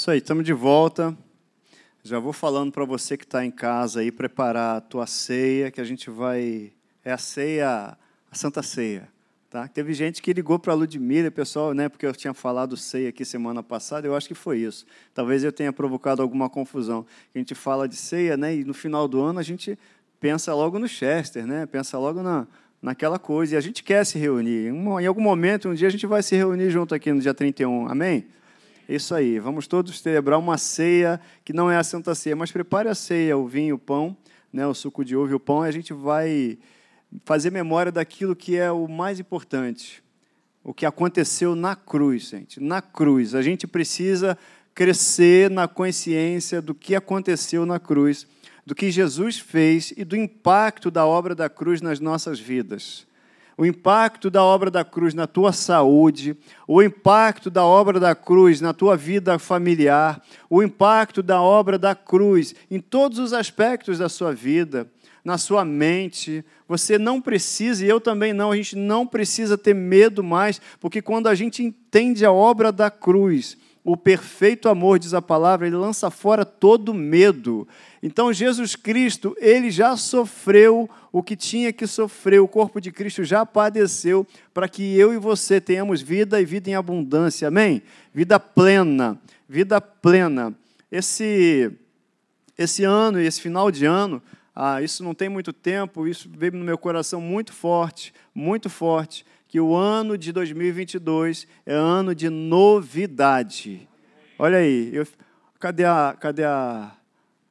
Isso 0.00 0.10
aí, 0.10 0.16
estamos 0.16 0.46
de 0.46 0.54
volta. 0.54 1.14
Já 2.02 2.18
vou 2.18 2.32
falando 2.32 2.72
para 2.72 2.86
você 2.86 3.18
que 3.18 3.24
está 3.24 3.44
em 3.44 3.50
casa 3.50 4.00
aí 4.00 4.10
preparar 4.10 4.78
a 4.78 4.80
tua 4.80 5.06
ceia, 5.06 5.70
que 5.70 5.78
a 5.78 5.84
gente 5.84 6.08
vai. 6.08 6.72
É 7.04 7.12
a 7.12 7.18
ceia, 7.18 7.98
a 8.30 8.34
Santa 8.34 8.62
Ceia. 8.62 9.06
Tá? 9.50 9.68
Teve 9.68 9.92
gente 9.92 10.22
que 10.22 10.32
ligou 10.32 10.58
para 10.58 10.72
a 10.72 10.74
Ludmilla, 10.74 11.30
pessoal, 11.30 11.74
né, 11.74 11.86
porque 11.90 12.06
eu 12.06 12.14
tinha 12.14 12.32
falado 12.32 12.78
ceia 12.78 13.10
aqui 13.10 13.26
semana 13.26 13.62
passada, 13.62 14.06
eu 14.06 14.16
acho 14.16 14.26
que 14.26 14.34
foi 14.34 14.60
isso. 14.60 14.86
Talvez 15.12 15.44
eu 15.44 15.52
tenha 15.52 15.70
provocado 15.70 16.22
alguma 16.22 16.48
confusão. 16.48 17.04
A 17.34 17.38
gente 17.38 17.54
fala 17.54 17.86
de 17.86 17.96
ceia, 17.96 18.38
né, 18.38 18.56
e 18.56 18.64
no 18.64 18.72
final 18.72 19.06
do 19.06 19.20
ano 19.20 19.38
a 19.38 19.42
gente 19.42 19.78
pensa 20.18 20.54
logo 20.54 20.78
no 20.78 20.88
Chester, 20.88 21.46
né, 21.46 21.66
pensa 21.66 21.98
logo 21.98 22.22
na, 22.22 22.46
naquela 22.80 23.18
coisa, 23.18 23.54
e 23.54 23.58
a 23.58 23.60
gente 23.60 23.84
quer 23.84 24.06
se 24.06 24.18
reunir. 24.18 24.68
Em 24.68 25.06
algum 25.06 25.20
momento, 25.20 25.68
um 25.68 25.74
dia 25.74 25.88
a 25.88 25.90
gente 25.90 26.06
vai 26.06 26.22
se 26.22 26.34
reunir 26.34 26.70
junto 26.70 26.94
aqui 26.94 27.12
no 27.12 27.20
dia 27.20 27.34
31, 27.34 27.86
amém? 27.86 28.39
Isso 28.90 29.14
aí, 29.14 29.38
vamos 29.38 29.68
todos 29.68 30.00
celebrar 30.00 30.36
uma 30.36 30.58
ceia 30.58 31.20
que 31.44 31.52
não 31.52 31.70
é 31.70 31.76
a 31.76 31.84
Santa 31.84 32.12
Ceia, 32.12 32.34
mas 32.34 32.50
prepare 32.50 32.88
a 32.88 32.94
ceia, 32.94 33.38
o 33.38 33.46
vinho, 33.46 33.76
o 33.76 33.78
pão, 33.78 34.16
né, 34.52 34.66
o 34.66 34.74
suco 34.74 35.04
de 35.04 35.14
uva 35.14 35.30
e 35.30 35.34
o 35.36 35.38
pão, 35.38 35.64
e 35.64 35.68
a 35.68 35.70
gente 35.70 35.92
vai 35.92 36.58
fazer 37.24 37.52
memória 37.52 37.92
daquilo 37.92 38.34
que 38.34 38.56
é 38.56 38.68
o 38.72 38.88
mais 38.88 39.20
importante, 39.20 40.02
o 40.64 40.74
que 40.74 40.84
aconteceu 40.84 41.54
na 41.54 41.76
cruz, 41.76 42.30
gente. 42.30 42.58
Na 42.58 42.82
cruz. 42.82 43.32
A 43.32 43.42
gente 43.42 43.64
precisa 43.64 44.36
crescer 44.74 45.48
na 45.48 45.68
consciência 45.68 46.60
do 46.60 46.74
que 46.74 46.96
aconteceu 46.96 47.64
na 47.64 47.78
cruz, 47.78 48.26
do 48.66 48.74
que 48.74 48.90
Jesus 48.90 49.38
fez 49.38 49.94
e 49.96 50.04
do 50.04 50.16
impacto 50.16 50.90
da 50.90 51.06
obra 51.06 51.32
da 51.32 51.48
cruz 51.48 51.80
nas 51.80 52.00
nossas 52.00 52.40
vidas 52.40 53.06
o 53.56 53.66
impacto 53.66 54.30
da 54.30 54.42
obra 54.42 54.70
da 54.70 54.84
cruz 54.84 55.14
na 55.14 55.26
tua 55.26 55.52
saúde, 55.52 56.36
o 56.66 56.82
impacto 56.82 57.50
da 57.50 57.64
obra 57.64 58.00
da 58.00 58.14
cruz 58.14 58.60
na 58.60 58.72
tua 58.72 58.96
vida 58.96 59.38
familiar, 59.38 60.22
o 60.48 60.62
impacto 60.62 61.22
da 61.22 61.40
obra 61.42 61.78
da 61.78 61.94
cruz 61.94 62.54
em 62.70 62.80
todos 62.80 63.18
os 63.18 63.32
aspectos 63.32 63.98
da 63.98 64.08
sua 64.08 64.32
vida, 64.32 64.86
na 65.24 65.36
sua 65.38 65.64
mente. 65.64 66.44
Você 66.68 66.98
não 66.98 67.20
precisa, 67.20 67.84
e 67.84 67.88
eu 67.88 68.00
também 68.00 68.32
não, 68.32 68.52
a 68.52 68.56
gente 68.56 68.76
não 68.76 69.06
precisa 69.06 69.58
ter 69.58 69.74
medo 69.74 70.22
mais, 70.22 70.60
porque 70.80 71.02
quando 71.02 71.26
a 71.26 71.34
gente 71.34 71.62
entende 71.62 72.24
a 72.24 72.32
obra 72.32 72.72
da 72.72 72.90
cruz, 72.90 73.56
o 73.82 73.96
perfeito 73.96 74.68
amor, 74.68 74.98
diz 74.98 75.14
a 75.14 75.22
palavra, 75.22 75.66
ele 75.66 75.76
lança 75.76 76.10
fora 76.10 76.44
todo 76.44 76.92
medo. 76.92 77.66
Então, 78.02 78.32
Jesus 78.32 78.76
Cristo, 78.76 79.34
ele 79.38 79.70
já 79.70 79.96
sofreu 79.96 80.88
o 81.10 81.22
que 81.22 81.34
tinha 81.34 81.72
que 81.72 81.86
sofrer, 81.86 82.40
o 82.40 82.48
corpo 82.48 82.80
de 82.80 82.92
Cristo 82.92 83.24
já 83.24 83.44
padeceu 83.44 84.26
para 84.52 84.68
que 84.68 84.96
eu 84.96 85.12
e 85.12 85.18
você 85.18 85.60
tenhamos 85.60 86.02
vida 86.02 86.40
e 86.40 86.44
vida 86.44 86.70
em 86.70 86.74
abundância. 86.74 87.48
Amém? 87.48 87.82
Vida 88.12 88.38
plena, 88.38 89.18
vida 89.48 89.80
plena. 89.80 90.54
Esse, 90.92 91.72
esse 92.56 92.84
ano 92.84 93.20
e 93.20 93.26
esse 93.26 93.40
final 93.40 93.70
de 93.70 93.86
ano, 93.86 94.22
ah, 94.54 94.82
isso 94.82 95.02
não 95.02 95.14
tem 95.14 95.28
muito 95.28 95.52
tempo, 95.52 96.06
isso 96.06 96.28
veio 96.36 96.52
no 96.52 96.64
meu 96.64 96.76
coração 96.76 97.20
muito 97.20 97.52
forte, 97.52 98.12
muito 98.34 98.68
forte 98.68 99.24
que 99.50 99.58
o 99.58 99.74
ano 99.74 100.16
de 100.16 100.30
2022 100.30 101.44
é 101.66 101.74
ano 101.74 102.14
de 102.14 102.30
novidade. 102.30 103.88
Olha 104.38 104.58
aí, 104.58 104.90
eu, 104.94 105.04
cadê 105.58 105.84
a. 105.84 106.16
Cadê 106.18 106.44
a, 106.44 106.92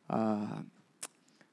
a 0.07 0.63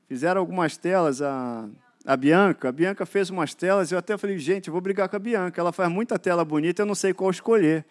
fizeram 0.08 0.40
algumas 0.40 0.76
telas, 0.76 1.20
a, 1.20 1.68
a 2.06 2.16
Bianca. 2.16 2.68
A 2.68 2.72
Bianca 2.72 3.04
fez 3.04 3.28
umas 3.28 3.54
telas, 3.54 3.90
eu 3.90 3.98
até 3.98 4.16
falei, 4.16 4.38
gente, 4.38 4.70
vou 4.70 4.80
brigar 4.80 5.08
com 5.08 5.16
a 5.16 5.18
Bianca. 5.18 5.60
Ela 5.60 5.72
faz 5.72 5.90
muita 5.90 6.16
tela 6.16 6.44
bonita, 6.44 6.82
eu 6.82 6.86
não 6.86 6.94
sei 6.94 7.12
qual 7.12 7.28
escolher. 7.28 7.84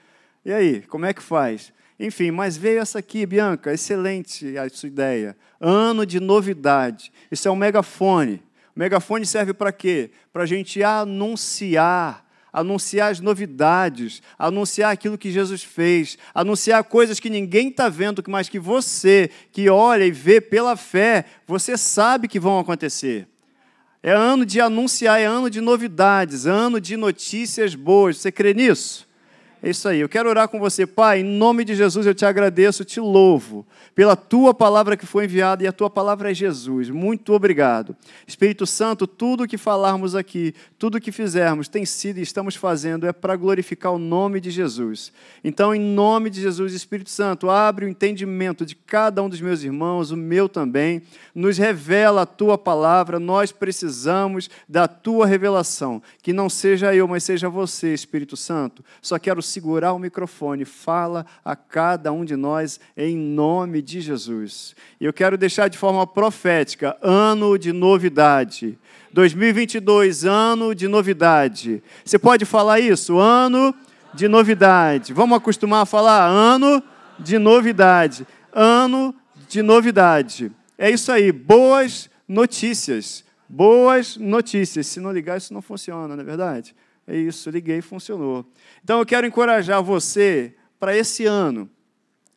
E 0.45 0.53
aí, 0.53 0.81
como 0.83 1.05
é 1.05 1.13
que 1.13 1.21
faz? 1.21 1.73
Enfim, 1.99 2.31
mas 2.31 2.55
veio 2.55 2.79
essa 2.79 2.99
aqui, 2.99 3.25
Bianca, 3.25 3.73
excelente 3.73 4.57
a 4.57 4.69
sua 4.69 4.87
ideia. 4.87 5.35
Ano 5.59 6.05
de 6.05 6.21
novidade. 6.21 7.11
Isso 7.29 7.49
é 7.49 7.51
um 7.51 7.55
megafone. 7.57 8.41
O 8.73 8.79
megafone 8.79 9.25
serve 9.25 9.53
para 9.53 9.73
quê? 9.73 10.09
Para 10.31 10.43
a 10.43 10.45
gente 10.45 10.81
anunciar 10.81 12.24
anunciar 12.55 13.11
as 13.11 13.19
novidades, 13.19 14.21
anunciar 14.39 14.93
aquilo 14.93 15.17
que 15.17 15.29
Jesus 15.29 15.61
fez, 15.61 16.17
anunciar 16.33 16.81
coisas 16.85 17.19
que 17.19 17.29
ninguém 17.29 17.67
está 17.67 17.89
vendo, 17.89 18.23
mas 18.29 18.47
que 18.47 18.57
você, 18.57 19.29
que 19.51 19.69
olha 19.69 20.05
e 20.05 20.11
vê 20.11 20.39
pela 20.39 20.77
fé, 20.77 21.25
você 21.45 21.75
sabe 21.75 22.29
que 22.29 22.39
vão 22.39 22.57
acontecer. 22.57 23.27
É 24.01 24.13
ano 24.13 24.45
de 24.45 24.61
anunciar, 24.61 25.19
é 25.19 25.25
ano 25.25 25.49
de 25.49 25.59
novidades, 25.59 26.45
ano 26.45 26.79
de 26.79 26.95
notícias 26.95 27.75
boas. 27.75 28.19
Você 28.19 28.31
crê 28.31 28.53
nisso? 28.53 29.05
É 29.61 29.69
isso 29.69 29.87
aí. 29.87 29.99
Eu 29.99 30.09
quero 30.09 30.29
orar 30.29 30.47
com 30.47 30.59
você, 30.59 30.85
Pai. 30.85 31.21
Em 31.21 31.23
nome 31.23 31.65
de 31.65 31.75
Jesus, 31.75 32.05
eu 32.05 32.13
te 32.13 32.25
agradeço, 32.25 32.85
te 32.85 32.99
louvo 32.99 33.65
pela 33.95 34.15
tua 34.17 34.53
palavra 34.53 34.97
que 34.97 35.05
foi 35.05 35.23
enviada 35.23 35.63
e 35.63 35.67
a 35.67 35.71
tua 35.71 35.89
palavra 35.89 36.29
é 36.29 36.33
Jesus. 36.33 36.89
Muito 36.89 37.31
obrigado. 37.33 37.95
Espírito 38.27 38.67
Santo, 38.67 39.07
tudo 39.07 39.47
que 39.47 39.57
falarmos 39.57 40.15
aqui, 40.15 40.53
tudo 40.77 40.99
que 40.99 41.13
fizermos, 41.13 41.69
tem 41.69 41.85
sido 41.85 42.17
e 42.19 42.21
estamos 42.21 42.55
fazendo 42.55 43.07
é 43.07 43.13
para 43.13 43.37
glorificar 43.37 43.93
o 43.93 43.97
nome 43.97 44.41
de 44.41 44.51
Jesus. 44.51 45.13
Então, 45.41 45.73
em 45.73 45.79
nome 45.79 46.29
de 46.29 46.41
Jesus, 46.41 46.73
Espírito 46.73 47.09
Santo, 47.09 47.49
abre 47.49 47.85
o 47.85 47.89
entendimento 47.89 48.65
de 48.65 48.75
cada 48.75 49.23
um 49.23 49.29
dos 49.29 49.39
meus 49.39 49.63
irmãos, 49.63 50.11
o 50.11 50.17
meu 50.17 50.49
também. 50.49 51.01
Nos 51.33 51.57
revela 51.57 52.23
a 52.23 52.25
tua 52.25 52.57
palavra. 52.57 53.17
Nós 53.17 53.53
precisamos 53.53 54.49
da 54.67 54.89
tua 54.89 55.25
revelação. 55.25 56.01
Que 56.21 56.33
não 56.33 56.49
seja 56.49 56.93
eu, 56.93 57.07
mas 57.07 57.23
seja 57.23 57.47
você, 57.47 57.93
Espírito 57.93 58.35
Santo. 58.35 58.83
Só 59.01 59.17
quero 59.17 59.41
segurar 59.45 59.93
o 59.93 59.99
microfone, 59.99 60.65
fala 60.65 61.25
a 61.43 61.55
cada 61.55 62.11
um 62.11 62.25
de 62.25 62.35
nós 62.35 62.79
em 62.97 63.15
nome 63.15 63.81
de 63.81 64.01
Jesus. 64.01 64.75
E 64.99 65.05
eu 65.05 65.13
quero 65.13 65.37
deixar 65.37 65.67
de 65.67 65.77
forma 65.77 66.05
profética, 66.05 66.97
ano 67.01 67.57
de 67.57 67.71
novidade. 67.71 68.77
2022, 69.13 70.25
ano 70.25 70.75
de 70.75 70.87
novidade. 70.87 71.81
Você 72.03 72.19
pode 72.19 72.43
falar 72.43 72.79
isso? 72.79 73.17
Ano 73.17 73.73
de 74.13 74.27
novidade. 74.27 75.13
Vamos 75.13 75.37
acostumar 75.37 75.83
a 75.83 75.85
falar 75.85 76.25
ano 76.25 76.83
de 77.17 77.37
novidade. 77.37 78.27
Ano 78.51 79.15
de 79.47 79.61
novidade. 79.61 80.51
É 80.77 80.89
isso 80.89 81.11
aí, 81.11 81.31
boas 81.31 82.09
notícias. 82.27 83.23
Boas 83.47 84.17
notícias. 84.17 84.87
Se 84.87 84.99
não 84.99 85.11
ligar, 85.11 85.37
isso 85.37 85.53
não 85.53 85.61
funciona, 85.61 86.15
não 86.15 86.21
é 86.21 86.25
verdade? 86.25 86.75
É 87.07 87.15
isso, 87.15 87.49
liguei 87.49 87.77
e 87.77 87.81
funcionou. 87.81 88.45
Então 88.83 88.99
eu 88.99 89.05
quero 89.05 89.27
encorajar 89.27 89.81
você 89.83 90.55
para 90.79 90.95
esse 90.95 91.25
ano. 91.25 91.69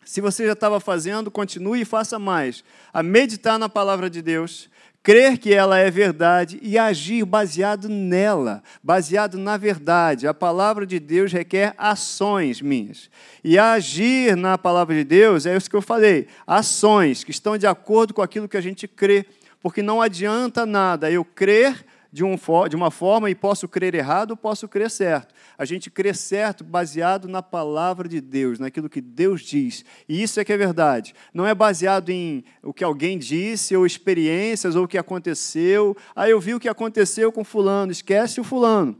Se 0.05 0.21
você 0.21 0.47
já 0.47 0.53
estava 0.53 0.81
fazendo, 0.81 1.31
continue 1.31 1.83
e 1.83 1.85
faça 1.85 2.19
mais. 2.19 2.65
A 2.93 3.03
meditar 3.03 3.59
na 3.59 3.69
palavra 3.69 4.09
de 4.09 4.23
Deus, 4.23 4.71
crer 5.03 5.39
que 5.39 5.53
ela 5.53 5.79
é 5.79 5.91
verdade 5.91 6.59
e 6.63 6.79
agir 6.79 7.25
baseado 7.25 7.89
nela, 7.89 8.63
baseado 8.83 9.39
na 9.39 9.57
verdade. 9.57 10.27
A 10.27 10.35
palavra 10.35 10.87
de 10.87 10.99
Deus 10.99 11.33
requer 11.33 11.75
ações 11.79 12.61
minhas. 12.61 13.11
E 13.43 13.59
agir 13.59 14.37
na 14.37 14.59
palavra 14.59 14.95
de 14.95 15.05
Deus 15.05 15.47
é 15.47 15.57
isso 15.57 15.69
que 15.69 15.77
eu 15.77 15.83
falei, 15.83 16.27
ações 16.47 17.25
que 17.25 17.31
estão 17.31 17.57
de 17.57 17.67
acordo 17.67 18.13
com 18.13 18.23
aquilo 18.23 18.49
que 18.49 18.57
a 18.57 18.63
gente 18.63 18.87
crê. 18.87 19.27
Porque 19.61 19.83
não 19.83 20.01
adianta 20.01 20.65
nada 20.65 21.11
eu 21.11 21.25
crer 21.25 21.85
de, 22.11 22.25
um, 22.25 22.37
de 22.69 22.77
uma 22.77 22.91
forma 22.91 23.31
e 23.31 23.35
posso 23.35 23.69
crer 23.69 23.95
errado 23.95 24.33
ou 24.33 24.37
posso 24.37 24.67
crer 24.67 24.91
certo. 24.91 25.35
A 25.57 25.65
gente 25.65 25.91
crê 25.91 26.15
certo 26.15 26.65
baseado 26.65 27.29
na 27.29 27.43
palavra 27.43 28.09
de 28.09 28.21
Deus, 28.21 28.59
naquilo 28.59 28.89
que 28.89 29.01
Deus 29.01 29.43
diz. 29.43 29.85
E 30.09 30.23
isso 30.23 30.41
é 30.41 30.45
que 30.45 30.53
é 30.53 30.57
verdade. 30.57 31.15
Não 31.33 31.47
é 31.47 31.55
baseado 31.55 32.11
em 32.11 32.45
o 32.63 32.73
que 32.73 32.83
alguém 32.83 33.19
disse, 33.19 33.77
ou 33.77 33.85
experiências, 33.85 34.75
ou 34.75 34.85
o 34.85 34.89
que 34.89 34.99
aconteceu. 34.99 35.97
Ah, 36.17 36.29
eu 36.29 36.41
vi 36.41 36.55
o 36.55 36.61
que 36.61 36.69
aconteceu 36.69 37.31
com 37.31 37.45
fulano. 37.45 37.93
Esquece 37.93 38.41
o 38.41 38.45
fulano. 38.45 38.97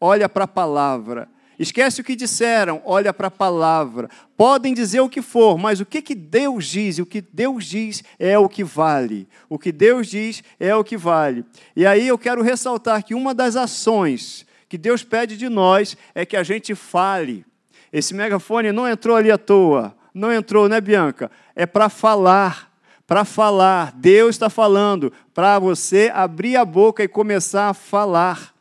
Olha 0.00 0.28
para 0.28 0.44
a 0.44 0.48
palavra. 0.48 1.28
Esquece 1.58 2.00
o 2.00 2.04
que 2.04 2.14
disseram, 2.14 2.82
olha 2.84 3.12
para 3.14 3.28
a 3.28 3.30
palavra. 3.30 4.10
Podem 4.36 4.74
dizer 4.74 5.00
o 5.00 5.08
que 5.08 5.22
for, 5.22 5.56
mas 5.56 5.80
o 5.80 5.86
que, 5.86 6.02
que 6.02 6.14
Deus 6.14 6.66
diz? 6.66 6.98
O 6.98 7.06
que 7.06 7.20
Deus 7.20 7.64
diz 7.64 8.04
é 8.18 8.38
o 8.38 8.48
que 8.48 8.62
vale. 8.62 9.26
O 9.48 9.58
que 9.58 9.72
Deus 9.72 10.08
diz 10.08 10.44
é 10.60 10.74
o 10.74 10.84
que 10.84 10.96
vale. 10.96 11.44
E 11.74 11.86
aí 11.86 12.06
eu 12.06 12.18
quero 12.18 12.42
ressaltar 12.42 13.02
que 13.02 13.14
uma 13.14 13.34
das 13.34 13.56
ações 13.56 14.44
que 14.68 14.76
Deus 14.76 15.02
pede 15.02 15.36
de 15.36 15.48
nós 15.48 15.96
é 16.14 16.26
que 16.26 16.36
a 16.36 16.42
gente 16.42 16.74
fale. 16.74 17.44
Esse 17.92 18.12
megafone 18.12 18.72
não 18.72 18.88
entrou 18.88 19.16
ali 19.16 19.30
à 19.30 19.38
toa. 19.38 19.94
Não 20.12 20.32
entrou, 20.32 20.68
né, 20.68 20.80
Bianca? 20.80 21.30
É 21.54 21.64
para 21.64 21.88
falar. 21.88 22.72
Para 23.06 23.24
falar. 23.24 23.92
Deus 23.92 24.34
está 24.34 24.50
falando 24.50 25.12
para 25.32 25.58
você 25.58 26.10
abrir 26.12 26.56
a 26.56 26.64
boca 26.64 27.02
e 27.02 27.08
começar 27.08 27.68
a 27.68 27.74
falar. 27.74 28.55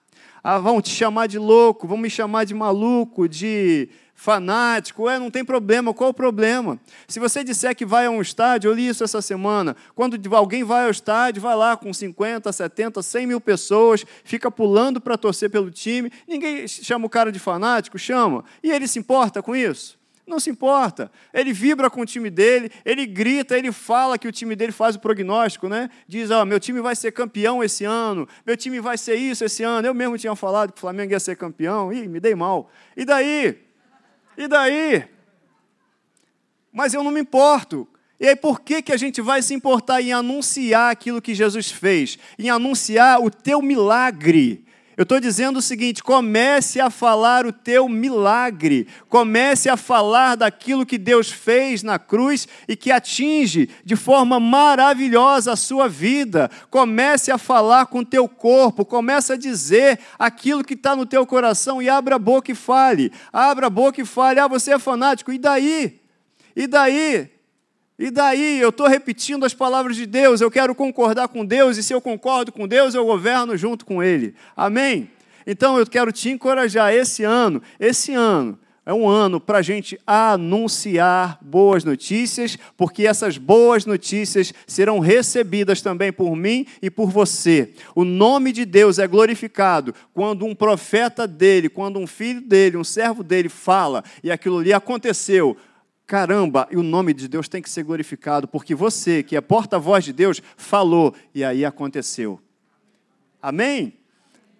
Ah, 0.48 0.60
vão 0.60 0.80
te 0.80 0.92
chamar 0.92 1.26
de 1.26 1.40
louco, 1.40 1.88
vão 1.88 1.98
me 1.98 2.08
chamar 2.08 2.44
de 2.44 2.54
maluco, 2.54 3.28
de 3.28 3.90
fanático. 4.14 5.10
É, 5.10 5.18
não 5.18 5.32
tem 5.32 5.44
problema. 5.44 5.92
Qual 5.92 6.12
o 6.12 6.14
problema? 6.14 6.80
Se 7.08 7.20
você 7.20 7.44
disser 7.44 7.76
que 7.76 7.84
vai 7.84 8.06
a 8.06 8.12
um 8.12 8.22
estádio, 8.22 8.70
eu 8.70 8.76
li 8.76 8.88
isso 8.88 9.04
essa 9.04 9.24
semana. 9.24 9.76
Quando 9.96 10.20
alguém 10.36 10.64
vai 10.64 10.86
ao 10.86 10.92
estádio, 10.92 11.42
vai 11.42 11.56
lá 11.56 11.76
com 11.76 11.92
50, 11.92 12.52
70, 12.52 13.02
100 13.02 13.26
mil 13.26 13.42
pessoas, 13.42 14.06
fica 14.24 14.52
pulando 14.52 15.02
para 15.02 15.18
torcer 15.18 15.50
pelo 15.50 15.72
time. 15.72 16.12
Ninguém 16.28 16.68
chama 16.68 17.08
o 17.08 17.10
cara 17.10 17.32
de 17.32 17.40
fanático? 17.40 17.98
Chama. 17.98 18.46
E 18.62 18.70
ele 18.70 18.88
se 18.88 19.00
importa 19.00 19.42
com 19.42 19.56
isso? 19.56 19.98
Não 20.28 20.40
se 20.40 20.50
importa. 20.50 21.12
Ele 21.32 21.54
vibra 21.54 21.90
com 21.90 22.02
o 22.02 22.06
time 22.06 22.32
dele, 22.32 22.72
ele 22.84 23.06
grita, 23.06 23.56
ele 23.58 23.72
fala 23.72 24.18
que 24.18 24.28
o 24.28 24.32
time 24.32 24.56
dele 24.56 24.72
faz 24.72 24.96
o 24.96 25.00
prognóstico, 25.00 25.70
né? 25.70 25.90
Diz: 26.08 26.32
ó, 26.32 26.44
meu 26.44 26.60
time 26.60 26.82
vai 26.82 26.96
ser 26.96 27.12
campeão 27.12 27.64
esse 27.64 27.86
ano, 27.86 28.28
meu 28.46 28.58
time 28.58 28.80
vai 28.80 28.98
ser 28.98 29.16
isso 29.16 29.46
esse 29.46 29.62
ano. 29.62 29.88
Eu 29.88 29.94
mesmo 29.94 30.18
tinha 30.18 30.36
falado 30.36 30.72
que 30.72 30.78
o 30.78 30.82
Flamengo 30.82 31.12
ia 31.12 31.20
ser 31.20 31.36
campeão, 31.36 31.94
ih, 31.94 32.08
me 32.08 32.20
dei 32.20 32.34
mal. 32.34 32.72
E 32.98 33.06
daí? 33.06 33.60
E 34.36 34.48
daí? 34.48 35.08
Mas 36.72 36.94
eu 36.94 37.04
não 37.04 37.12
me 37.12 37.22
importo. 37.22 37.88
E 38.20 38.28
aí, 38.28 38.36
por 38.36 38.62
que, 38.62 38.82
que 38.82 38.94
a 38.94 38.98
gente 38.98 39.22
vai 39.22 39.42
se 39.42 39.54
importar 39.54 40.02
em 40.02 40.12
anunciar 40.12 40.92
aquilo 40.92 41.22
que 41.22 41.36
Jesus 41.36 41.70
fez? 41.70 42.18
Em 42.40 42.50
anunciar 42.50 43.22
o 43.22 43.30
teu 43.30 43.62
milagre? 43.62 44.65
Eu 44.98 45.04
estou 45.04 45.20
dizendo 45.20 45.58
o 45.58 45.62
seguinte: 45.62 46.02
comece 46.02 46.80
a 46.80 46.90
falar 46.90 47.46
o 47.46 47.52
teu 47.52 47.90
milagre, 47.90 48.88
comece 49.10 49.70
a 49.70 49.76
falar 49.76 50.36
daquilo 50.36 50.86
que 50.86 50.98
Deus 50.98 51.30
fez 51.30 51.84
na 51.84 52.00
cruz 52.00 52.48
e 52.68 52.76
que 52.76 52.92
atinge 52.92 53.70
de 53.84 53.96
forma 53.96 54.40
maravilhosa 54.40 55.52
a 55.52 55.58
sua 55.58 55.90
vida. 55.90 56.50
Comece 56.70 57.30
a 57.30 57.38
falar 57.38 57.88
com 57.88 58.00
o 58.00 58.06
teu 58.06 58.28
corpo, 58.28 58.86
comece 58.86 59.34
a 59.34 59.38
dizer 59.38 60.00
aquilo 60.18 60.64
que 60.64 60.76
está 60.76 60.96
no 60.96 61.06
teu 61.06 61.26
coração 61.26 61.82
e 61.82 61.90
abra 61.90 62.16
a 62.16 62.20
boca 62.20 62.52
e 62.52 62.56
fale. 62.56 63.12
Abra 63.34 63.68
a 63.68 63.70
boca 63.70 64.02
e 64.02 64.06
fale: 64.06 64.40
ah, 64.40 64.48
você 64.48 64.74
é 64.74 64.80
fanático, 64.80 65.34
e 65.34 65.38
daí? 65.38 66.00
E 66.56 66.68
daí? 66.68 67.35
E 67.98 68.12
daí 68.12 68.60
eu 68.60 68.70
estou 68.70 68.88
repetindo 68.88 69.46
as 69.46 69.54
palavras 69.54 69.96
de 69.96 70.06
Deus, 70.06 70.42
eu 70.42 70.52
quero 70.52 70.76
concordar 70.76 71.30
com 71.30 71.46
Deus, 71.46 71.78
e 71.78 71.84
se 71.84 71.94
eu 71.94 72.02
concordo 72.02 72.52
com 72.52 72.68
Deus, 72.68 72.94
eu 72.94 73.06
governo 73.06 73.56
junto 73.56 73.86
com 73.86 74.04
Ele. 74.04 74.36
Amém? 74.56 75.10
Então 75.48 75.78
eu 75.78 75.86
quero 75.86 76.12
te 76.12 76.30
encorajar 76.30 76.94
esse 76.94 77.24
ano, 77.24 77.62
esse 77.80 78.14
ano, 78.14 78.60
é 78.86 78.94
um 78.94 79.08
ano 79.10 79.40
para 79.40 79.58
a 79.58 79.62
gente 79.64 80.00
anunciar 80.06 81.40
boas 81.42 81.84
notícias, 81.84 82.56
porque 82.78 83.08
essas 83.08 83.36
boas 83.36 83.84
notícias 83.84 84.54
serão 84.68 85.00
recebidas 85.00 85.82
também 85.82 86.14
por 86.14 86.36
mim 86.36 86.68
e 86.82 86.92
por 86.92 87.10
você. 87.10 87.74
O 87.96 88.04
nome 88.04 88.52
de 88.52 88.64
Deus 88.64 89.00
é 89.00 89.08
glorificado 89.08 89.96
quando 90.14 90.46
um 90.46 90.54
profeta 90.54 91.28
dele, 91.28 91.68
quando 91.68 91.98
um 91.98 92.06
filho 92.06 92.42
dele, 92.42 92.78
um 92.78 92.84
servo 92.84 93.24
dele 93.24 93.50
fala 93.50 94.04
e 94.24 94.32
aquilo 94.32 94.60
ali 94.60 94.72
aconteceu 94.72 95.58
Caramba, 96.08 96.68
e 96.70 96.78
o 96.78 96.84
nome 96.84 97.14
de 97.14 97.28
Deus 97.28 97.48
tem 97.48 97.62
que 97.62 97.70
ser 97.70 97.84
glorificado, 97.84 98.48
porque 98.48 98.76
você, 98.76 99.24
que 99.24 99.36
é 99.36 99.42
porta-voz 99.42 100.04
de 100.04 100.14
Deus, 100.14 100.40
falou 100.56 101.16
e 101.34 101.44
aí 101.44 101.66
aconteceu. 101.66 102.40
Amém? 103.42 103.94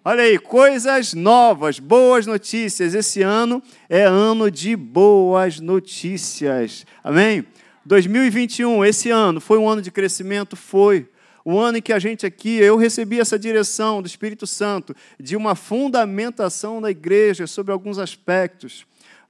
Olha 0.04 0.24
aí, 0.24 0.38
coisas 0.38 1.14
novas, 1.14 1.78
boas 1.78 2.26
notícias. 2.26 2.94
Esse 2.94 3.22
ano 3.22 3.62
é 3.88 4.02
ano 4.02 4.50
de 4.50 4.74
boas 4.74 5.60
notícias. 5.60 6.84
Amém? 7.02 7.46
2021, 7.84 8.84
esse 8.84 9.10
ano, 9.10 9.40
foi 9.40 9.58
um 9.58 9.68
ano 9.68 9.82
de 9.82 9.92
crescimento? 9.92 10.56
Foi. 10.56 11.08
O 11.44 11.58
ano 11.60 11.78
em 11.78 11.82
que 11.82 11.92
a 11.92 12.00
gente 12.00 12.26
aqui, 12.26 12.56
eu 12.58 12.76
recebi 12.76 13.20
essa 13.20 13.38
direção 13.38 14.02
do 14.02 14.06
Espírito 14.06 14.48
Santo, 14.48 14.96
de 15.18 15.36
uma 15.36 15.54
fundamentação 15.54 16.80
da 16.80 16.90
igreja 16.90 17.46
sobre 17.46 17.72
alguns 17.72 17.98
aspectos 17.98 18.84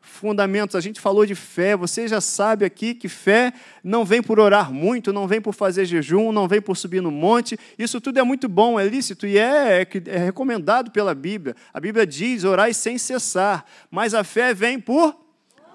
fundamentos. 0.06 0.74
A 0.74 0.80
gente 0.80 1.00
falou 1.00 1.26
de 1.26 1.34
fé. 1.34 1.76
Você 1.76 2.08
já 2.08 2.20
sabe 2.20 2.64
aqui 2.64 2.94
que 2.94 3.08
fé 3.08 3.52
não 3.84 4.04
vem 4.04 4.22
por 4.22 4.40
orar 4.40 4.72
muito, 4.72 5.12
não 5.12 5.26
vem 5.28 5.40
por 5.40 5.52
fazer 5.52 5.84
jejum, 5.84 6.32
não 6.32 6.48
vem 6.48 6.60
por 6.60 6.76
subir 6.76 7.02
no 7.02 7.10
monte. 7.10 7.58
Isso 7.78 8.00
tudo 8.00 8.18
é 8.18 8.22
muito 8.22 8.48
bom, 8.48 8.80
é 8.80 8.86
lícito 8.86 9.26
e 9.26 9.38
é, 9.38 9.82
é, 9.82 9.88
é 10.06 10.18
recomendado 10.18 10.90
pela 10.90 11.14
Bíblia. 11.14 11.54
A 11.72 11.80
Bíblia 11.80 12.06
diz: 12.06 12.44
orai 12.44 12.72
sem 12.72 12.96
cessar. 12.96 13.64
Mas 13.90 14.14
a 14.14 14.24
fé 14.24 14.54
vem 14.54 14.80
por 14.80 15.14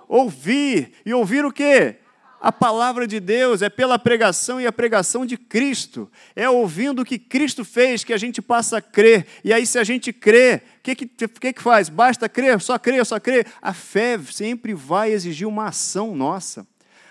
ouvir. 0.07 0.93
E 1.05 1.13
ouvir 1.13 1.45
o 1.45 1.51
quê? 1.51 2.00
A 2.41 2.51
palavra 2.51 3.05
de 3.05 3.19
Deus, 3.19 3.61
é 3.61 3.69
pela 3.69 3.99
pregação 3.99 4.59
e 4.59 4.65
a 4.65 4.71
pregação 4.71 5.27
de 5.27 5.37
Cristo. 5.37 6.11
É 6.35 6.49
ouvindo 6.49 7.03
o 7.03 7.05
que 7.05 7.19
Cristo 7.19 7.63
fez 7.63 8.03
que 8.03 8.11
a 8.11 8.17
gente 8.17 8.41
passa 8.41 8.77
a 8.77 8.81
crer. 8.81 9.27
E 9.43 9.53
aí, 9.53 9.63
se 9.63 9.77
a 9.77 9.83
gente 9.83 10.11
crê, 10.11 10.63
o 10.79 10.81
que, 10.81 10.95
que, 10.95 11.53
que, 11.53 11.61
faz? 11.61 11.87
Basta 11.87 12.27
crer, 12.27 12.59
só 12.59 12.79
crer, 12.79 13.05
só 13.05 13.19
crer. 13.19 13.45
A 13.61 13.73
fé 13.73 14.17
sempre 14.31 14.73
vai 14.73 15.11
exigir 15.11 15.47
uma 15.47 15.67
ação 15.67 16.15
nossa. 16.15 16.65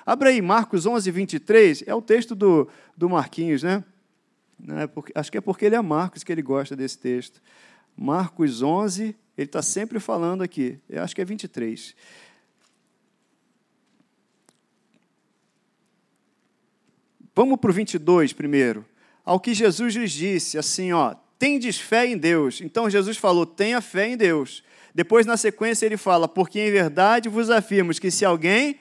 Abra 0.04 0.30
aí, 0.30 0.42
Marcos 0.42 0.84
11, 0.84 1.08
23. 1.12 1.84
É 1.86 1.94
o 1.94 2.02
texto 2.02 2.34
do, 2.34 2.68
do 2.96 3.08
Marquinhos, 3.08 3.62
né? 3.62 3.84
É 4.68 4.88
porque, 4.88 5.12
acho 5.14 5.30
que 5.30 5.38
é 5.38 5.40
porque 5.40 5.64
ele 5.64 5.76
é 5.76 5.80
Marcos 5.80 6.24
que 6.24 6.32
ele 6.32 6.42
gosta 6.42 6.74
desse 6.74 6.98
texto. 6.98 7.40
Marcos 7.96 8.62
11, 8.62 9.14
ele 9.38 9.46
está 9.46 9.62
sempre 9.62 10.00
falando 10.00 10.42
aqui. 10.42 10.80
Eu 10.88 11.04
acho 11.04 11.14
que 11.14 11.22
é 11.22 11.24
23. 11.24 11.94
Vamos 17.40 17.58
para 17.58 17.70
o 17.70 17.72
22 17.72 18.34
primeiro. 18.34 18.84
Ao 19.24 19.40
que 19.40 19.54
Jesus 19.54 19.94
lhes 19.94 20.12
disse, 20.12 20.58
assim, 20.58 20.92
ó, 20.92 21.14
tendes 21.38 21.80
fé 21.80 22.04
em 22.04 22.18
Deus. 22.18 22.60
Então 22.60 22.90
Jesus 22.90 23.16
falou, 23.16 23.46
tenha 23.46 23.80
fé 23.80 24.08
em 24.08 24.14
Deus. 24.14 24.62
Depois, 24.94 25.24
na 25.24 25.38
sequência, 25.38 25.86
ele 25.86 25.96
fala, 25.96 26.28
porque 26.28 26.60
em 26.60 26.70
verdade 26.70 27.30
vos 27.30 27.48
afirmo 27.48 27.94
que 27.94 28.10
se 28.10 28.26
alguém 28.26 28.78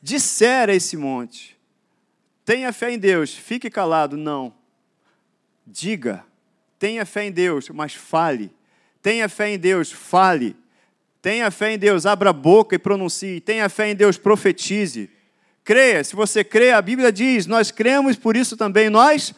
disser 0.00 0.70
a 0.70 0.74
esse 0.74 0.96
monte, 0.96 1.54
tenha 2.46 2.72
fé 2.72 2.92
em 2.92 2.98
Deus, 2.98 3.34
fique 3.34 3.68
calado, 3.68 4.16
não. 4.16 4.54
Diga, 5.66 6.24
tenha 6.78 7.04
fé 7.04 7.26
em 7.26 7.30
Deus, 7.30 7.68
mas 7.68 7.92
fale. 7.92 8.50
Tenha 9.02 9.28
fé 9.28 9.50
em 9.50 9.58
Deus, 9.58 9.92
fale. 9.92 10.56
Tenha 11.20 11.50
fé 11.50 11.74
em 11.74 11.78
Deus, 11.78 12.06
abra 12.06 12.30
a 12.30 12.32
boca 12.32 12.74
e 12.74 12.78
pronuncie. 12.78 13.38
Tenha 13.38 13.68
fé 13.68 13.90
em 13.90 13.94
Deus, 13.94 14.16
profetize. 14.16 15.10
Creia, 15.64 16.02
se 16.02 16.16
você 16.16 16.42
crê, 16.42 16.72
a 16.72 16.82
Bíblia 16.82 17.12
diz: 17.12 17.46
nós 17.46 17.70
cremos, 17.70 18.16
por 18.16 18.36
isso 18.36 18.56
também 18.56 18.90
nós 18.90 19.32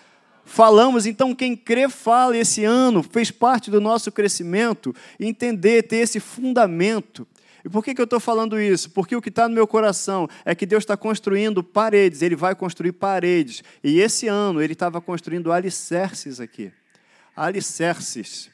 falamos. 0.44 1.06
Então, 1.06 1.34
quem 1.34 1.56
crê, 1.56 1.88
fala. 1.88 2.36
Esse 2.36 2.64
ano 2.64 3.02
fez 3.02 3.30
parte 3.30 3.70
do 3.70 3.80
nosso 3.80 4.10
crescimento, 4.10 4.94
entender, 5.20 5.82
ter 5.82 5.96
esse 5.96 6.20
fundamento. 6.20 7.26
E 7.64 7.68
por 7.68 7.82
que, 7.82 7.94
que 7.94 8.00
eu 8.00 8.04
estou 8.04 8.20
falando 8.20 8.60
isso? 8.60 8.90
Porque 8.90 9.16
o 9.16 9.22
que 9.22 9.30
está 9.30 9.48
no 9.48 9.54
meu 9.54 9.66
coração 9.66 10.28
é 10.44 10.54
que 10.54 10.66
Deus 10.66 10.82
está 10.82 10.96
construindo 10.96 11.64
paredes, 11.64 12.20
Ele 12.20 12.36
vai 12.36 12.54
construir 12.54 12.92
paredes. 12.92 13.62
E 13.82 14.00
esse 14.00 14.28
ano 14.28 14.60
Ele 14.60 14.74
estava 14.74 15.00
construindo 15.00 15.50
alicerces 15.50 16.40
aqui. 16.40 16.70
Alicerces. 17.34 18.50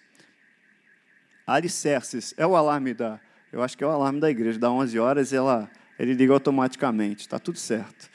Alicerces. 1.44 2.34
É 2.37 2.46
o 2.46 2.55
alarme 2.55 2.94
da. 2.94 3.20
Eu 3.52 3.62
acho 3.62 3.76
que 3.76 3.82
é 3.82 3.87
o 3.87 3.90
alarme 3.90 4.20
da 4.20 4.31
igreja. 4.31 4.58
Dá 4.61 4.70
11 4.70 4.96
horas 5.00 5.32
ela 5.32 5.69
ele 6.00 6.14
liga 6.14 6.32
automaticamente. 6.32 7.20
Está 7.20 7.38
tudo 7.38 7.58
certo. 7.58 8.08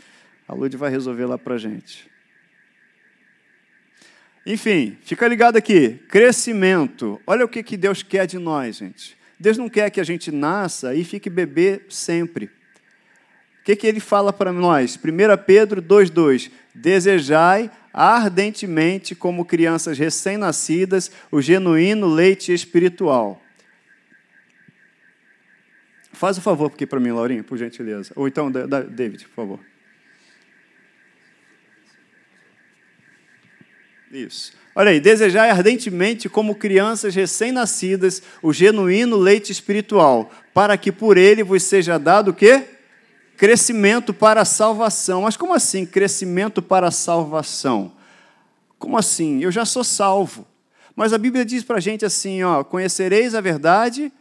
A 0.48 0.56
Lud 0.56 0.76
vai 0.76 0.90
resolver 0.90 1.28
lá 1.28 1.38
para 1.38 1.56
gente. 1.56 2.10
Enfim, 4.44 4.98
fica 5.04 5.28
ligado 5.28 5.56
aqui. 5.56 6.00
Crescimento. 6.10 7.22
Olha 7.28 7.46
o 7.46 7.48
que, 7.48 7.62
que 7.62 7.78
Deus 7.78 8.02
quer 8.02 8.26
de 8.26 8.40
nós, 8.40 8.78
gente. 8.78 9.16
Deus 9.40 9.56
não 9.56 9.70
quer 9.70 9.92
que 9.92 10.02
a 10.02 10.04
gente 10.04 10.32
nasça 10.32 10.96
e 10.96 11.04
fique 11.04 11.30
bebê 11.30 11.82
sempre. 11.88 12.46
O 12.46 13.66
que, 13.66 13.76
que 13.76 13.86
ele 13.86 14.00
fala 14.00 14.34
para 14.34 14.52
nós? 14.52 14.98
1 14.98 15.46
Pedro 15.46 15.80
2,2: 15.80 16.50
Desejai 16.74 17.70
ardentemente, 17.94 19.14
como 19.14 19.46
crianças 19.46 19.98
recém-nascidas, 19.98 21.12
o 21.32 21.40
genuíno 21.40 22.08
leite 22.08 22.52
espiritual 22.52 23.45
Faz 26.16 26.38
o 26.38 26.42
favor 26.42 26.72
aqui 26.72 26.86
para 26.86 27.00
mim, 27.00 27.12
Laurinha, 27.12 27.44
por 27.44 27.58
gentileza. 27.58 28.12
Ou 28.16 28.28
então, 28.28 28.52
David, 28.52 29.26
por 29.26 29.36
favor. 29.36 29.60
Isso. 34.12 34.54
Olha 34.74 34.92
aí, 34.92 35.00
desejai 35.00 35.50
ardentemente, 35.50 36.28
como 36.28 36.56
crianças 36.56 37.16
recém-nascidas, 37.16 38.22
o 38.42 38.52
genuíno 38.52 39.16
leite 39.16 39.52
espiritual, 39.52 40.32
para 40.54 40.78
que 40.78 40.92
por 40.92 41.18
ele 41.18 41.44
vos 41.44 41.64
seja 41.64 41.98
dado 41.98 42.32
o 42.32 42.34
quê? 42.34 42.64
Crescimento 43.38 44.14
para 44.14 44.42
a 44.42 44.46
salvação. 44.46 45.22
Mas 45.22 45.38
como 45.38 45.54
assim, 45.54 45.86
crescimento 45.86 46.62
para 46.62 46.88
a 46.88 46.92
salvação? 46.92 47.94
Como 48.78 48.98
assim? 48.98 49.42
Eu 49.42 49.52
já 49.52 49.66
sou 49.66 49.84
salvo. 49.84 50.48
Mas 50.96 51.14
a 51.14 51.18
Bíblia 51.18 51.44
diz 51.44 51.64
para 51.64 51.78
a 51.78 51.82
gente 51.82 52.06
assim, 52.06 52.44
ó, 52.44 52.64
conhecereis 52.64 53.36
a 53.36 53.42
verdade, 53.42 54.12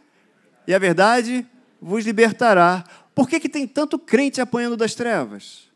e 0.67 0.73
a 0.73 0.79
verdade 0.79 1.45
vos 1.81 2.05
libertará. 2.05 2.83
Por 3.13 3.29
que, 3.29 3.39
que 3.39 3.49
tem 3.49 3.67
tanto 3.67 3.97
crente 3.97 4.41
apanhando 4.41 4.75
das 4.75 4.93
trevas? 4.93 5.69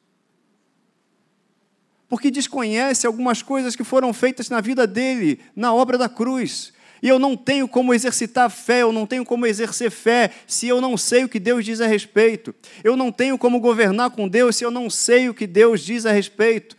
Porque 2.10 2.32
desconhece 2.32 3.06
algumas 3.06 3.42
coisas 3.44 3.76
que 3.76 3.84
foram 3.84 4.12
feitas 4.12 4.50
na 4.50 4.60
vida 4.60 4.88
dele, 4.88 5.40
na 5.56 5.74
obra 5.74 5.98
da 5.98 6.10
cruz. 6.10 6.74
E 7.02 7.08
eu 7.08 7.18
não 7.18 7.38
tenho 7.38 7.68
como 7.68 7.94
exercitar 7.94 8.50
fé, 8.50 8.82
eu 8.82 8.92
não 8.92 9.06
tenho 9.06 9.24
como 9.24 9.46
exercer 9.46 9.90
fé 9.90 10.32
se 10.46 10.68
eu 10.68 10.82
não 10.82 10.98
sei 10.98 11.24
o 11.24 11.30
que 11.30 11.40
Deus 11.40 11.64
diz 11.64 11.80
a 11.80 11.88
respeito. 11.88 12.54
Eu 12.84 12.98
não 12.98 13.12
tenho 13.12 13.38
como 13.38 13.60
governar 13.60 14.10
com 14.10 14.28
Deus 14.28 14.56
se 14.58 14.66
eu 14.66 14.72
não 14.72 14.90
sei 14.90 15.30
o 15.30 15.34
que 15.34 15.48
Deus 15.48 15.82
diz 15.82 16.06
a 16.06 16.12
respeito. 16.12 16.76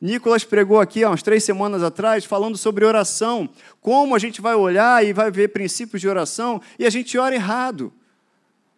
Nicolas 0.00 0.44
pregou 0.44 0.80
aqui 0.80 1.02
há 1.02 1.08
umas 1.08 1.22
três 1.22 1.42
semanas 1.44 1.82
atrás, 1.82 2.24
falando 2.24 2.58
sobre 2.58 2.84
oração. 2.84 3.48
Como 3.80 4.14
a 4.14 4.18
gente 4.18 4.40
vai 4.40 4.54
olhar 4.54 5.04
e 5.04 5.12
vai 5.12 5.30
ver 5.30 5.48
princípios 5.48 6.00
de 6.00 6.08
oração 6.08 6.60
e 6.78 6.84
a 6.84 6.90
gente 6.90 7.16
ora 7.16 7.34
errado. 7.34 7.92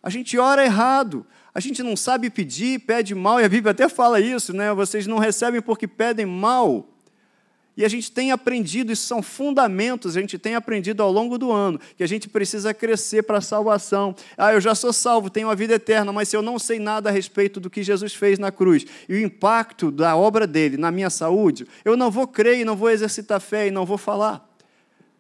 A 0.07 0.09
gente 0.09 0.39
ora 0.39 0.65
errado. 0.65 1.27
A 1.53 1.59
gente 1.59 1.83
não 1.83 1.97
sabe 1.97 2.31
pedir, 2.31 2.79
pede 2.79 3.13
mal, 3.13 3.41
e 3.41 3.45
a 3.45 3.49
Bíblia 3.49 3.73
até 3.73 3.89
fala 3.89 4.21
isso, 4.21 4.53
né? 4.53 4.73
Vocês 4.73 5.05
não 5.05 5.19
recebem 5.19 5.61
porque 5.61 5.89
pedem 5.89 6.25
mal. 6.25 6.87
E 7.77 7.85
a 7.85 7.89
gente 7.89 8.13
tem 8.13 8.31
aprendido, 8.31 8.93
isso 8.93 9.05
são 9.05 9.21
fundamentos, 9.21 10.17
a 10.17 10.21
gente 10.21 10.39
tem 10.39 10.55
aprendido 10.55 11.03
ao 11.03 11.11
longo 11.11 11.37
do 11.37 11.51
ano, 11.51 11.81
que 11.97 12.05
a 12.05 12.07
gente 12.07 12.29
precisa 12.29 12.73
crescer 12.73 13.25
para 13.25 13.39
a 13.39 13.41
salvação. 13.41 14.15
Ah, 14.39 14.53
eu 14.53 14.61
já 14.61 14.77
sou 14.77 14.93
salvo, 14.93 15.29
tenho 15.29 15.51
a 15.51 15.57
vida 15.57 15.75
eterna, 15.75 16.13
mas 16.13 16.29
se 16.29 16.37
eu 16.37 16.41
não 16.41 16.57
sei 16.57 16.79
nada 16.79 17.09
a 17.09 17.13
respeito 17.13 17.59
do 17.59 17.69
que 17.69 17.83
Jesus 17.83 18.15
fez 18.15 18.39
na 18.39 18.53
cruz 18.53 18.87
e 19.09 19.15
o 19.15 19.19
impacto 19.19 19.91
da 19.91 20.15
obra 20.15 20.47
dele 20.47 20.77
na 20.77 20.93
minha 20.93 21.11
saúde, 21.11 21.67
eu 21.85 21.97
não 21.97 22.13
vou 22.13 22.29
crer 22.29 22.61
e 22.61 22.65
não 22.65 22.77
vou 22.77 22.91
exercitar 22.91 23.41
fé 23.41 23.67
e 23.67 23.73
não 23.73 23.85
vou 23.85 23.99
falar. 23.99 24.49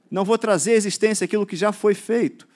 Não 0.08 0.24
vou 0.24 0.38
trazer 0.38 0.74
à 0.74 0.76
existência 0.76 1.24
aquilo 1.24 1.44
que 1.44 1.56
já 1.56 1.72
foi 1.72 1.92
feito 1.92 2.46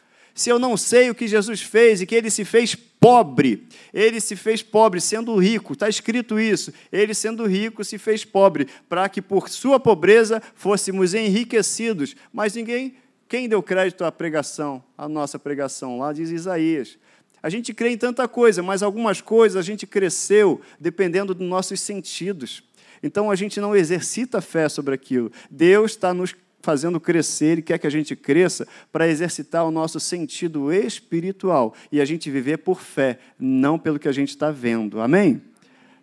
se 0.41 0.49
eu 0.49 0.59
não 0.59 0.75
sei 0.75 1.11
o 1.11 1.15
que 1.15 1.29
Jesus 1.29 1.61
fez 1.61 2.01
e 2.01 2.07
que 2.07 2.15
ele 2.15 2.31
se 2.31 2.47
fez 2.47 2.75
pobre, 2.75 3.69
ele 3.93 4.23
se 4.23 4.35
fez 4.35 4.63
pobre 4.63 4.99
sendo 4.99 5.37
rico, 5.37 5.75
está 5.75 5.87
escrito 5.87 6.41
isso, 6.41 6.73
ele 6.91 7.13
sendo 7.13 7.45
rico 7.45 7.85
se 7.85 7.99
fez 7.99 8.25
pobre, 8.25 8.67
para 8.89 9.07
que 9.11 9.21
por 9.21 9.51
sua 9.51 9.79
pobreza 9.79 10.43
fôssemos 10.55 11.13
enriquecidos. 11.13 12.17
Mas 12.33 12.55
ninguém, 12.55 12.95
quem 13.29 13.51
deu 13.51 13.63
crédito 13.63 14.03
à 14.03 14.11
pregação, 14.11 14.83
à 14.97 15.07
nossa 15.07 15.39
pregação? 15.39 15.99
Lá 15.99 16.11
diz 16.11 16.31
Isaías. 16.31 16.97
A 17.43 17.51
gente 17.51 17.75
crê 17.75 17.91
em 17.91 17.99
tanta 17.99 18.27
coisa, 18.27 18.63
mas 18.63 18.83
algumas 18.83 19.21
coisas 19.21 19.59
a 19.59 19.63
gente 19.63 19.87
cresceu 19.87 20.63
dependendo 20.81 21.35
dos 21.35 21.47
nossos 21.47 21.83
sentidos. 21.83 22.63
Então 23.03 23.31
a 23.31 23.35
gente 23.35 23.61
não 23.61 23.77
exercita 23.77 24.41
fé 24.41 24.71
sobre 24.71 24.95
aquilo. 24.95 25.31
Deus 25.51 25.91
está 25.91 26.15
nos 26.15 26.35
fazendo 26.61 27.01
crescer 27.01 27.59
e 27.59 27.63
quer 27.63 27.79
que 27.79 27.87
a 27.87 27.91
gente 27.91 28.15
cresça 28.15 28.67
para 28.93 29.09
exercitar 29.09 29.65
o 29.65 29.71
nosso 29.71 29.99
sentido 29.99 30.73
espiritual 30.73 31.75
e 31.91 32.01
a 32.01 32.05
gente 32.05 32.31
viver 32.31 32.59
por 32.59 32.81
fé, 32.81 33.19
não 33.39 33.79
pelo 33.79 33.99
que 33.99 34.09
a 34.09 34.13
gente 34.13 34.31
está 34.31 34.51
vendo. 34.51 35.01
Amém? 35.01 35.43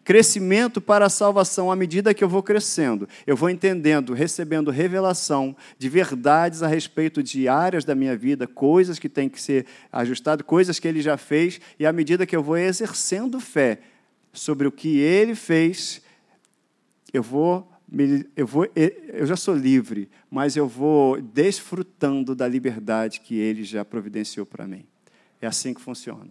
Crescimento 0.08 0.80
para 0.80 1.06
a 1.06 1.10
salvação, 1.10 1.70
à 1.70 1.76
medida 1.76 2.14
que 2.14 2.24
eu 2.24 2.30
vou 2.30 2.42
crescendo, 2.42 3.10
eu 3.26 3.36
vou 3.36 3.50
entendendo, 3.50 4.14
recebendo 4.14 4.72
revelação 4.72 5.54
de 5.78 5.90
verdades 5.90 6.64
a 6.64 6.68
respeito 6.68 7.22
de 7.22 7.50
áreas 7.50 7.84
da 7.84 7.94
minha 7.94 8.16
vida, 8.16 8.48
coisas 8.48 8.98
que 8.98 9.10
têm 9.10 9.28
que 9.28 9.42
ser 9.42 9.66
ajustadas, 9.92 10.48
coisas 10.48 10.80
que 10.80 10.88
ele 10.88 11.02
já 11.02 11.18
fez, 11.18 11.60
e 11.78 11.86
à 11.86 11.92
medida 11.92 12.26
que 12.26 12.38
eu 12.38 12.42
vou 12.42 12.58
exercendo 12.58 13.38
fé 13.42 13.80
sobre 14.32 14.66
o 14.66 14.72
que 14.72 14.98
ele 14.98 15.36
fez, 15.36 16.02
eu 17.14 17.22
vou 17.22 17.70
eu, 18.36 18.46
vou, 18.46 18.68
eu 18.76 19.26
já 19.26 19.36
sou 19.36 19.56
livre, 19.56 20.10
mas 20.30 20.58
eu 20.58 20.68
vou 20.68 21.22
desfrutando 21.22 22.36
da 22.36 22.48
liberdade 22.48 23.22
que 23.22 23.36
Ele 23.36 23.64
já 23.64 23.86
providenciou 23.86 24.46
para 24.46 24.68
mim. 24.68 24.86
É 25.42 25.48
assim 25.48 25.74
que 25.74 25.82
funciona. 25.82 26.30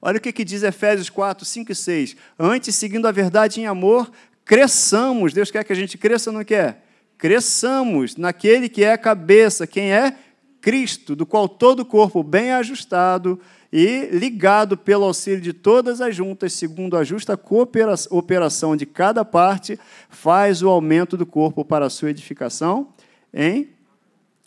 Olha 0.00 0.18
o 0.18 0.20
que, 0.20 0.32
que 0.32 0.44
diz 0.44 0.62
Efésios 0.62 1.10
4, 1.10 1.44
5 1.44 1.72
e 1.72 1.74
6. 1.74 2.16
Antes, 2.38 2.76
seguindo 2.76 3.08
a 3.08 3.12
verdade 3.12 3.60
em 3.60 3.66
amor, 3.66 4.10
cresçamos. 4.44 5.32
Deus 5.32 5.50
quer 5.50 5.64
que 5.64 5.72
a 5.72 5.76
gente 5.76 5.98
cresça 5.98 6.30
ou 6.30 6.36
não 6.36 6.44
quer? 6.44 6.86
Cresçamos 7.18 8.16
naquele 8.16 8.68
que 8.68 8.84
é 8.84 8.92
a 8.92 8.98
cabeça. 8.98 9.66
Quem 9.66 9.92
é? 9.92 10.16
Cristo, 10.60 11.16
do 11.16 11.24
qual 11.24 11.48
todo 11.48 11.80
o 11.80 11.84
corpo 11.84 12.22
bem 12.22 12.52
ajustado 12.52 13.40
e 13.78 14.06
ligado 14.06 14.74
pelo 14.74 15.04
auxílio 15.04 15.38
de 15.38 15.52
todas 15.52 16.00
as 16.00 16.16
juntas, 16.16 16.54
segundo 16.54 16.96
a 16.96 17.04
justa 17.04 17.36
cooperação 17.36 18.74
de 18.74 18.86
cada 18.86 19.22
parte, 19.22 19.78
faz 20.08 20.62
o 20.62 20.70
aumento 20.70 21.14
do 21.14 21.26
corpo 21.26 21.62
para 21.62 21.84
a 21.84 21.90
sua 21.90 22.08
edificação 22.08 22.88
em 23.34 23.68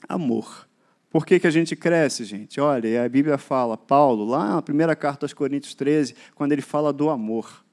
amor. 0.08 0.68
Por 1.12 1.28
que, 1.28 1.40
que 1.40 1.46
a 1.46 1.52
gente 1.52 1.76
cresce, 1.76 2.24
gente? 2.24 2.60
Olha, 2.60 3.06
a 3.06 3.08
Bíblia 3.08 3.38
fala, 3.38 3.78
Paulo, 3.78 4.26
lá 4.26 4.56
na 4.56 4.64
primeira 4.64 4.96
carta 4.96 5.28
aos 5.28 5.34
Coríntios 5.34 5.76
13, 5.76 6.16
quando 6.34 6.54
ele 6.54 6.64
fala 6.64 6.92
do 6.92 7.08
amor. 7.12 7.64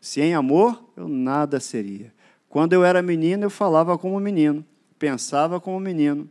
Se 0.00 0.22
em 0.22 0.32
amor, 0.32 0.82
eu 0.96 1.06
nada 1.06 1.60
seria. 1.60 2.14
Quando 2.48 2.72
eu 2.72 2.82
era 2.82 3.02
menino, 3.02 3.44
eu 3.44 3.50
falava 3.50 3.98
como 3.98 4.18
menino, 4.18 4.64
pensava 4.98 5.60
como 5.60 5.78
menino 5.78 6.26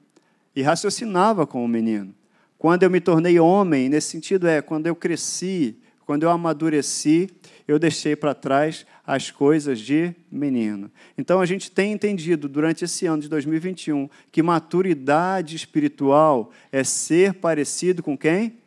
e 0.55 0.63
raciocinava 0.63 1.45
como 1.45 1.67
menino. 1.67 2.15
Quando 2.59 2.83
eu 2.83 2.89
me 2.89 2.99
tornei 2.99 3.39
homem, 3.39 3.87
nesse 3.87 4.09
sentido 4.09 4.45
é 4.45 4.61
quando 4.61 4.85
eu 4.85 4.93
cresci, 4.93 5.77
quando 6.05 6.23
eu 6.23 6.29
amadureci, 6.29 7.29
eu 7.65 7.79
deixei 7.79 8.17
para 8.17 8.35
trás 8.35 8.85
as 9.07 9.31
coisas 9.31 9.79
de 9.79 10.13
menino. 10.29 10.91
Então 11.17 11.39
a 11.39 11.45
gente 11.45 11.71
tem 11.71 11.93
entendido 11.93 12.49
durante 12.49 12.83
esse 12.83 13.05
ano 13.05 13.21
de 13.21 13.29
2021 13.29 14.09
que 14.29 14.43
maturidade 14.43 15.55
espiritual 15.55 16.51
é 16.69 16.83
ser 16.83 17.35
parecido 17.35 18.03
com 18.03 18.17
quem? 18.17 18.57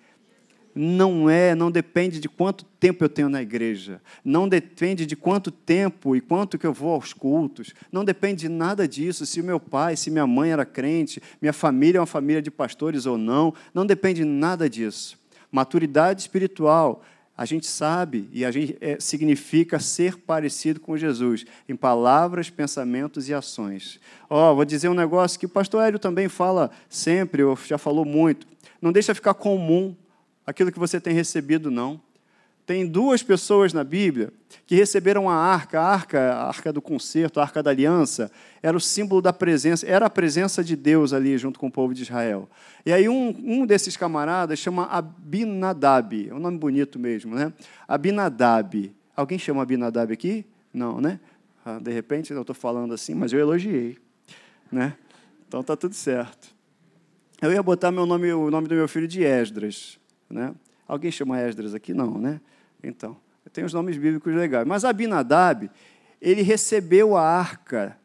Não 0.75 1.29
é, 1.29 1.55
não 1.55 1.71
depende 1.71 2.19
de 2.19 2.29
quanto 2.29 2.65
tempo 2.65 3.05
eu 3.05 3.09
tenho 3.09 3.29
na 3.29 3.43
igreja, 3.43 4.01
não 4.25 4.49
depende 4.49 5.05
de 5.05 5.15
quanto 5.15 5.51
tempo 5.51 6.17
e 6.17 6.21
quanto 6.21 6.59
que 6.59 6.67
eu 6.67 6.73
vou 6.73 6.93
aos 6.93 7.13
cultos, 7.13 7.75
não 7.91 8.05
depende 8.05 8.43
de 8.43 8.49
nada 8.49 8.89
disso, 8.89 9.27
se 9.27 9.43
meu 9.43 9.61
pai, 9.61 9.97
se 9.97 10.11
minha 10.11 10.27
mãe 10.27 10.51
era 10.51 10.65
crente, 10.65 11.23
minha 11.41 11.53
família 11.53 11.99
é 11.99 12.01
uma 12.01 12.07
família 12.07 12.43
de 12.43 12.51
pastores 12.51 13.07
ou 13.07 13.19
não, 13.19 13.55
não 13.75 13.85
depende 13.87 14.23
de 14.23 14.27
nada 14.27 14.69
disso. 14.69 15.19
Maturidade 15.51 16.23
espiritual, 16.23 17.03
a 17.37 17.45
gente 17.45 17.67
sabe 17.67 18.29
e 18.33 18.45
a 18.45 18.51
gente 18.51 18.77
é, 18.81 18.99
significa 19.01 19.79
ser 19.79 20.17
parecido 20.17 20.81
com 20.81 20.97
Jesus 20.97 21.45
em 21.69 21.75
palavras, 21.75 22.51
pensamentos 22.51 23.29
e 23.29 23.35
ações. 23.35 23.99
Ó, 24.29 24.53
oh, 24.53 24.57
vou 24.57 24.65
dizer 24.65 24.89
um 24.89 24.95
negócio 24.95 25.41
que 25.41 25.47
o 25.47 25.49
pastor 25.49 25.83
Hélio 25.83 25.99
também 25.99 26.29
fala 26.29 26.71
sempre, 26.89 27.43
ou 27.43 27.57
já 27.57 27.79
falou 27.79 28.05
muito. 28.05 28.47
Não 28.81 28.93
deixa 28.93 29.15
ficar 29.15 29.35
comum 29.35 29.95
aquilo 30.47 30.73
que 30.73 30.79
você 30.79 31.01
tem 31.01 31.15
recebido, 31.15 31.71
não. 31.71 32.01
Tem 32.65 32.87
duas 32.87 33.23
pessoas 33.23 33.73
na 33.73 33.83
Bíblia 33.83 34.33
que 34.67 34.77
receberam 34.77 35.29
a 35.29 35.35
arca, 35.35 35.81
a 35.81 35.85
arca, 35.85 36.33
a 36.33 36.47
arca 36.47 36.73
do 36.73 36.81
concerto, 36.81 37.41
a 37.41 37.43
arca 37.43 37.63
da 37.63 37.71
aliança, 37.71 38.31
era 38.63 38.77
o 38.77 38.81
símbolo 38.81 39.21
da 39.21 39.33
presença, 39.33 39.85
era 39.87 40.07
a 40.07 40.11
presença 40.11 40.63
de 40.63 40.77
Deus 40.77 41.13
ali 41.13 41.37
junto 41.37 41.59
com 41.59 41.67
o 41.67 41.71
povo 41.71 41.93
de 41.93 42.03
Israel. 42.03 42.49
E 42.87 42.93
aí 42.93 43.09
um, 43.09 43.35
um 43.45 43.67
desses 43.67 43.97
camaradas 43.97 44.61
chama 44.61 44.87
Abinadab, 44.87 46.29
é 46.31 46.33
um 46.33 46.39
nome 46.39 46.57
bonito 46.57 46.99
mesmo, 46.99 47.35
né? 47.35 47.53
Abinadab. 47.87 48.95
Alguém 49.17 49.39
chama 49.39 49.63
Abinadab 49.63 50.13
aqui? 50.13 50.47
Não, 50.73 51.01
né? 51.01 51.19
Ah, 51.65 51.79
de 51.81 51.91
repente 51.93 52.33
eu 52.33 52.41
estou 52.41 52.55
falando 52.55 52.95
assim, 52.95 53.15
mas 53.15 53.33
eu 53.33 53.41
elogiei, 53.41 53.99
né? 54.71 54.95
Então 55.49 55.65
tá 55.65 55.77
tudo 55.77 55.95
certo. 55.95 56.55
Eu 57.41 57.53
ia 57.53 57.63
botar 57.63 57.91
meu 57.91 58.07
nome, 58.07 58.33
o 58.33 58.51
nome 58.53 58.69
do 58.69 58.75
meu 58.77 58.87
filho 58.87 59.09
de 59.09 59.25
Esdras, 59.25 59.99
né? 60.33 60.55
Alguém 60.89 61.11
chama 61.11 61.41
Esdras 61.41 61.75
aqui? 61.75 61.95
Não, 61.95 62.19
né? 62.19 62.41
Então, 62.83 63.17
tem 63.53 63.65
os 63.65 63.73
nomes 63.73 63.97
bíblicos 63.97 64.35
legais. 64.35 64.67
Mas 64.67 64.85
Abinadab, 64.85 65.71
ele 66.21 66.43
recebeu 66.43 67.17
a 67.17 67.23
arca 67.23 67.97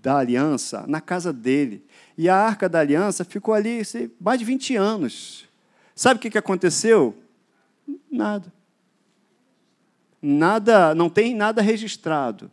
da 0.00 0.18
aliança 0.18 0.84
na 0.86 1.00
casa 1.00 1.32
dele. 1.32 1.84
E 2.16 2.28
a 2.28 2.36
arca 2.36 2.68
da 2.68 2.80
aliança 2.80 3.24
ficou 3.24 3.52
ali 3.54 3.82
mais 4.20 4.38
de 4.38 4.44
20 4.44 4.76
anos. 4.76 5.48
Sabe 5.94 6.18
o 6.18 6.30
que 6.30 6.38
aconteceu? 6.38 7.22
Nada. 8.10 8.52
Nada, 10.22 10.94
não 10.94 11.08
tem 11.08 11.34
nada 11.34 11.62
registrado. 11.62 12.50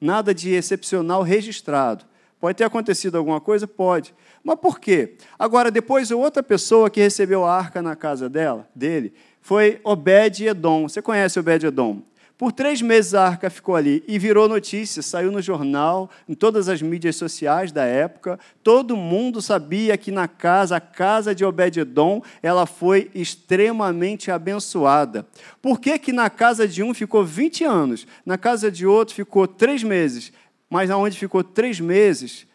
Nada 0.00 0.34
de 0.34 0.50
excepcional 0.50 1.22
registrado. 1.22 2.04
Pode 2.40 2.58
ter 2.58 2.64
acontecido 2.64 3.16
alguma 3.16 3.40
coisa? 3.40 3.66
Pode. 3.66 4.14
Mas 4.44 4.58
por 4.58 4.78
quê? 4.78 5.16
Agora, 5.38 5.70
depois, 5.70 6.10
outra 6.10 6.42
pessoa 6.42 6.90
que 6.90 7.00
recebeu 7.00 7.44
a 7.44 7.56
arca 7.56 7.80
na 7.80 7.96
casa 7.96 8.28
dela, 8.28 8.68
dele, 8.74 9.14
foi 9.40 9.80
Obed-Edom. 9.82 10.88
Você 10.88 11.00
conhece 11.00 11.38
Obed-Edom? 11.38 12.02
Por 12.38 12.52
três 12.52 12.82
meses 12.82 13.14
a 13.14 13.26
arca 13.26 13.48
ficou 13.48 13.74
ali 13.74 14.04
e 14.06 14.18
virou 14.18 14.46
notícia, 14.46 15.00
saiu 15.00 15.32
no 15.32 15.40
jornal, 15.40 16.10
em 16.28 16.34
todas 16.34 16.68
as 16.68 16.82
mídias 16.82 17.16
sociais 17.16 17.72
da 17.72 17.84
época. 17.84 18.38
Todo 18.62 18.94
mundo 18.94 19.40
sabia 19.40 19.96
que 19.96 20.10
na 20.10 20.28
casa, 20.28 20.76
a 20.76 20.80
casa 20.80 21.34
de 21.34 21.46
Obed-Edom, 21.46 22.20
ela 22.42 22.66
foi 22.66 23.10
extremamente 23.14 24.30
abençoada. 24.30 25.26
Por 25.62 25.80
que, 25.80 25.98
que 25.98 26.12
na 26.12 26.28
casa 26.28 26.68
de 26.68 26.82
um 26.82 26.92
ficou 26.92 27.24
20 27.24 27.64
anos, 27.64 28.06
na 28.24 28.36
casa 28.36 28.70
de 28.70 28.86
outro 28.86 29.14
ficou 29.14 29.48
três 29.48 29.82
meses, 29.82 30.30
mas 30.68 30.90
aonde 30.90 31.18
ficou 31.18 31.44
três 31.44 31.78
meses, 31.80 32.46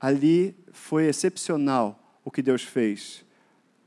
ali 0.00 0.56
foi 0.72 1.06
excepcional 1.06 2.20
o 2.24 2.30
que 2.30 2.42
Deus 2.42 2.62
fez. 2.62 3.24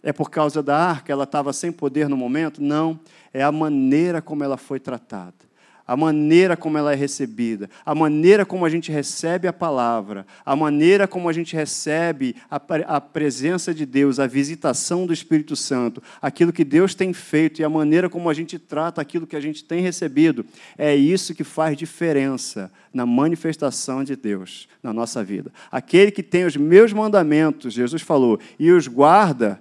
É 0.02 0.14
por 0.14 0.30
causa 0.30 0.64
da 0.64 0.78
arca, 0.78 1.12
ela 1.12 1.26
estava 1.26 1.52
sem 1.52 1.72
poder 1.72 2.08
no 2.08 2.16
momento? 2.16 2.62
Não, 2.62 3.00
é 3.34 3.44
a 3.44 3.52
maneira 3.52 4.22
como 4.22 4.44
ela 4.44 4.58
foi 4.58 4.80
tratada 4.80 5.49
a 5.90 5.98
maneira 5.98 6.56
como 6.56 6.78
ela 6.78 6.94
é 6.94 6.96
recebida, 6.96 7.68
a 7.84 7.96
maneira 7.96 8.46
como 8.46 8.64
a 8.64 8.70
gente 8.70 8.92
recebe 8.92 9.48
a 9.48 9.52
palavra, 9.52 10.24
a 10.46 10.56
maneira 10.56 11.08
como 11.08 11.28
a 11.28 11.34
gente 11.34 11.56
recebe 11.56 12.36
a, 12.48 12.62
a, 12.86 13.02
presença 13.02 13.74
de 13.74 13.88
Deus, 13.88 14.20
a 14.20 14.28
visitação 14.28 15.08
do 15.08 15.12
Espírito 15.14 15.56
Santo, 15.56 16.00
aquilo 16.22 16.54
que 16.54 16.64
Deus 16.64 16.94
tem 16.94 17.12
feito 17.12 17.60
e 17.60 17.64
a 17.64 17.70
maneira 17.70 18.08
como 18.08 18.30
a 18.30 18.36
gente 18.36 18.60
trata 18.60 19.02
aquilo 19.02 19.26
que 19.26 19.36
a 19.36 19.40
gente 19.40 19.64
tem 19.64 19.82
recebido, 19.82 20.46
é 20.78 20.96
isso 20.96 21.34
que 21.34 21.44
faz 21.44 21.76
diferença 21.76 22.72
na 22.94 23.04
manifestação 23.04 24.04
de 24.04 24.16
Deus 24.16 24.70
na 24.84 24.94
nossa 24.94 25.24
vida. 25.24 25.52
Aquele 25.72 26.12
que 26.12 26.22
tem 26.22 26.46
os 26.46 26.56
meus 26.56 26.94
mandamentos, 26.94 27.74
Jesus 27.74 28.04
falou, 28.04 28.40
e 28.60 28.72
os 28.72 28.88
guarda, 28.88 29.60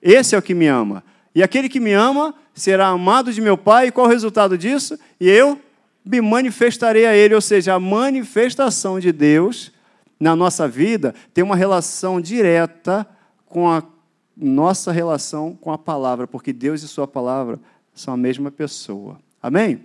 esse 0.00 0.36
é 0.36 0.38
o 0.38 0.42
que 0.42 0.54
me 0.54 0.68
ama. 0.68 1.02
E 1.34 1.42
aquele 1.42 1.68
que 1.68 1.80
me 1.80 1.92
ama 1.92 2.34
será 2.54 2.88
amado 2.88 3.32
de 3.32 3.40
meu 3.40 3.58
Pai, 3.58 3.88
e 3.88 3.92
qual 3.92 4.06
o 4.06 4.10
resultado 4.10 4.56
disso? 4.56 4.98
E 5.20 5.28
eu 5.28 5.60
me 6.04 6.20
manifestarei 6.20 7.06
a 7.06 7.16
ele, 7.16 7.34
ou 7.34 7.40
seja, 7.40 7.74
a 7.74 7.80
manifestação 7.80 9.00
de 9.00 9.10
Deus 9.10 9.72
na 10.20 10.36
nossa 10.36 10.68
vida 10.68 11.14
tem 11.32 11.42
uma 11.42 11.56
relação 11.56 12.20
direta 12.20 13.06
com 13.46 13.68
a 13.68 13.82
nossa 14.36 14.92
relação 14.92 15.56
com 15.60 15.72
a 15.72 15.78
palavra, 15.78 16.26
porque 16.26 16.52
Deus 16.52 16.82
e 16.82 16.88
Sua 16.88 17.06
palavra 17.06 17.58
são 17.94 18.14
a 18.14 18.16
mesma 18.16 18.50
pessoa. 18.50 19.18
Amém? 19.42 19.80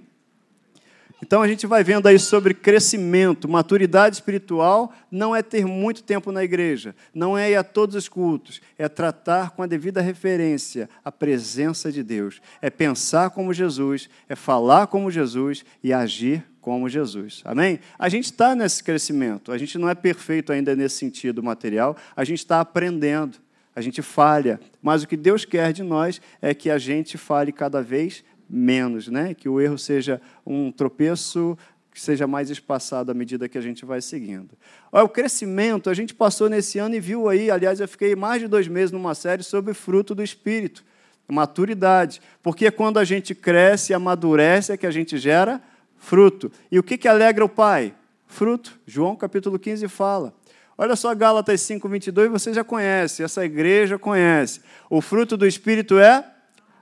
Então 1.22 1.42
a 1.42 1.48
gente 1.48 1.68
vai 1.68 1.84
vendo 1.84 2.08
aí 2.08 2.18
sobre 2.18 2.54
crescimento, 2.54 3.48
maturidade 3.48 4.16
espiritual 4.16 4.94
não 5.12 5.36
é 5.36 5.42
ter 5.42 5.66
muito 5.66 6.02
tempo 6.02 6.32
na 6.32 6.44
igreja, 6.44 6.96
não 7.14 7.38
é 7.38 7.52
ir 7.52 7.56
a 7.56 7.64
todos 7.64 7.96
os 7.96 8.08
cultos, 8.08 8.62
é 8.78 8.88
tratar 8.88 9.52
com 9.52 9.62
a 9.62 9.68
devida 9.68 10.02
referência 10.02 10.90
a 11.04 11.12
presença 11.12 11.92
de 11.92 12.04
Deus, 12.04 12.42
é 12.62 12.70
pensar 12.70 13.32
como 13.32 13.54
Jesus, 13.54 14.10
é 14.30 14.36
falar 14.36 14.88
como 14.88 15.12
Jesus 15.12 15.66
e 15.84 15.92
agir 15.92 16.44
como 16.62 16.88
Jesus. 16.88 17.42
Amém? 17.44 17.80
A 17.98 18.08
gente 18.08 18.26
está 18.26 18.56
nesse 18.56 18.84
crescimento, 18.84 19.52
a 19.52 19.58
gente 19.58 19.78
não 19.78 19.90
é 19.90 19.96
perfeito 19.96 20.54
ainda 20.54 20.76
nesse 20.76 20.98
sentido 20.98 21.44
material, 21.44 21.98
a 22.16 22.24
gente 22.24 22.40
está 22.40 22.62
aprendendo, 22.62 23.38
a 23.76 23.82
gente 23.82 24.02
falha, 24.02 24.60
mas 24.82 25.04
o 25.04 25.08
que 25.08 25.18
Deus 25.18 25.46
quer 25.46 25.74
de 25.74 25.84
nós 25.84 26.22
é 26.42 26.54
que 26.54 26.70
a 26.70 26.78
gente 26.78 27.18
fale 27.18 27.52
cada 27.52 27.82
vez 27.82 28.24
menos, 28.50 29.08
né? 29.08 29.34
que 29.34 29.48
o 29.48 29.62
erro 29.62 29.78
seja 29.78 30.22
um 30.46 30.72
tropeço 30.72 31.58
que 31.92 32.00
seja 32.00 32.26
mais 32.26 32.50
espaçado 32.50 33.12
à 33.12 33.14
medida 33.14 33.50
que 33.50 33.58
a 33.58 33.62
gente 33.62 33.86
vai 33.86 34.02
seguindo. 34.02 34.50
Olha, 34.92 35.04
o 35.04 35.10
crescimento, 35.10 35.90
a 35.90 35.94
gente 35.94 36.14
passou 36.14 36.50
nesse 36.50 36.80
ano 36.80 36.96
e 36.96 37.00
viu 37.00 37.28
aí, 37.28 37.52
aliás, 37.52 37.80
eu 37.80 37.88
fiquei 37.88 38.16
mais 38.16 38.42
de 38.42 38.48
dois 38.48 38.68
meses 38.68 38.92
numa 38.92 39.14
série 39.14 39.44
sobre 39.44 39.74
fruto 39.74 40.16
do 40.16 40.24
Espírito, 40.24 40.84
maturidade, 41.28 42.22
porque 42.42 42.72
quando 42.72 42.98
a 43.00 43.04
gente 43.04 43.36
cresce 43.36 43.92
e 43.92 43.94
amadurece 43.94 44.72
é 44.72 44.78
que 44.78 44.88
a 44.88 44.92
gente 44.92 45.18
gera 45.18 45.62
fruto. 45.98 46.52
E 46.72 46.80
o 46.80 46.84
que, 46.84 46.98
que 46.98 47.08
alegra 47.08 47.44
o 47.44 47.50
Pai? 47.50 47.94
Fruto. 48.28 48.80
João 48.88 49.16
capítulo 49.16 49.60
15 49.60 49.88
fala. 49.88 50.34
Olha 50.78 50.96
só 50.96 51.14
Gálatas 51.14 51.60
5, 51.62 51.90
22, 51.90 52.32
você 52.32 52.54
já 52.54 52.64
conhece, 52.64 53.22
essa 53.22 53.44
igreja 53.44 54.00
conhece. 54.00 54.62
O 54.90 55.02
fruto 55.02 55.36
do 55.36 55.46
Espírito 55.46 56.00
é 56.00 56.24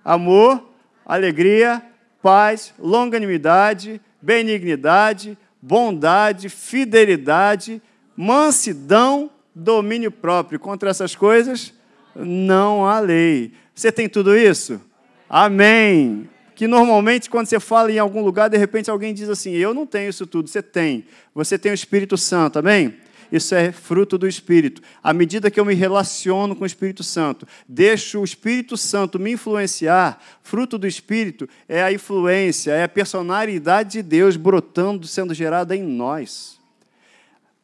amor, 0.06 0.67
alegria, 1.08 1.82
paz, 2.22 2.74
longanimidade, 2.78 4.02
benignidade, 4.22 5.38
bondade, 5.62 6.50
fidelidade, 6.50 7.82
mansidão, 8.16 9.32
domínio 9.56 10.12
próprio. 10.12 10.60
Contra 10.60 10.90
essas 10.90 11.16
coisas 11.16 11.74
não 12.14 12.86
há 12.86 13.00
lei. 13.00 13.54
Você 13.74 13.92
tem 13.92 14.10
tudo 14.10 14.36
isso? 14.36 14.82
Amém. 15.30 16.30
Que 16.56 16.68
normalmente, 16.68 17.30
quando 17.30 17.46
você 17.46 17.60
fala 17.60 17.92
em 17.92 18.00
algum 18.00 18.24
lugar, 18.24 18.50
de 18.50 18.58
repente 18.58 18.90
alguém 18.90 19.14
diz 19.14 19.30
assim: 19.30 19.52
Eu 19.52 19.74
não 19.74 19.86
tenho 19.86 20.10
isso 20.10 20.26
tudo. 20.26 20.50
Você 20.50 20.62
tem. 20.62 21.06
Você 21.34 21.58
tem 21.58 21.72
o 21.72 21.76
Espírito 21.76 22.18
Santo, 22.18 22.60
amém? 22.60 22.96
Isso 23.32 23.54
é 23.56 23.72
fruto 23.72 24.18
do 24.18 24.28
Espírito. 24.28 24.82
À 25.04 25.14
medida 25.14 25.52
que 25.52 25.60
eu 25.60 25.66
me 25.66 25.74
relaciono 25.74 26.56
com 26.56 26.64
o 26.64 26.68
Espírito 26.68 27.04
Santo, 27.04 27.48
deixo 27.68 28.20
o 28.20 28.24
Espírito 28.24 28.78
Santo 28.78 29.20
me 29.20 29.32
influenciar, 29.32 30.22
fruto 30.42 30.78
do 30.78 30.88
Espírito 30.88 31.48
é 31.68 31.84
a 31.84 31.92
influência, 31.92 32.72
é 32.72 32.84
a 32.84 32.90
personalidade 32.90 33.94
de 33.94 34.02
Deus 34.02 34.38
brotando, 34.38 35.08
sendo 35.08 35.34
gerada 35.34 35.76
em 35.76 35.84
nós. 35.84 36.58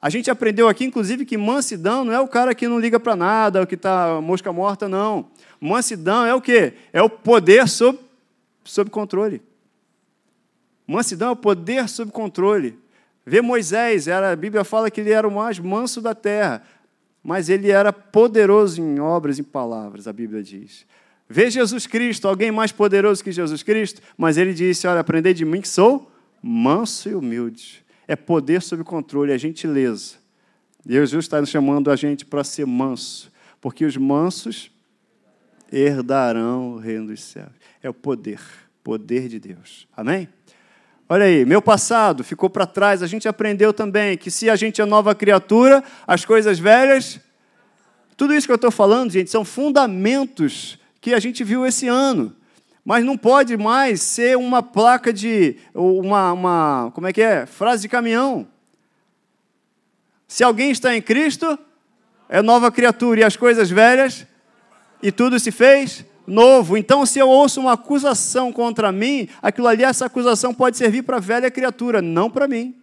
A 0.01 0.10
gente 0.10 0.29
aprendeu 0.29 0.67
aqui, 0.67 0.84
inclusive, 0.84 1.25
que 1.25 1.38
mansidão 1.38 2.03
não 2.03 2.12
é 2.12 2.20
o 2.20 2.27
cara 2.27 2.53
que 2.53 2.67
não 2.67 2.77
liga 2.77 3.00
para 3.00 3.15
nada, 3.15 3.62
o 3.62 3.67
que 3.67 3.75
está 3.75 4.20
mosca 4.20 4.51
morta, 4.51 4.89
não. 4.89 5.27
Mansidão 5.62 6.25
é 6.25 6.36
o 6.36 6.41
quê? 6.41 6.74
É 6.91 7.01
o 7.01 7.10
poder 7.10 7.70
sob, 7.70 7.98
sob 8.65 8.89
controle. 8.89 9.41
Mansidão 10.86 11.29
é 11.29 11.32
o 11.32 11.38
poder 11.38 11.88
sob 11.88 12.12
controle. 12.12 12.77
Vê 13.25 13.41
Moisés, 13.41 14.07
era, 14.07 14.31
a 14.31 14.35
Bíblia 14.35 14.63
fala 14.63 14.91
que 14.91 15.01
ele 15.01 15.12
era 15.12 15.27
o 15.27 15.31
mais 15.31 15.59
manso 15.59 16.01
da 16.01 16.13
terra, 16.13 16.62
mas 17.23 17.49
ele 17.49 17.71
era 17.71 17.93
poderoso 17.93 18.81
em 18.81 18.99
obras 18.99 19.39
e 19.39 19.43
palavras, 19.43 20.07
a 20.07 20.13
Bíblia 20.13 20.43
diz. 20.43 20.86
Vê 21.29 21.49
Jesus 21.49 21.88
Cristo, 21.88 22.27
alguém 22.27 22.51
mais 22.51 22.71
poderoso 22.71 23.23
que 23.23 23.31
Jesus 23.31 23.63
Cristo, 23.63 24.01
mas 24.17 24.38
ele 24.38 24.53
disse: 24.53 24.86
Olha, 24.88 24.99
aprendei 24.99 25.33
de 25.33 25.45
mim 25.45 25.62
que 25.62 25.67
sou 25.67 26.12
manso 26.41 27.09
e 27.09 27.15
humilde. 27.15 27.83
É 28.05 28.15
poder 28.15 28.62
sob 28.62 28.83
controle, 28.83 29.31
é 29.31 29.38
gentileza. 29.38 30.15
Jesus 30.86 31.23
está 31.23 31.43
chamando 31.45 31.89
a 31.89 31.95
gente 31.95 32.25
para 32.25 32.43
ser 32.43 32.67
manso, 32.67 33.31
porque 33.62 33.86
os 33.86 33.95
mansos 33.95 34.69
herdarão 35.71 36.73
o 36.73 36.77
reino 36.77 37.07
dos 37.07 37.23
céus. 37.23 37.51
É 37.81 37.89
o 37.89 37.93
poder, 37.93 38.41
poder 38.83 39.29
de 39.29 39.39
Deus. 39.39 39.88
Amém? 39.95 40.27
Olha 41.13 41.26
aí, 41.26 41.45
meu 41.45 41.62
passado 41.62 42.23
ficou 42.23 42.49
para 42.49 42.65
trás. 42.65 43.04
A 43.04 43.06
gente 43.06 43.28
aprendeu 43.28 43.71
também 43.71 44.17
que 44.17 44.32
se 44.32 44.49
a 44.49 44.56
gente 44.56 44.82
é 44.82 44.86
nova 44.86 45.13
criatura, 45.13 45.84
as 46.08 46.26
coisas 46.26 46.58
velhas. 46.58 47.19
Tudo 48.17 48.34
isso 48.34 48.47
que 48.47 48.52
eu 48.52 48.56
estou 48.56 48.71
falando, 48.71 49.12
gente, 49.12 49.30
são 49.30 49.45
fundamentos 49.45 50.80
que 50.99 51.13
a 51.13 51.19
gente 51.19 51.43
viu 51.43 51.67
esse 51.67 51.88
ano. 51.88 52.36
Mas 52.84 53.06
não 53.06 53.15
pode 53.15 53.56
mais 53.56 54.02
ser 54.02 54.36
uma 54.38 54.63
placa 54.63 55.13
de. 55.13 55.58
Uma, 55.76 56.34
uma. 56.34 56.91
Como 56.95 57.06
é 57.06 57.13
que 57.13 57.21
é? 57.21 57.45
Frase 57.45 57.84
de 57.84 57.89
caminhão. 57.89 58.47
Se 60.28 60.43
alguém 60.43 60.71
está 60.71 60.97
em 60.97 61.02
Cristo, 61.04 61.60
é 62.28 62.41
nova 62.41 62.71
criatura, 62.71 63.19
e 63.19 63.23
as 63.23 63.38
coisas 63.38 63.69
velhas, 63.69 64.26
e 64.99 65.12
tudo 65.12 65.39
se 65.39 65.52
fez 65.52 66.04
novo. 66.25 66.77
Então, 66.77 67.05
se 67.05 67.19
eu 67.19 67.29
ouço 67.29 67.59
uma 67.62 67.73
acusação 67.73 68.51
contra 68.51 68.91
mim, 68.91 69.27
aquilo 69.41 69.67
ali, 69.67 69.83
essa 69.83 70.05
acusação 70.05 70.53
pode 70.53 70.77
servir 70.77 71.03
para 71.03 71.17
a 71.17 71.21
velha 71.21 71.51
criatura, 71.51 72.01
não 72.01 72.29
para 72.29 72.47
mim, 72.47 72.75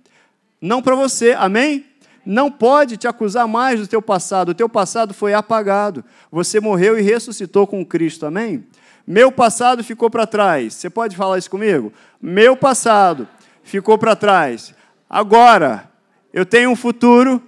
não 0.60 0.82
para 0.82 0.94
você. 0.94 1.32
Amém? 1.32 1.86
Não 2.24 2.50
pode 2.50 2.96
te 2.96 3.08
acusar 3.08 3.48
mais 3.48 3.80
do 3.80 3.86
teu 3.86 4.02
passado. 4.02 4.50
O 4.50 4.54
teu 4.54 4.68
passado 4.68 5.14
foi 5.14 5.32
apagado. 5.32 6.04
Você 6.30 6.60
morreu 6.60 6.98
e 6.98 7.02
ressuscitou 7.02 7.66
com 7.66 7.84
Cristo. 7.84 8.26
Amém? 8.26 8.64
Meu 9.06 9.32
passado 9.32 9.82
ficou 9.82 10.10
para 10.10 10.26
trás. 10.26 10.74
Você 10.74 10.90
pode 10.90 11.16
falar 11.16 11.38
isso 11.38 11.50
comigo? 11.50 11.92
Meu 12.20 12.56
passado 12.56 13.26
ficou 13.62 13.96
para 13.96 14.14
trás. 14.14 14.74
Agora, 15.08 15.90
eu 16.32 16.44
tenho 16.44 16.70
um 16.70 16.76
futuro 16.76 17.42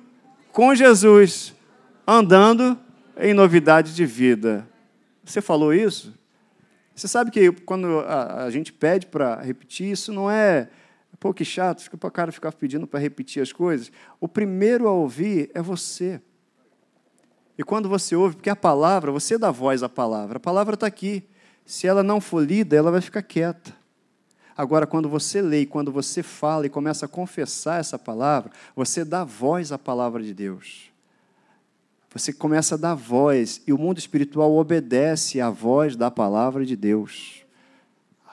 com 0.50 0.74
Jesus, 0.74 1.55
andando 2.07 2.76
em 3.16 3.33
novidade 3.35 3.94
de 3.94 4.05
vida. 4.05 4.66
Você 5.33 5.40
falou 5.40 5.73
isso? 5.73 6.12
Você 6.95 7.09
sabe 7.09 7.31
que 7.31 7.51
quando 7.51 8.01
a, 8.01 8.45
a 8.45 8.51
gente 8.51 8.71
pede 8.71 9.07
para 9.07 9.40
repetir, 9.40 9.90
isso 9.90 10.12
não 10.12 10.31
é. 10.31 10.68
Pô, 11.18 11.33
que 11.33 11.42
chato, 11.42 11.83
fica 11.83 11.97
para 11.97 12.09
o 12.09 12.11
cara 12.11 12.31
ficar 12.31 12.53
pedindo 12.53 12.87
para 12.87 13.01
repetir 13.01 13.42
as 13.42 13.51
coisas. 13.51 13.90
O 14.21 14.29
primeiro 14.29 14.87
a 14.87 14.92
ouvir 14.92 15.51
é 15.55 15.62
você. 15.62 16.21
E 17.57 17.64
quando 17.64 17.88
você 17.88 18.14
ouve, 18.14 18.37
porque 18.37 18.51
a 18.51 18.57
palavra, 18.57 19.11
você 19.11 19.38
dá 19.38 19.51
voz 19.51 19.83
à 19.83 19.88
palavra, 19.88 20.37
a 20.37 20.40
palavra 20.40 20.75
está 20.75 20.87
aqui. 20.87 21.27
Se 21.64 21.87
ela 21.87 22.03
não 22.03 22.21
for 22.21 22.45
lida, 22.45 22.77
ela 22.77 22.90
vai 22.90 23.01
ficar 23.01 23.23
quieta. 23.23 23.73
Agora, 24.55 24.87
quando 24.87 25.09
você 25.09 25.40
lê, 25.40 25.64
quando 25.64 25.90
você 25.90 26.23
fala 26.23 26.66
e 26.66 26.68
começa 26.68 27.07
a 27.07 27.09
confessar 27.09 27.81
essa 27.81 27.99
palavra, 27.99 28.53
você 28.77 29.03
dá 29.03 29.25
voz 29.25 29.73
à 29.73 29.79
palavra 29.79 30.23
de 30.23 30.35
Deus. 30.35 30.91
Você 32.12 32.33
começa 32.33 32.75
a 32.75 32.79
dar 32.79 32.94
voz 32.94 33.62
e 33.66 33.72
o 33.72 33.79
mundo 33.79 33.98
espiritual 33.98 34.53
obedece 34.55 35.40
à 35.40 35.48
voz 35.48 35.96
da 35.96 36.11
palavra 36.11 36.66
de 36.66 36.77
Deus. 36.77 37.42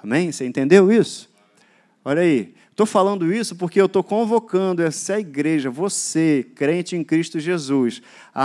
Amém? 0.04 0.32
Você 0.32 0.46
entendeu 0.46 0.92
isso? 0.92 1.30
Olha 2.04 2.22
aí, 2.22 2.54
estou 2.80 2.88
falando 2.88 3.34
isso 3.34 3.58
porque 3.58 3.82
eu 3.82 3.88
estou 3.88 4.02
convocando 4.02 4.82
essa 4.82 5.20
igreja, 5.20 5.70
você, 5.70 6.48
crente 6.56 6.96
em 6.96 7.04
Cristo 7.04 7.38
Jesus, 7.38 8.02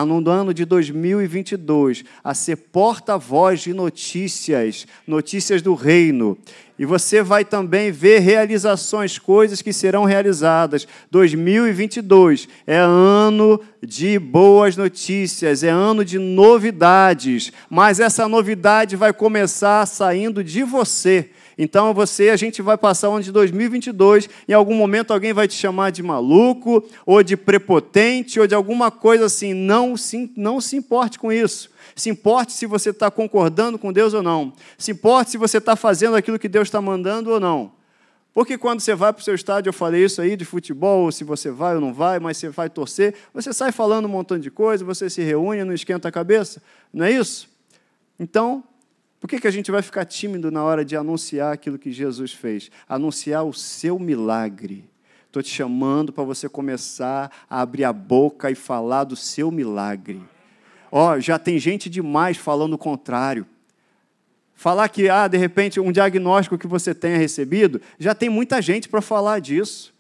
no 0.09 0.29
ano 0.29 0.53
de 0.53 0.65
2022, 0.65 2.03
a 2.25 2.35
ser 2.35 2.57
porta-voz 2.57 3.61
de 3.61 3.73
notícias, 3.73 4.89
notícias 5.07 5.63
do 5.63 5.75
reino. 5.75 6.37
E 6.77 6.85
você 6.85 7.23
vai 7.23 7.45
também 7.45 7.93
ver 7.93 8.19
realizações, 8.19 9.21
coisas 9.21 9.63
que 9.63 9.73
serão 9.73 10.03
realizadas. 10.03 10.89
2022 11.13 12.49
é 12.67 12.79
ano 12.79 13.61
de 13.81 14.19
boas 14.19 14.77
notícias, 14.77 15.63
é 15.63 15.69
ano 15.69 16.05
de 16.05 16.19
novidades, 16.19 17.53
mas 17.71 18.01
essa 18.01 18.27
novidade 18.27 18.97
vai 18.97 19.13
começar 19.13 19.87
saindo 19.87 20.43
de 20.43 20.65
você. 20.65 21.31
Então 21.57 21.95
você, 21.95 22.31
a 22.31 22.37
gente 22.37 22.61
vai 22.61 22.77
passar 22.77 23.09
o 23.09 23.15
ano 23.15 23.23
de 23.23 23.33
2022, 23.33 24.29
em 24.49 24.53
algum 24.53 24.75
momento 24.75 25.13
alguém 25.13 25.33
vai 25.33 25.47
te 25.47 25.55
chamar 25.55 25.91
de 25.91 26.03
maluco, 26.03 26.85
ou 27.07 27.23
de 27.23 27.37
prepotente, 27.37 28.41
ou 28.41 28.47
de 28.47 28.55
alguma 28.55 28.91
coisa 28.91 29.27
assim. 29.27 29.55
Não 29.55 29.97
se, 29.97 30.33
não 30.37 30.61
se 30.61 30.77
importe 30.77 31.19
com 31.19 31.33
isso. 31.33 31.71
Se 31.95 32.11
importe 32.11 32.53
se 32.53 32.67
você 32.67 32.91
está 32.91 33.11
concordando 33.11 33.79
com 33.79 33.93
Deus 33.93 34.15
ou 34.15 34.23
não. 34.23 34.53
Se 34.77 34.91
importe 34.91 35.31
se 35.31 35.39
você 35.39 35.59
está 35.59 35.77
fazendo 35.77 36.17
aquilo 36.17 36.39
que 36.39 36.49
Deus 36.49 36.69
está 36.69 36.81
mandando 36.81 37.31
ou 37.31 37.39
não. 37.39 37.73
Porque 38.35 38.59
quando 38.59 38.81
você 38.81 38.97
vai 38.97 39.13
para 39.13 39.21
o 39.21 39.25
seu 39.25 39.35
estádio, 39.35 39.69
eu 39.69 39.73
falei 39.73 40.05
isso 40.05 40.21
aí 40.21 40.37
de 40.37 40.45
futebol, 40.45 41.13
se 41.13 41.23
você 41.23 41.53
vai 41.53 41.77
ou 41.77 41.81
não 41.81 41.95
vai, 41.95 42.19
mas 42.19 42.37
você 42.37 42.49
vai 42.49 42.69
torcer, 42.69 43.15
você 43.33 43.53
sai 43.53 43.71
falando 43.71 44.07
um 44.07 44.09
montão 44.09 44.37
de 44.37 44.51
coisa, 44.51 44.85
você 44.85 45.09
se 45.09 45.23
reúne, 45.23 45.63
não 45.63 45.73
esquenta 45.73 46.09
a 46.09 46.13
cabeça, 46.13 46.61
não 46.93 47.07
é 47.07 47.13
isso? 47.13 47.49
Então, 48.19 48.65
Por 49.25 49.29
que, 49.29 49.41
que 49.41 49.49
a 49.49 49.51
gente 49.51 49.71
vai 49.71 49.81
ficar 49.81 50.05
tímido 50.05 50.51
na 50.51 50.63
hora 50.63 50.85
de 50.85 50.95
anunciar 50.95 51.51
aquilo 51.51 51.79
que 51.79 51.91
Jesus 51.91 52.35
fez? 52.35 52.71
Anunciar 52.87 53.43
o 53.43 53.55
seu 53.55 53.99
milagre. 53.99 54.85
Estou 55.27 55.43
te 55.43 55.49
chamando 55.49 56.13
para 56.13 56.25
você 56.25 56.47
começar 56.47 57.33
a 57.49 57.63
abrir 57.63 57.85
a 57.85 57.93
boca 57.95 58.51
e 58.51 58.55
falar 58.55 59.05
do 59.05 59.17
seu 59.17 59.51
milagre. 59.51 60.23
Ó, 60.93 61.15
oh, 61.15 61.21
já 61.21 61.39
tem 61.39 61.59
gente 61.59 61.89
demais 61.89 62.37
falando 62.37 62.75
o 62.75 62.79
contrário. 62.79 63.47
Falar 64.53 64.91
que, 64.91 65.09
ah, 65.09 65.27
de 65.27 65.39
repente, 65.39 65.81
um 65.81 65.91
diagnóstico 65.91 66.59
que 66.59 66.67
você 66.67 66.95
tenha 66.95 67.17
recebido, 67.17 67.81
já 67.99 68.15
tem 68.15 68.29
muita 68.29 68.61
gente 68.61 68.91
para 68.91 69.01
falar 69.01 69.39
disso. 69.39 69.94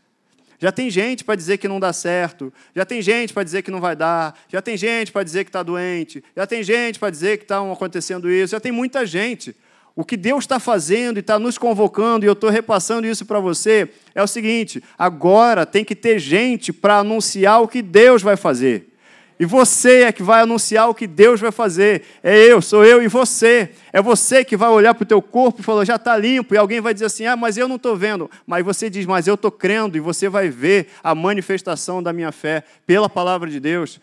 Já 0.58 0.72
tem 0.72 0.88
gente 0.90 1.24
para 1.24 1.34
dizer 1.34 1.58
que 1.58 1.68
não 1.68 1.80
dá 1.80 1.92
certo, 1.92 2.52
já 2.74 2.84
tem 2.84 3.02
gente 3.02 3.32
para 3.32 3.42
dizer 3.42 3.62
que 3.62 3.70
não 3.70 3.80
vai 3.80 3.96
dar, 3.96 4.38
já 4.48 4.62
tem 4.62 4.76
gente 4.76 5.12
para 5.12 5.22
dizer 5.22 5.44
que 5.44 5.50
está 5.50 5.62
doente, 5.62 6.22
já 6.36 6.46
tem 6.46 6.62
gente 6.62 6.98
para 6.98 7.10
dizer 7.10 7.38
que 7.38 7.44
está 7.44 7.58
acontecendo 7.72 8.30
isso, 8.30 8.52
já 8.52 8.60
tem 8.60 8.72
muita 8.72 9.04
gente. 9.04 9.54
O 9.96 10.04
que 10.04 10.16
Deus 10.16 10.44
está 10.44 10.58
fazendo 10.58 11.18
e 11.18 11.20
está 11.20 11.38
nos 11.38 11.56
convocando, 11.56 12.24
e 12.24 12.28
eu 12.28 12.32
estou 12.32 12.50
repassando 12.50 13.06
isso 13.06 13.24
para 13.24 13.38
você, 13.38 13.88
é 14.14 14.22
o 14.22 14.26
seguinte: 14.26 14.82
agora 14.98 15.64
tem 15.64 15.84
que 15.84 15.94
ter 15.94 16.18
gente 16.18 16.72
para 16.72 16.98
anunciar 16.98 17.62
o 17.62 17.68
que 17.68 17.80
Deus 17.80 18.20
vai 18.20 18.36
fazer. 18.36 18.93
E 19.38 19.44
você 19.44 20.02
é 20.02 20.12
que 20.12 20.22
vai 20.22 20.42
anunciar 20.42 20.88
o 20.88 20.94
que 20.94 21.06
Deus 21.06 21.40
vai 21.40 21.50
fazer. 21.50 22.02
É 22.22 22.36
eu, 22.36 22.62
sou 22.62 22.84
eu 22.84 23.02
e 23.02 23.08
você. 23.08 23.70
É 23.92 24.00
você 24.00 24.44
que 24.44 24.56
vai 24.56 24.68
olhar 24.68 24.94
para 24.94 25.02
o 25.02 25.06
teu 25.06 25.20
corpo 25.20 25.60
e 25.60 25.64
falar, 25.64 25.84
já 25.84 25.96
está 25.96 26.16
limpo. 26.16 26.54
E 26.54 26.58
alguém 26.58 26.80
vai 26.80 26.94
dizer 26.94 27.06
assim, 27.06 27.26
ah, 27.26 27.36
mas 27.36 27.56
eu 27.56 27.66
não 27.66 27.76
estou 27.76 27.96
vendo. 27.96 28.30
Mas 28.46 28.64
você 28.64 28.88
diz, 28.88 29.04
mas 29.06 29.26
eu 29.26 29.34
estou 29.34 29.50
crendo. 29.50 29.96
E 29.96 30.00
você 30.00 30.28
vai 30.28 30.48
ver 30.48 30.88
a 31.02 31.14
manifestação 31.14 32.02
da 32.02 32.12
minha 32.12 32.30
fé 32.30 32.62
pela 32.86 33.08
palavra 33.08 33.50
de 33.50 33.58
Deus. 33.58 34.00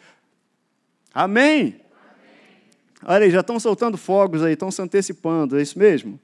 Amém? 1.13 1.60
Amém. 1.60 1.82
Olha 3.06 3.26
aí, 3.26 3.32
já 3.32 3.39
estão 3.39 3.60
soltando 3.60 3.98
fogos 3.98 4.44
aí, 4.44 4.54
estão 4.54 4.70
se 4.70 4.82
antecipando. 4.82 5.58
É 5.58 5.62
isso 5.62 5.80
mesmo? 5.80 6.20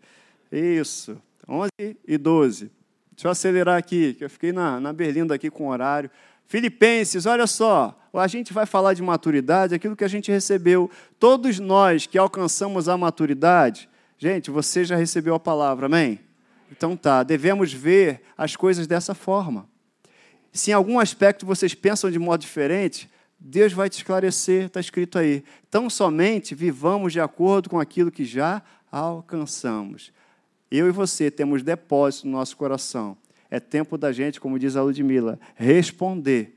Isso. 0.51 1.17
11 1.47 1.69
e 2.05 2.17
12. 2.17 2.69
Deixa 3.11 3.27
eu 3.27 3.31
acelerar 3.31 3.77
aqui, 3.77 4.13
que 4.13 4.23
eu 4.23 4.29
fiquei 4.29 4.51
na, 4.51 4.79
na 4.79 4.93
berlinda 4.93 5.33
aqui 5.33 5.49
com 5.49 5.67
o 5.67 5.69
horário. 5.69 6.11
Filipenses, 6.45 7.25
olha 7.25 7.47
só, 7.47 7.97
a 8.19 8.27
gente 8.27 8.53
vai 8.53 8.65
falar 8.65 8.93
de 8.93 9.01
maturidade, 9.01 9.75
aquilo 9.75 9.95
que 9.95 10.03
a 10.03 10.07
gente 10.07 10.31
recebeu. 10.31 10.89
Todos 11.19 11.59
nós 11.59 12.05
que 12.05 12.17
alcançamos 12.17 12.89
a 12.89 12.97
maturidade, 12.97 13.89
gente, 14.17 14.49
você 14.51 14.83
já 14.83 14.95
recebeu 14.95 15.35
a 15.35 15.39
palavra, 15.39 15.85
amém? 15.85 16.19
Então 16.71 16.95
tá, 16.95 17.23
devemos 17.23 17.71
ver 17.71 18.21
as 18.37 18.55
coisas 18.55 18.87
dessa 18.87 19.13
forma. 19.13 19.67
Se 20.51 20.71
em 20.71 20.73
algum 20.73 20.99
aspecto 20.99 21.45
vocês 21.45 21.73
pensam 21.73 22.09
de 22.09 22.19
modo 22.19 22.41
diferente, 22.41 23.09
Deus 23.39 23.73
vai 23.73 23.89
te 23.89 23.97
esclarecer, 23.97 24.65
está 24.65 24.79
escrito 24.79 25.19
aí. 25.19 25.43
Tão 25.69 25.89
somente 25.89 26.55
vivamos 26.55 27.13
de 27.13 27.19
acordo 27.19 27.69
com 27.69 27.79
aquilo 27.79 28.11
que 28.11 28.25
já 28.25 28.61
alcançamos. 28.91 30.11
Eu 30.69 30.87
e 30.87 30.91
você 30.91 31.29
temos 31.29 31.63
depósito 31.63 32.27
no 32.27 32.33
nosso 32.33 32.57
coração 32.57 33.17
é 33.49 33.59
tempo 33.59 33.97
da 33.97 34.11
gente, 34.11 34.39
como 34.39 34.59
diz 34.59 34.75
a 34.75 34.83
Ludmilla, 34.83 35.39
responder 35.55 36.56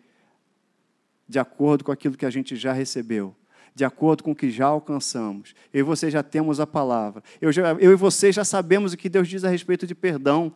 de 1.30 1.38
acordo 1.38 1.84
com 1.84 1.92
aquilo 1.92 2.16
que 2.16 2.26
a 2.26 2.30
gente 2.30 2.56
já 2.56 2.72
recebeu, 2.72 3.32
de 3.72 3.84
acordo 3.84 4.24
com 4.24 4.32
o 4.32 4.34
que 4.34 4.50
já 4.50 4.66
alcançamos. 4.66 5.54
Eu 5.72 5.78
e 5.78 5.82
você 5.84 6.10
já 6.10 6.24
temos 6.24 6.58
a 6.58 6.66
palavra. 6.66 7.22
Eu, 7.40 7.52
já, 7.52 7.72
eu 7.74 7.92
e 7.92 7.94
você 7.94 8.32
já 8.32 8.44
sabemos 8.44 8.92
o 8.92 8.96
que 8.96 9.08
Deus 9.08 9.28
diz 9.28 9.44
a 9.44 9.48
respeito 9.48 9.86
de 9.86 9.94
perdão. 9.94 10.52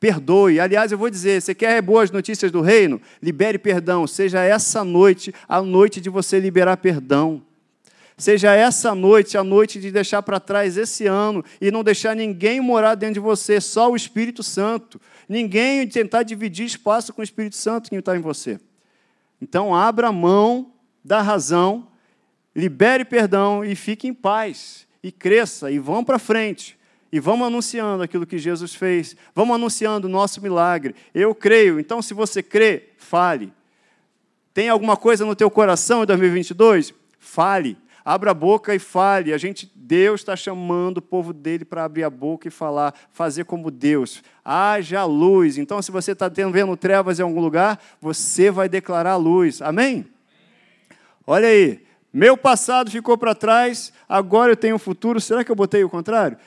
Perdoe. 0.00 0.58
Aliás, 0.58 0.90
eu 0.90 0.96
vou 0.96 1.10
dizer: 1.10 1.42
você 1.42 1.54
quer 1.54 1.82
boas 1.82 2.10
notícias 2.10 2.50
do 2.50 2.62
reino? 2.62 3.02
Libere 3.22 3.58
perdão. 3.58 4.06
Seja 4.06 4.42
essa 4.42 4.82
noite 4.82 5.32
a 5.46 5.60
noite 5.60 6.00
de 6.00 6.08
você 6.08 6.40
liberar 6.40 6.78
perdão. 6.78 7.42
Seja 8.16 8.54
essa 8.54 8.94
noite 8.94 9.36
a 9.36 9.44
noite 9.44 9.78
de 9.78 9.90
deixar 9.90 10.22
para 10.22 10.40
trás 10.40 10.78
esse 10.78 11.06
ano 11.06 11.44
e 11.60 11.70
não 11.70 11.84
deixar 11.84 12.16
ninguém 12.16 12.62
morar 12.62 12.94
dentro 12.94 13.14
de 13.14 13.20
você, 13.20 13.60
só 13.60 13.90
o 13.90 13.96
Espírito 13.96 14.42
Santo. 14.42 14.98
Ninguém 15.28 15.86
tentar 15.86 16.22
dividir 16.22 16.64
espaço 16.64 17.12
com 17.12 17.20
o 17.20 17.24
Espírito 17.24 17.56
Santo 17.56 17.90
que 17.90 17.96
está 17.96 18.16
em 18.16 18.20
você. 18.20 18.58
Então, 19.44 19.74
abra 19.74 20.10
mão 20.10 20.72
da 21.04 21.20
razão, 21.20 21.86
libere 22.56 23.04
perdão 23.04 23.62
e 23.62 23.76
fique 23.76 24.08
em 24.08 24.14
paz. 24.14 24.86
E 25.02 25.12
cresça, 25.12 25.70
e 25.70 25.78
vão 25.78 26.02
para 26.02 26.18
frente. 26.18 26.78
E 27.12 27.20
vamos 27.20 27.46
anunciando 27.46 28.02
aquilo 28.02 28.26
que 28.26 28.38
Jesus 28.38 28.74
fez. 28.74 29.14
Vamos 29.34 29.54
anunciando 29.54 30.08
o 30.08 30.10
nosso 30.10 30.40
milagre. 30.40 30.94
Eu 31.14 31.34
creio. 31.34 31.78
Então, 31.78 32.00
se 32.00 32.14
você 32.14 32.42
crê, 32.42 32.88
fale. 32.96 33.52
Tem 34.54 34.70
alguma 34.70 34.96
coisa 34.96 35.26
no 35.26 35.36
teu 35.36 35.50
coração 35.50 36.04
em 36.04 36.06
2022? 36.06 36.94
Fale. 37.18 37.76
Abra 38.02 38.30
a 38.30 38.34
boca 38.34 38.74
e 38.74 38.78
fale. 38.78 39.34
A 39.34 39.36
gente, 39.36 39.70
Deus 39.86 40.22
está 40.22 40.34
chamando 40.34 40.98
o 40.98 41.02
povo 41.02 41.32
dele 41.32 41.64
para 41.64 41.84
abrir 41.84 42.04
a 42.04 42.10
boca 42.10 42.48
e 42.48 42.50
falar, 42.50 42.94
fazer 43.12 43.44
como 43.44 43.70
Deus. 43.70 44.22
Haja 44.42 45.04
luz. 45.04 45.58
Então, 45.58 45.82
se 45.82 45.92
você 45.92 46.12
está 46.12 46.26
vendo 46.28 46.74
trevas 46.74 47.20
em 47.20 47.22
algum 47.22 47.40
lugar, 47.40 47.78
você 48.00 48.50
vai 48.50 48.66
declarar 48.66 49.16
luz. 49.16 49.60
Amém? 49.60 50.06
Olha 51.26 51.48
aí. 51.48 51.84
Meu 52.10 52.36
passado 52.36 52.90
ficou 52.90 53.18
para 53.18 53.34
trás, 53.34 53.92
agora 54.08 54.52
eu 54.52 54.56
tenho 54.56 54.76
um 54.76 54.78
futuro. 54.78 55.20
Será 55.20 55.44
que 55.44 55.50
eu 55.50 55.56
botei 55.56 55.84
o 55.84 55.90
contrário? 55.90 56.38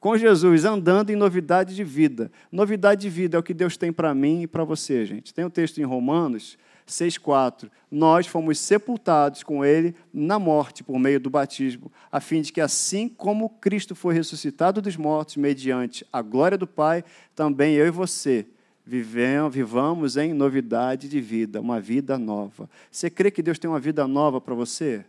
com 0.00 0.16
Jesus, 0.16 0.64
andando 0.64 1.10
em 1.10 1.16
novidade 1.16 1.76
de 1.76 1.84
vida. 1.84 2.32
Novidade 2.50 3.02
de 3.02 3.10
vida 3.10 3.36
é 3.36 3.38
o 3.40 3.42
que 3.42 3.52
Deus 3.52 3.76
tem 3.76 3.92
para 3.92 4.14
mim 4.14 4.42
e 4.42 4.46
para 4.46 4.64
você, 4.64 5.04
gente. 5.04 5.34
Tem 5.34 5.44
um 5.44 5.50
texto 5.50 5.78
em 5.78 5.84
Romanos 5.84 6.56
6,4. 6.90 7.70
Nós 7.90 8.26
fomos 8.26 8.58
sepultados 8.58 9.42
com 9.42 9.64
ele 9.64 9.94
na 10.12 10.38
morte 10.38 10.84
por 10.84 10.98
meio 10.98 11.18
do 11.18 11.30
batismo, 11.30 11.90
a 12.10 12.20
fim 12.20 12.42
de 12.42 12.52
que, 12.52 12.60
assim 12.60 13.08
como 13.08 13.48
Cristo 13.48 13.94
foi 13.94 14.14
ressuscitado 14.14 14.82
dos 14.82 14.96
mortos 14.96 15.36
mediante 15.36 16.06
a 16.12 16.20
glória 16.22 16.58
do 16.58 16.66
Pai, 16.66 17.04
também 17.34 17.74
eu 17.74 17.86
e 17.86 17.90
você 17.90 18.46
vivamos 18.84 20.16
em 20.16 20.32
novidade 20.32 21.08
de 21.08 21.20
vida, 21.20 21.60
uma 21.60 21.80
vida 21.80 22.18
nova. 22.18 22.68
Você 22.90 23.08
crê 23.08 23.30
que 23.30 23.42
Deus 23.42 23.58
tem 23.58 23.70
uma 23.70 23.78
vida 23.78 24.06
nova 24.08 24.40
para 24.40 24.54
você? 24.54 25.04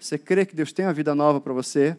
Você 0.00 0.16
crê 0.16 0.46
que 0.46 0.54
Deus 0.54 0.72
tem 0.72 0.86
uma 0.86 0.94
vida 0.94 1.14
nova 1.14 1.40
para 1.40 1.52
você? 1.52 1.96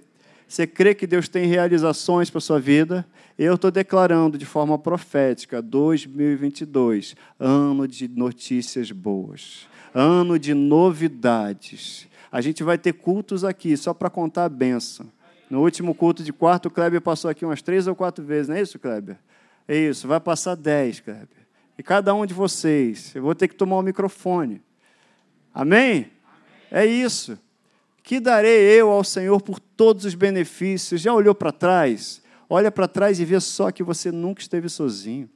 Você 0.50 0.66
crê 0.66 0.96
que 0.96 1.06
Deus 1.06 1.30
tem 1.30 1.46
realizações 1.46 2.32
para 2.32 2.42
sua 2.42 2.60
vida? 2.60 3.06
Eu 3.38 3.54
estou 3.54 3.70
declarando 3.70 4.36
de 4.36 4.48
forma 4.48 4.80
profética 4.80 5.62
2022, 5.62 7.16
ano 7.40 7.88
de 7.88 8.08
notícias 8.08 8.92
boas, 8.92 9.68
ano 9.94 10.40
de 10.40 10.56
novidades. 10.56 12.08
A 12.32 12.42
gente 12.42 12.64
vai 12.64 12.80
ter 12.80 12.94
cultos 12.94 13.44
aqui 13.44 13.78
só 13.78 13.94
para 13.94 14.10
contar 14.10 14.46
a 14.46 14.50
benção. 14.50 15.06
No 15.52 15.62
último 15.62 15.94
culto 15.94 16.24
de 16.24 16.34
quarto, 16.34 16.66
o 16.66 16.72
Kleber 16.72 17.00
passou 17.00 17.30
aqui 17.30 17.46
umas 17.46 17.62
três 17.62 17.86
ou 17.86 17.94
quatro 17.94 18.26
vezes, 18.26 18.48
não 18.48 18.56
é 18.56 18.62
isso, 18.62 18.80
Kleber? 18.80 19.20
É 19.68 19.78
isso, 19.78 20.08
vai 20.08 20.20
passar 20.20 20.56
dez, 20.56 21.00
Kleber. 21.00 21.28
E 21.78 21.84
cada 21.84 22.12
um 22.16 22.26
de 22.26 22.34
vocês, 22.34 23.16
eu 23.16 23.22
vou 23.22 23.36
ter 23.36 23.48
que 23.48 23.56
tomar 23.56 23.78
o 23.78 23.84
microfone. 23.84 24.64
Amém? 25.54 25.80
Amém. 25.92 26.12
É 26.72 26.86
isso. 26.88 27.38
Que 28.10 28.20
darei 28.20 28.60
eu 28.72 28.90
ao 28.90 29.04
Senhor 29.04 29.40
por 29.40 29.60
todos 29.60 30.04
os 30.04 30.16
benefícios? 30.16 31.00
Já 31.00 31.14
olhou 31.14 31.36
para 31.36 31.52
trás? 31.52 32.24
Olha 32.50 32.72
para 32.72 32.88
trás 32.88 33.20
e 33.20 33.24
vê 33.24 33.40
só 33.40 33.70
que 33.70 33.84
você 33.84 34.12
nunca 34.12 34.42
esteve 34.42 34.68
sozinho. 34.68 35.30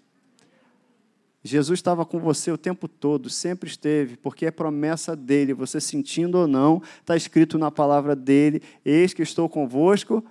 Jesus 1.43 1.77
estava 1.77 2.03
com 2.03 2.17
você 2.17 2.51
o 2.51 2.57
tempo 2.57 2.87
todo, 2.87 3.29
sempre 3.29 3.69
esteve, 3.69 4.17
porque 4.17 4.47
é 4.47 4.49
promessa 4.49 5.15
dele, 5.15 5.53
você 5.53 5.79
sentindo 5.79 6.39
ou 6.39 6.47
não, 6.47 6.81
está 6.99 7.15
escrito 7.15 7.59
na 7.59 7.69
palavra 7.69 8.15
dele: 8.15 8.59
Eis 8.83 9.13
que 9.13 9.21
estou 9.21 9.47
convosco 9.47 10.25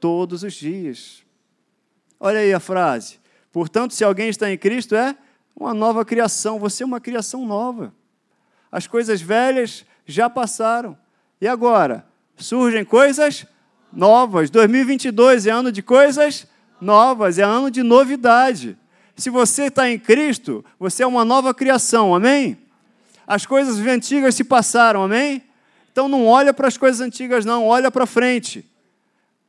todos 0.00 0.42
os 0.42 0.54
dias. 0.54 1.22
Olha 2.18 2.40
aí 2.40 2.52
a 2.52 2.58
frase. 2.58 3.20
Portanto, 3.52 3.94
se 3.94 4.02
alguém 4.02 4.28
está 4.28 4.50
em 4.50 4.58
Cristo, 4.58 4.96
é 4.96 5.16
uma 5.54 5.72
nova 5.72 6.04
criação, 6.04 6.58
você 6.58 6.82
é 6.82 6.86
uma 6.86 7.00
criação 7.00 7.46
nova. 7.46 7.94
As 8.72 8.88
coisas 8.88 9.20
velhas 9.22 9.86
já 10.04 10.28
passaram. 10.28 10.98
E 11.40 11.46
agora? 11.46 12.04
Surgem 12.36 12.84
coisas 12.84 13.46
novas. 13.92 14.50
2022 14.50 15.46
é 15.46 15.50
ano 15.50 15.70
de 15.70 15.82
coisas 15.82 16.46
novas, 16.80 17.38
é 17.38 17.42
ano 17.42 17.70
de 17.70 17.82
novidade. 17.82 18.76
Se 19.16 19.30
você 19.30 19.64
está 19.64 19.90
em 19.90 19.98
Cristo, 19.98 20.64
você 20.78 21.02
é 21.02 21.06
uma 21.06 21.24
nova 21.24 21.54
criação, 21.54 22.14
amém? 22.14 22.58
As 23.26 23.46
coisas 23.46 23.78
antigas 23.78 24.34
se 24.34 24.44
passaram, 24.44 25.02
amém? 25.02 25.42
Então 25.90 26.08
não 26.08 26.26
olha 26.26 26.52
para 26.52 26.68
as 26.68 26.76
coisas 26.76 27.00
antigas, 27.00 27.44
não, 27.44 27.66
olha 27.66 27.90
para 27.90 28.06
frente. 28.06 28.64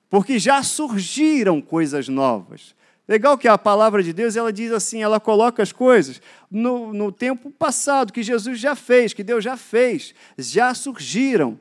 Porque 0.10 0.40
já 0.40 0.64
surgiram 0.64 1.62
coisas 1.62 2.08
novas. 2.08 2.74
Legal 3.08 3.38
que 3.38 3.48
a 3.48 3.58
palavra 3.58 4.04
de 4.04 4.12
Deus, 4.12 4.36
ela 4.36 4.52
diz 4.52 4.72
assim, 4.72 5.02
ela 5.02 5.20
coloca 5.20 5.64
as 5.64 5.72
coisas 5.72 6.22
no, 6.52 6.94
no 6.94 7.12
tempo 7.12 7.50
passado, 7.50 8.12
que 8.12 8.24
Jesus 8.24 8.60
já 8.60 8.76
fez, 8.76 9.14
que 9.14 9.24
Deus 9.24 9.44
já 9.44 9.56
fez, 9.56 10.14
já 10.38 10.74
surgiram. 10.74 11.58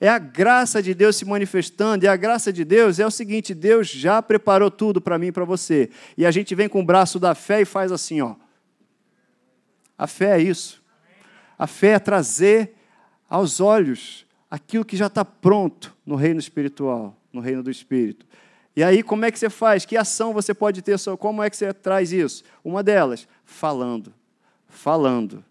É 0.00 0.08
a 0.08 0.18
graça 0.18 0.82
de 0.82 0.94
Deus 0.94 1.16
se 1.16 1.26
manifestando, 1.26 2.04
e 2.04 2.08
a 2.08 2.16
graça 2.16 2.50
de 2.50 2.64
Deus 2.64 2.98
é 2.98 3.06
o 3.06 3.10
seguinte: 3.10 3.52
Deus 3.52 3.88
já 3.88 4.22
preparou 4.22 4.70
tudo 4.70 5.00
para 5.00 5.18
mim 5.18 5.26
e 5.26 5.32
para 5.32 5.44
você. 5.44 5.90
E 6.16 6.24
a 6.24 6.30
gente 6.30 6.54
vem 6.54 6.68
com 6.68 6.80
o 6.80 6.84
braço 6.84 7.18
da 7.18 7.34
fé 7.34 7.60
e 7.60 7.64
faz 7.66 7.92
assim, 7.92 8.22
ó. 8.22 8.34
A 9.98 10.06
fé 10.06 10.38
é 10.38 10.42
isso. 10.42 10.82
A 11.58 11.66
fé 11.66 11.88
é 11.88 11.98
trazer 11.98 12.74
aos 13.28 13.60
olhos 13.60 14.24
aquilo 14.50 14.84
que 14.84 14.96
já 14.96 15.08
está 15.08 15.24
pronto 15.24 15.94
no 16.06 16.16
reino 16.16 16.40
espiritual, 16.40 17.14
no 17.30 17.40
reino 17.42 17.62
do 17.62 17.70
Espírito. 17.70 18.26
E 18.74 18.82
aí, 18.82 19.02
como 19.02 19.26
é 19.26 19.30
que 19.30 19.38
você 19.38 19.50
faz? 19.50 19.84
Que 19.84 19.96
ação 19.96 20.32
você 20.32 20.54
pode 20.54 20.80
ter? 20.80 20.96
Como 21.18 21.42
é 21.42 21.50
que 21.50 21.56
você 21.56 21.74
traz 21.74 22.12
isso? 22.12 22.42
Uma 22.64 22.82
delas, 22.82 23.28
falando. 23.44 24.14
Falando. 24.66 25.44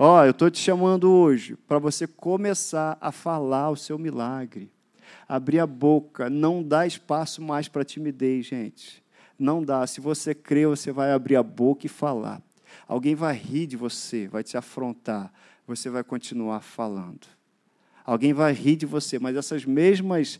Ó, 0.00 0.20
oh, 0.20 0.24
eu 0.24 0.30
estou 0.30 0.48
te 0.48 0.60
chamando 0.60 1.10
hoje 1.10 1.56
para 1.66 1.80
você 1.80 2.06
começar 2.06 2.96
a 3.00 3.10
falar 3.10 3.68
o 3.68 3.76
seu 3.76 3.98
milagre. 3.98 4.70
Abrir 5.28 5.58
a 5.58 5.66
boca, 5.66 6.30
não 6.30 6.62
dá 6.62 6.86
espaço 6.86 7.42
mais 7.42 7.66
para 7.66 7.84
timidez, 7.84 8.46
gente. 8.46 9.02
Não 9.36 9.60
dá. 9.60 9.84
Se 9.88 10.00
você 10.00 10.36
crê, 10.36 10.66
você 10.66 10.92
vai 10.92 11.10
abrir 11.10 11.34
a 11.34 11.42
boca 11.42 11.84
e 11.84 11.88
falar. 11.88 12.40
Alguém 12.86 13.16
vai 13.16 13.34
rir 13.34 13.66
de 13.66 13.76
você, 13.76 14.28
vai 14.28 14.44
te 14.44 14.56
afrontar. 14.56 15.32
Você 15.66 15.90
vai 15.90 16.04
continuar 16.04 16.60
falando. 16.60 17.26
Alguém 18.04 18.32
vai 18.32 18.52
rir 18.52 18.76
de 18.76 18.86
você, 18.86 19.18
mas 19.18 19.36
essas 19.36 19.64
mesmas 19.64 20.38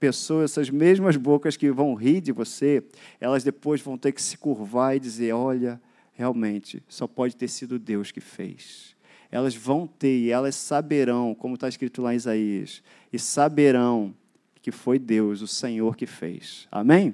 pessoas, 0.00 0.52
essas 0.52 0.70
mesmas 0.70 1.18
bocas 1.18 1.58
que 1.58 1.70
vão 1.70 1.92
rir 1.92 2.22
de 2.22 2.32
você, 2.32 2.82
elas 3.20 3.44
depois 3.44 3.82
vão 3.82 3.98
ter 3.98 4.12
que 4.12 4.22
se 4.22 4.38
curvar 4.38 4.96
e 4.96 5.00
dizer: 5.00 5.34
olha, 5.34 5.78
realmente, 6.14 6.82
só 6.88 7.06
pode 7.06 7.36
ter 7.36 7.48
sido 7.48 7.78
Deus 7.78 8.10
que 8.10 8.20
fez. 8.20 8.93
Elas 9.34 9.56
vão 9.56 9.84
ter 9.84 10.16
e 10.16 10.30
elas 10.30 10.54
saberão, 10.54 11.34
como 11.34 11.56
está 11.56 11.68
escrito 11.68 12.00
lá 12.00 12.12
em 12.12 12.16
Isaías, 12.16 12.84
e 13.12 13.18
saberão 13.18 14.14
que 14.62 14.70
foi 14.70 14.96
Deus, 14.96 15.42
o 15.42 15.48
Senhor, 15.48 15.96
que 15.96 16.06
fez. 16.06 16.68
Amém? 16.70 17.12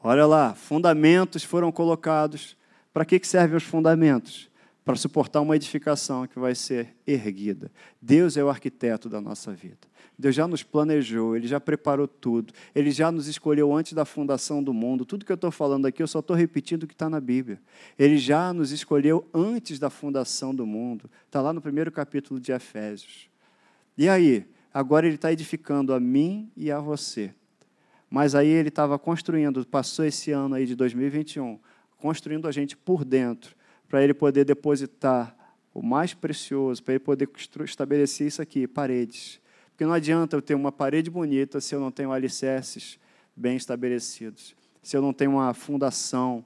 Olha 0.00 0.24
lá, 0.26 0.54
fundamentos 0.54 1.42
foram 1.42 1.72
colocados. 1.72 2.56
Para 2.92 3.04
que 3.04 3.20
servem 3.24 3.56
os 3.56 3.64
fundamentos? 3.64 4.48
Para 4.86 4.94
suportar 4.94 5.40
uma 5.40 5.56
edificação 5.56 6.28
que 6.28 6.38
vai 6.38 6.54
ser 6.54 6.94
erguida. 7.04 7.72
Deus 8.00 8.36
é 8.36 8.44
o 8.44 8.48
arquiteto 8.48 9.08
da 9.08 9.20
nossa 9.20 9.52
vida. 9.52 9.88
Deus 10.16 10.32
já 10.32 10.46
nos 10.46 10.62
planejou, 10.62 11.36
Ele 11.36 11.48
já 11.48 11.58
preparou 11.58 12.06
tudo, 12.06 12.54
Ele 12.72 12.92
já 12.92 13.10
nos 13.10 13.26
escolheu 13.26 13.74
antes 13.74 13.94
da 13.94 14.04
fundação 14.04 14.62
do 14.62 14.72
mundo. 14.72 15.04
Tudo 15.04 15.26
que 15.26 15.32
eu 15.32 15.34
estou 15.34 15.50
falando 15.50 15.86
aqui, 15.86 16.00
eu 16.00 16.06
só 16.06 16.20
estou 16.20 16.36
repetindo 16.36 16.84
o 16.84 16.86
que 16.86 16.94
está 16.94 17.10
na 17.10 17.20
Bíblia. 17.20 17.60
Ele 17.98 18.16
já 18.16 18.52
nos 18.52 18.70
escolheu 18.70 19.28
antes 19.34 19.80
da 19.80 19.90
fundação 19.90 20.54
do 20.54 20.64
mundo. 20.64 21.10
Está 21.26 21.42
lá 21.42 21.52
no 21.52 21.60
primeiro 21.60 21.90
capítulo 21.90 22.38
de 22.38 22.52
Efésios. 22.52 23.28
E 23.98 24.08
aí? 24.08 24.46
Agora 24.72 25.04
Ele 25.04 25.16
está 25.16 25.32
edificando 25.32 25.92
a 25.92 25.98
mim 25.98 26.48
e 26.56 26.70
a 26.70 26.78
você. 26.78 27.34
Mas 28.08 28.36
aí 28.36 28.46
Ele 28.46 28.68
estava 28.68 28.96
construindo, 29.00 29.66
passou 29.66 30.04
esse 30.04 30.30
ano 30.30 30.54
aí 30.54 30.64
de 30.64 30.76
2021, 30.76 31.58
construindo 31.98 32.46
a 32.46 32.52
gente 32.52 32.76
por 32.76 33.04
dentro, 33.04 33.55
para 33.88 34.02
Ele 34.02 34.14
poder 34.14 34.44
depositar 34.44 35.34
o 35.72 35.82
mais 35.82 36.14
precioso, 36.14 36.82
para 36.82 36.94
Ele 36.94 37.00
poder 37.00 37.28
estabelecer 37.64 38.26
isso 38.26 38.42
aqui, 38.42 38.66
paredes 38.66 39.40
porque 39.76 39.84
não 39.84 39.92
adianta 39.92 40.34
eu 40.34 40.40
ter 40.40 40.54
uma 40.54 40.72
parede 40.72 41.10
bonita 41.10 41.60
se 41.60 41.74
eu 41.74 41.80
não 41.80 41.90
tenho 41.90 42.10
alicerces 42.10 42.98
bem 43.36 43.58
estabelecidos, 43.58 44.56
se 44.82 44.96
eu 44.96 45.02
não 45.02 45.12
tenho 45.12 45.32
uma 45.32 45.52
fundação. 45.52 46.42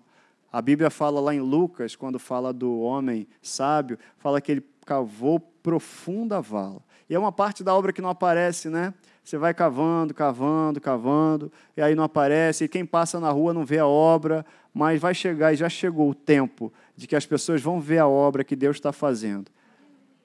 A 0.53 0.61
Bíblia 0.61 0.91
fala 0.91 1.21
lá 1.21 1.33
em 1.33 1.39
Lucas, 1.39 1.95
quando 1.95 2.19
fala 2.19 2.53
do 2.53 2.81
homem 2.81 3.29
sábio, 3.41 4.01
fala 4.19 4.41
que 4.41 4.51
ele 4.51 4.65
cavou 4.85 5.39
profunda 5.39 6.41
vala. 6.41 6.83
E 7.09 7.15
é 7.15 7.19
uma 7.21 7.31
parte 7.31 7.63
da 7.63 7.73
obra 7.73 7.93
que 7.93 8.03
não 8.03 8.11
aparece, 8.11 8.69
né? 8.69 8.93
Você 9.23 9.39
vai 9.39 9.55
cavando, 9.55 10.13
cavando, 10.13 10.81
cavando, 10.81 11.53
e 11.77 11.83
aí 11.83 11.95
não 11.95 12.03
aparece, 12.03 12.65
e 12.65 12.69
quem 12.69 12.85
passa 12.85 13.21
na 13.21 13.31
rua 13.31 13.55
não 13.55 13.65
vê 13.65 13.79
a 13.79 13.87
obra, 13.87 14.45
mas 14.75 15.01
vai 15.01 15.15
chegar, 15.15 15.53
e 15.53 15.57
já 15.57 15.69
chegou 15.69 16.11
o 16.11 16.15
tempo 16.17 16.73
de 17.01 17.07
que 17.07 17.17
as 17.17 17.25
pessoas 17.25 17.63
vão 17.63 17.81
ver 17.81 17.97
a 17.97 18.07
obra 18.07 18.45
que 18.45 18.55
Deus 18.55 18.77
está 18.77 18.93
fazendo 18.93 19.51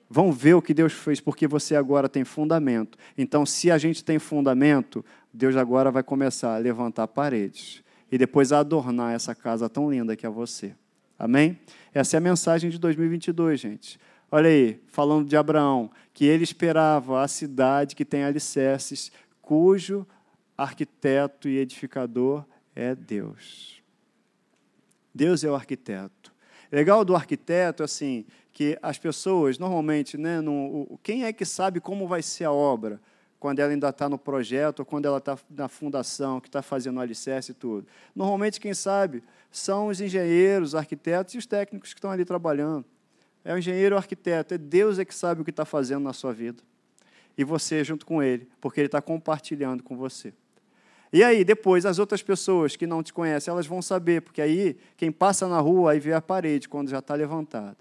vão 0.09 0.31
ver 0.31 0.53
o 0.53 0.61
que 0.61 0.73
Deus 0.73 0.93
fez, 0.93 1.19
porque 1.19 1.47
você 1.47 1.75
agora 1.75 2.07
tem 2.07 2.23
fundamento. 2.23 2.97
Então, 3.17 3.45
se 3.45 3.71
a 3.71 3.77
gente 3.77 4.03
tem 4.03 4.19
fundamento, 4.19 5.03
Deus 5.33 5.55
agora 5.55 5.91
vai 5.91 6.03
começar 6.03 6.55
a 6.55 6.59
levantar 6.59 7.07
paredes 7.07 7.83
e 8.11 8.17
depois 8.17 8.51
a 8.51 8.59
adornar 8.59 9.13
essa 9.13 9.33
casa 9.33 9.67
tão 9.67 9.89
linda 9.89 10.15
que 10.15 10.25
é 10.25 10.29
você. 10.29 10.75
Amém? 11.17 11.59
Essa 11.93 12.15
é 12.15 12.19
a 12.19 12.21
mensagem 12.21 12.69
de 12.69 12.77
2022, 12.77 13.59
gente. 13.59 13.99
Olha 14.31 14.49
aí, 14.49 14.79
falando 14.87 15.27
de 15.27 15.37
Abraão, 15.37 15.89
que 16.13 16.25
ele 16.25 16.43
esperava 16.43 17.23
a 17.23 17.27
cidade 17.27 17.95
que 17.95 18.05
tem 18.05 18.23
alicerces, 18.23 19.11
cujo 19.41 20.05
arquiteto 20.57 21.47
e 21.47 21.57
edificador 21.57 22.45
é 22.75 22.93
Deus. 22.93 23.81
Deus 25.13 25.43
é 25.43 25.49
o 25.49 25.55
arquiteto. 25.55 26.34
Legal 26.75 27.05
do 27.05 27.15
arquiteto, 27.15 27.83
assim, 27.83 28.25
que 28.51 28.77
as 28.81 28.97
pessoas, 28.97 29.57
normalmente, 29.57 30.17
né, 30.17 30.41
no, 30.41 30.99
quem 31.01 31.23
é 31.23 31.31
que 31.31 31.45
sabe 31.45 31.79
como 31.79 32.05
vai 32.05 32.21
ser 32.21 32.43
a 32.43 32.51
obra? 32.51 32.99
Quando 33.39 33.59
ela 33.59 33.71
ainda 33.71 33.87
está 33.87 34.09
no 34.09 34.17
projeto, 34.17 34.79
ou 34.79 34.85
quando 34.85 35.05
ela 35.05 35.19
está 35.19 35.37
na 35.49 35.69
fundação, 35.69 36.41
que 36.41 36.49
está 36.49 36.61
fazendo 36.61 36.97
o 36.97 36.99
alicerce 36.99 37.53
e 37.53 37.55
tudo. 37.55 37.87
Normalmente, 38.13 38.59
quem 38.59 38.73
sabe 38.73 39.23
são 39.49 39.87
os 39.87 40.01
engenheiros, 40.01 40.69
os 40.69 40.75
arquitetos 40.75 41.33
e 41.35 41.37
os 41.37 41.45
técnicos 41.45 41.93
que 41.93 41.97
estão 41.97 42.11
ali 42.11 42.25
trabalhando. 42.25 42.83
É 43.45 43.53
o 43.53 43.57
engenheiro 43.57 43.95
o 43.95 43.97
arquiteto, 43.97 44.55
é 44.55 44.57
Deus 44.57 44.99
é 44.99 45.05
que 45.05 45.15
sabe 45.15 45.39
o 45.39 45.45
que 45.45 45.51
está 45.51 45.63
fazendo 45.63 46.03
na 46.03 46.11
sua 46.11 46.33
vida. 46.33 46.61
E 47.37 47.45
você 47.45 47.85
junto 47.85 48.05
com 48.05 48.21
ele, 48.21 48.49
porque 48.59 48.81
ele 48.81 48.87
está 48.87 49.01
compartilhando 49.01 49.81
com 49.81 49.95
você. 49.95 50.33
E 51.15 51.23
aí, 51.23 51.45
depois, 51.45 51.85
as 51.85 51.97
outras 51.97 52.21
pessoas 52.21 52.75
que 52.75 52.85
não 52.85 53.01
te 53.01 53.13
conhecem, 53.13 53.49
elas 53.49 53.65
vão 53.65 53.81
saber, 53.81 54.21
porque 54.21 54.41
aí, 54.41 54.75
quem 54.97 55.13
passa 55.13 55.47
na 55.47 55.61
rua, 55.61 55.93
aí 55.93 55.99
vê 55.99 56.11
a 56.11 56.19
parede, 56.19 56.67
quando 56.67 56.89
já 56.89 56.99
está 56.99 57.15
levantada. 57.15 57.77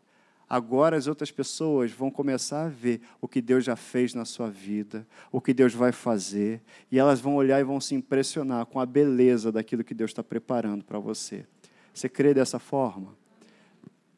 Agora 0.49 0.97
as 0.97 1.09
outras 1.09 1.33
pessoas 1.33 1.91
vão 1.91 2.13
começar 2.13 2.67
a 2.67 2.69
ver 2.69 3.01
o 3.21 3.27
que 3.27 3.43
Deus 3.43 3.65
já 3.65 3.75
fez 3.75 4.15
na 4.15 4.25
sua 4.25 4.49
vida, 4.49 5.05
o 5.33 5.41
que 5.41 5.53
Deus 5.53 5.75
vai 5.75 5.91
fazer, 5.91 6.63
e 6.93 6.97
elas 6.97 7.19
vão 7.19 7.35
olhar 7.35 7.59
e 7.59 7.65
vão 7.65 7.81
se 7.81 7.97
impressionar 7.97 8.67
com 8.67 8.79
a 8.79 8.87
beleza 8.87 9.51
daquilo 9.51 9.83
que 9.83 9.95
Deus 9.95 10.13
está 10.13 10.23
preparando 10.23 10.85
para 10.85 11.01
você. 11.01 11.45
Você 11.93 12.09
crê 12.09 12.35
dessa 12.35 12.61
forma? 12.61 13.17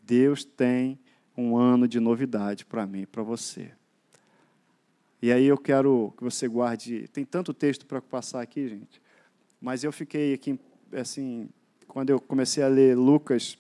Deus 0.03 0.45
tem 0.45 0.99
um 1.35 1.57
ano 1.57 1.89
de 1.89 1.99
novidade 2.01 2.67
para 2.67 2.87
mim 2.87 3.07
para 3.07 3.23
você. 3.23 3.73
E 5.23 5.33
aí 5.33 5.47
eu 5.47 5.57
quero 5.57 6.13
que 6.19 6.23
você 6.23 6.47
guarde. 6.47 7.09
Tem 7.09 7.25
tanto 7.25 7.55
texto 7.55 7.87
para 7.87 8.03
passar 8.03 8.43
aqui, 8.43 8.69
gente, 8.69 9.06
mas 9.61 9.85
eu 9.85 9.93
fiquei 9.93 10.35
aqui, 10.35 10.59
assim, 10.93 11.49
quando 11.89 12.11
eu 12.11 12.21
comecei 12.21 12.63
a 12.63 12.69
ler 12.69 12.97
Lucas 12.97 13.59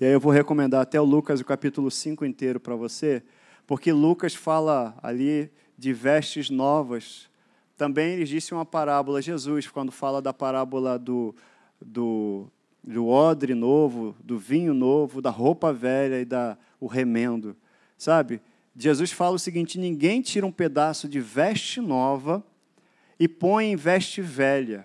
e 0.00 0.04
aí 0.04 0.12
eu 0.12 0.20
vou 0.20 0.32
recomendar 0.32 0.82
até 0.82 1.00
o 1.00 1.04
Lucas, 1.04 1.40
o 1.40 1.44
capítulo 1.44 1.90
5 1.90 2.24
inteiro 2.24 2.60
para 2.60 2.74
você, 2.74 3.22
porque 3.66 3.92
Lucas 3.92 4.34
fala 4.34 4.96
ali 5.02 5.50
de 5.76 5.92
vestes 5.92 6.50
novas. 6.50 7.28
Também 7.76 8.14
ele 8.14 8.24
disse 8.24 8.54
uma 8.54 8.64
parábola, 8.64 9.20
Jesus, 9.20 9.68
quando 9.68 9.92
fala 9.92 10.22
da 10.22 10.32
parábola 10.32 10.98
do, 10.98 11.34
do, 11.80 12.46
do 12.82 13.06
odre 13.06 13.54
novo, 13.54 14.14
do 14.22 14.38
vinho 14.38 14.72
novo, 14.72 15.20
da 15.20 15.30
roupa 15.30 15.72
velha 15.72 16.20
e 16.20 16.24
da, 16.24 16.56
o 16.80 16.86
remendo. 16.86 17.56
Sabe? 17.98 18.40
Jesus 18.76 19.10
fala 19.12 19.36
o 19.36 19.38
seguinte: 19.38 19.78
ninguém 19.78 20.20
tira 20.20 20.46
um 20.46 20.52
pedaço 20.52 21.08
de 21.08 21.20
veste 21.20 21.80
nova 21.80 22.44
e 23.18 23.28
põe 23.28 23.72
em 23.72 23.76
veste 23.76 24.20
velha. 24.20 24.84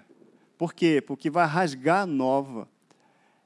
Por 0.57 0.73
quê? 0.73 1.01
Porque 1.05 1.29
vai 1.29 1.45
rasgar 1.45 2.03
a 2.03 2.05
nova 2.05 2.67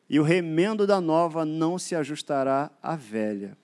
e 0.10 0.20
o 0.20 0.24
remendo 0.24 0.86
da 0.86 1.02
nova 1.02 1.46
não 1.46 1.80
se 1.80 1.96
ajustará 1.96 2.72
à 2.82 2.96
velha. 2.96 3.58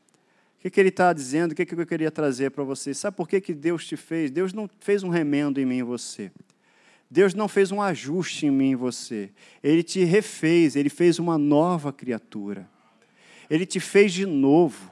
O 0.58 0.62
que, 0.62 0.70
que 0.70 0.80
ele 0.80 0.90
está 0.90 1.12
dizendo? 1.12 1.52
O 1.52 1.56
que, 1.56 1.66
que 1.66 1.74
eu 1.74 1.86
queria 1.86 2.12
trazer 2.12 2.52
para 2.52 2.64
vocês? 2.64 2.98
Sabe 2.98 3.18
por 3.18 3.28
que, 3.28 3.42
que 3.42 3.54
Deus 3.54 3.86
te 3.86 3.98
fez? 3.98 4.30
Deus 4.30 4.54
não 4.54 4.70
fez 4.80 5.04
um 5.04 5.10
remendo 5.10 5.60
em 5.60 5.66
mim 5.66 5.78
e 5.78 5.84
você. 5.84 6.32
Deus 7.10 7.34
não 7.34 7.48
fez 7.48 7.72
um 7.72 7.82
ajuste 7.82 8.46
em 8.46 8.52
mim 8.52 8.72
e 8.72 8.76
você. 8.76 9.32
Ele 9.64 9.84
te 9.84 10.04
refez, 10.04 10.76
ele 10.76 10.90
fez 10.90 11.20
uma 11.20 11.38
nova 11.38 11.92
criatura. 11.92 12.70
Ele 13.50 13.66
te 13.66 13.80
fez 13.80 14.14
de 14.14 14.26
novo. 14.26 14.91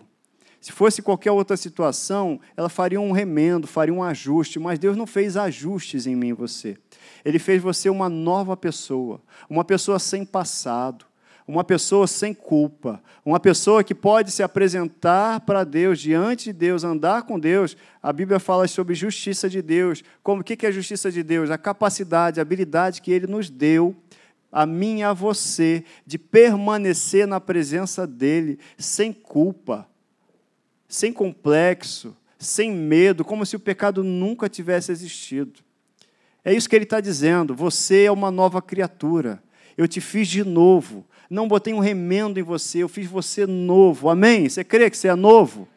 Se 0.62 0.72
fosse 0.72 1.02
qualquer 1.02 1.32
outra 1.32 1.56
situação, 1.56 2.40
ela 2.56 2.68
faria 2.68 3.00
um 3.00 3.12
remendo, 3.12 3.66
faria 3.66 3.94
um 3.94 4.04
ajuste, 4.04 4.60
mas 4.60 4.78
Deus 4.78 4.98
não 4.98 5.08
fez 5.08 5.38
ajustes 5.38 6.06
em 6.06 6.16
mim 6.16 6.30
e 6.30 6.34
você. 6.34 6.78
Ele 7.24 7.40
fez 7.40 7.62
você 7.62 7.90
uma 7.90 8.10
nova 8.10 8.58
pessoa, 8.58 9.22
uma 9.50 9.64
pessoa 9.64 10.00
sem 10.00 10.26
passado, 10.26 11.06
uma 11.48 11.64
pessoa 11.64 12.06
sem 12.06 12.34
culpa, 12.34 13.02
uma 13.26 13.40
pessoa 13.40 13.84
que 13.84 13.96
pode 13.96 14.32
se 14.32 14.44
apresentar 14.44 15.40
para 15.40 15.64
Deus, 15.64 16.00
diante 16.00 16.46
de 16.46 16.54
Deus, 16.54 16.84
andar 16.84 17.24
com 17.24 17.40
Deus. 17.40 17.76
A 18.04 18.14
Bíblia 18.14 18.40
fala 18.40 18.68
sobre 18.68 18.94
justiça 18.94 19.50
de 19.50 19.62
Deus. 19.62 20.04
Como 20.22 20.42
o 20.42 20.44
que 20.44 20.64
é 20.64 20.70
a 20.70 20.72
justiça 20.72 21.12
de 21.12 21.24
Deus? 21.24 21.50
A 21.50 21.58
capacidade, 21.58 22.40
a 22.40 22.44
habilidade 22.44 23.02
que 23.02 23.12
Ele 23.12 23.26
nos 23.26 23.50
deu, 23.50 23.96
a 24.52 24.66
mim 24.66 25.00
e 25.00 25.04
a 25.04 25.12
você, 25.14 25.84
de 26.06 26.20
permanecer 26.20 27.26
na 27.26 27.40
presença 27.40 28.06
dEle 28.06 28.60
sem 28.78 29.12
culpa, 29.12 29.88
sem 30.90 31.14
complexo, 31.14 32.14
sem 32.38 32.72
medo, 32.72 33.24
como 33.24 33.46
se 33.46 33.56
o 33.56 33.60
pecado 33.60 34.04
nunca 34.04 34.50
tivesse 34.50 34.92
existido. 34.92 35.62
É 36.44 36.54
isso 36.54 36.68
que 36.68 36.76
ele 36.76 36.84
está 36.84 37.00
dizendo. 37.00 37.56
Você 37.56 38.04
é 38.04 38.12
uma 38.12 38.30
nova 38.30 38.62
criatura. 38.62 39.42
Eu 39.78 39.88
te 39.88 40.02
fiz 40.02 40.28
de 40.28 40.44
novo 40.44 41.06
não 41.30 41.48
botei 41.48 41.74
um 41.74 41.80
remendo 41.80 42.40
em 42.40 42.44
você, 42.44 42.80
eu 42.80 42.90
fiz 42.90 43.08
você 43.08 43.46
novo. 43.46 44.10
Amém? 44.10 44.50
Você 44.50 44.64
crê 44.64 44.90
que 44.90 44.98
você 44.98 45.10
é 45.10 45.16
novo? 45.16 45.68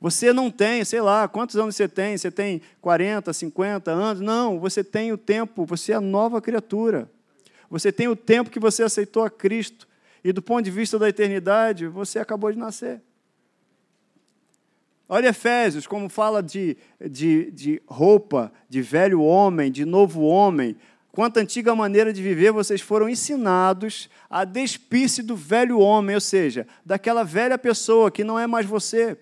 Você 0.00 0.32
não 0.32 0.50
tem, 0.50 0.84
sei 0.84 1.00
lá, 1.00 1.28
quantos 1.28 1.56
anos 1.56 1.76
você 1.76 1.88
tem? 1.88 2.18
Você 2.18 2.30
tem 2.30 2.60
40, 2.80 3.32
50 3.32 3.90
anos? 3.90 4.20
Não, 4.20 4.58
você 4.58 4.82
tem 4.82 5.12
o 5.12 5.16
tempo, 5.16 5.64
você 5.64 5.92
é 5.92 6.00
nova 6.00 6.40
criatura. 6.42 7.08
Você 7.70 7.92
tem 7.92 8.08
o 8.08 8.16
tempo 8.16 8.50
que 8.50 8.58
você 8.58 8.82
aceitou 8.82 9.24
a 9.24 9.30
Cristo. 9.30 9.88
E 10.22 10.32
do 10.32 10.42
ponto 10.42 10.64
de 10.64 10.70
vista 10.70 10.98
da 10.98 11.08
eternidade, 11.08 11.86
você 11.86 12.18
acabou 12.18 12.50
de 12.50 12.58
nascer. 12.58 13.00
Olha 15.08 15.28
Efésios, 15.28 15.86
como 15.86 16.08
fala 16.08 16.42
de, 16.42 16.76
de, 17.00 17.50
de 17.52 17.82
roupa, 17.86 18.52
de 18.68 18.82
velho 18.82 19.22
homem, 19.22 19.70
de 19.70 19.84
novo 19.84 20.22
homem. 20.22 20.76
Quanto 21.12 21.38
antiga 21.38 21.74
maneira 21.74 22.12
de 22.12 22.22
viver 22.22 22.52
vocês 22.52 22.80
foram 22.80 23.08
ensinados 23.08 24.10
a 24.28 24.44
despir-se 24.44 25.22
do 25.22 25.36
velho 25.36 25.78
homem, 25.78 26.14
ou 26.14 26.20
seja, 26.20 26.66
daquela 26.84 27.24
velha 27.24 27.56
pessoa 27.56 28.10
que 28.10 28.24
não 28.24 28.38
é 28.38 28.46
mais 28.46 28.66
você 28.66 29.16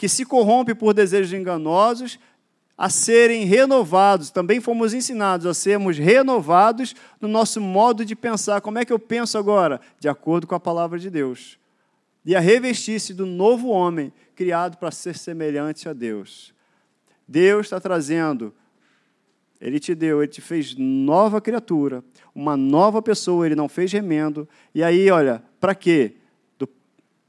que 0.00 0.08
se 0.08 0.24
corrompe 0.24 0.74
por 0.74 0.94
desejos 0.94 1.30
enganosos, 1.30 2.18
a 2.76 2.88
serem 2.88 3.44
renovados. 3.44 4.30
Também 4.30 4.58
fomos 4.58 4.94
ensinados 4.94 5.44
a 5.44 5.52
sermos 5.52 5.98
renovados 5.98 6.94
no 7.20 7.28
nosso 7.28 7.60
modo 7.60 8.02
de 8.02 8.16
pensar. 8.16 8.62
Como 8.62 8.78
é 8.78 8.84
que 8.86 8.94
eu 8.94 8.98
penso 8.98 9.36
agora? 9.36 9.78
De 9.98 10.08
acordo 10.08 10.46
com 10.46 10.54
a 10.54 10.58
palavra 10.58 10.98
de 10.98 11.10
Deus. 11.10 11.59
E 12.24 12.36
a 12.36 12.40
revestir-se 12.40 13.14
do 13.14 13.24
novo 13.24 13.68
homem, 13.68 14.12
criado 14.34 14.76
para 14.76 14.90
ser 14.90 15.16
semelhante 15.16 15.88
a 15.88 15.92
Deus. 15.92 16.54
Deus 17.26 17.66
está 17.66 17.80
trazendo, 17.80 18.54
Ele 19.60 19.78
te 19.78 19.94
deu, 19.94 20.22
Ele 20.22 20.30
te 20.30 20.40
fez 20.40 20.74
nova 20.76 21.40
criatura, 21.40 22.04
uma 22.34 22.56
nova 22.56 23.00
pessoa, 23.00 23.46
Ele 23.46 23.54
não 23.54 23.68
fez 23.68 23.92
remendo. 23.92 24.48
E 24.74 24.82
aí, 24.82 25.10
olha, 25.10 25.42
para 25.60 25.74
quê? 25.74 26.16
Do, 26.58 26.68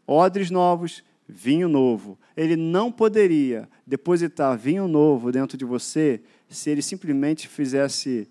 odres 0.07 0.49
novos, 0.49 1.03
vinho 1.27 1.69
novo. 1.69 2.19
Ele 2.35 2.55
não 2.55 2.91
poderia 2.91 3.69
depositar 3.87 4.57
vinho 4.57 4.87
novo 4.87 5.31
dentro 5.31 5.57
de 5.57 5.65
você 5.65 6.21
se 6.49 6.69
ele 6.69 6.81
simplesmente 6.81 7.47
fizesse 7.47 8.27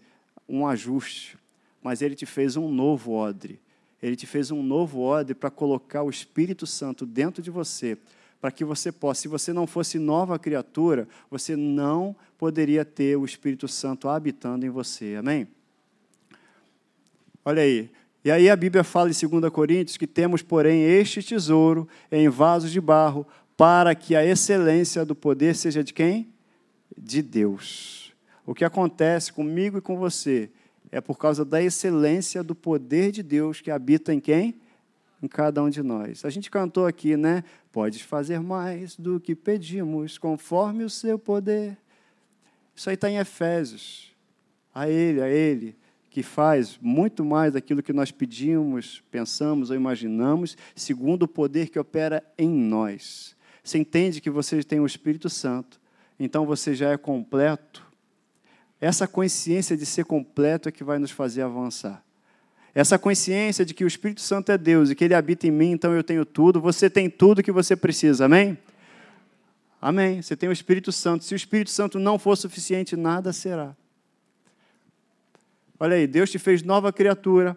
um 0.49 0.67
ajuste. 0.67 1.39
Mas 1.83 2.03
ele 2.03 2.15
te 2.15 2.27
fez 2.27 2.57
um 2.57 2.71
novo 2.71 3.13
odre. 3.13 3.61
Ele 4.03 4.17
te 4.17 4.27
fez 4.27 4.51
um 4.51 4.63
novo 4.63 5.01
odre 5.01 5.35
para 5.35 5.51
colocar 5.51 6.03
o 6.03 6.11
Espírito 6.11 6.67
Santo 6.67 7.05
dentro 7.05 7.43
de 7.43 7.51
você, 7.51 7.99
para 8.41 8.51
que 8.51 8.65
você 8.65 8.91
possa. 8.91 9.23
Se 9.23 9.29
você 9.29 9.53
não 9.53 9.67
fosse 9.67 9.99
nova 9.99 10.39
criatura, 10.39 11.07
você 11.31 11.55
não 11.55 12.17
poderia 12.39 12.85
ter 12.85 13.17
o 13.17 13.25
Espírito 13.25 13.69
Santo 13.69 14.09
habitando 14.09 14.65
em 14.65 14.71
você. 14.71 15.17
Amém? 15.17 15.47
Olha 17.45 17.63
aí, 17.63 17.91
e 18.25 18.31
aí 18.31 18.51
a 18.51 18.57
Bíblia 18.57 18.85
fala 18.85 19.11
em 19.11 19.29
2 19.29 19.51
Coríntios 19.51 19.97
que 19.97 20.07
temos, 20.07 20.43
porém, 20.43 20.83
este 20.83 21.23
tesouro 21.23 21.89
em 22.13 22.29
vasos 22.29 22.71
de 22.71 22.81
barro, 22.81 23.27
para 23.57 23.95
que 23.95 24.15
a 24.15 24.25
excelência 24.25 25.05
do 25.05 25.15
poder 25.15 25.55
seja 25.55 25.83
de 25.83 25.93
quem? 25.93 26.29
De 26.97 27.23
Deus. 27.23 28.13
O 28.45 28.55
que 28.55 28.65
acontece 28.65 29.33
comigo 29.33 29.79
e 29.79 29.81
com 29.81 29.97
você 29.97 30.51
é 30.91 31.01
por 31.01 31.19
causa 31.19 31.45
da 31.45 31.63
excelência 31.63 32.43
do 32.43 32.55
poder 32.55 33.13
de 33.13 33.23
Deus 33.23 33.61
que 33.61 33.71
habita 33.71 34.13
em 34.13 34.21
quem? 34.21 34.61
Em 35.23 35.29
cada 35.29 35.63
um 35.63 35.69
de 35.69 35.83
nós. 35.83 36.25
A 36.25 36.31
gente 36.31 36.51
cantou 36.51 36.87
aqui, 36.87 37.17
né? 37.17 37.45
Podes 37.71 38.01
fazer 38.01 38.41
mais 38.41 38.97
do 38.97 39.21
que 39.21 39.35
pedimos, 39.35 40.19
conforme 40.19 40.83
o 40.85 40.91
seu 40.91 41.19
poder. 41.19 41.77
Isso 42.75 42.89
aí 42.89 42.95
está 42.95 43.11
em 43.11 43.19
Efésios. 43.19 44.15
A 44.75 44.89
Ele, 44.89 45.21
a 45.21 45.29
Ele 45.29 45.77
que 46.11 46.25
faz 46.25 46.77
muito 46.83 47.25
mais 47.25 47.53
daquilo 47.53 47.83
que 47.83 47.93
nós 47.93 48.11
pedimos, 48.11 49.01
pensamos 49.11 49.71
ou 49.71 49.77
imaginamos, 49.77 50.57
segundo 50.75 51.23
o 51.23 51.29
poder 51.29 51.71
que 51.71 51.79
opera 51.79 52.23
em 52.37 52.51
nós. 52.51 53.37
Você 53.63 53.79
entende 53.79 54.21
que 54.21 54.29
você 54.29 54.63
tem 54.65 54.81
o 54.81 54.87
Espírito 54.87 55.31
Santo, 55.31 55.81
então 56.19 56.45
você 56.45 56.75
já 56.75 56.91
é 56.91 56.97
completo. 56.97 57.89
Essa 58.81 59.07
consciência 59.07 59.77
de 59.77 59.85
ser 59.85 60.05
completo 60.05 60.69
é 60.69 60.73
que 60.73 60.83
vai 60.83 60.99
nos 60.99 61.11
fazer 61.11 61.43
avançar. 61.43 62.03
Essa 62.75 62.99
consciência 62.99 63.65
de 63.65 63.75
que 63.75 63.85
o 63.85 63.87
Espírito 63.87 64.21
Santo 64.21 64.51
é 64.51 64.57
Deus 64.57 64.91
e 64.91 64.95
que 64.95 65.05
Ele 65.05 65.15
habita 65.15 65.47
em 65.47 65.51
mim, 65.51 65.73
então 65.73 65.93
eu 65.93 66.05
tenho 66.05 66.25
tudo, 66.25 66.61
você 66.61 66.89
tem 66.89 67.11
tudo 67.11 67.43
que 67.43 67.53
você 67.53 67.77
precisa, 67.77 68.25
amém? 68.25 68.57
Amém. 69.81 70.21
Você 70.21 70.37
tem 70.37 70.49
o 70.49 70.53
Espírito 70.53 70.93
Santo. 70.93 71.25
Se 71.25 71.35
o 71.35 71.37
Espírito 71.37 71.71
Santo 71.71 71.99
não 71.99 72.19
for 72.19 72.37
suficiente, 72.37 72.97
nada 72.97 73.33
será. 73.33 73.75
Olha 75.79 75.97
aí, 75.97 76.07
Deus 76.07 76.31
te 76.31 76.39
fez 76.39 76.63
nova 76.63 76.93
criatura. 76.93 77.57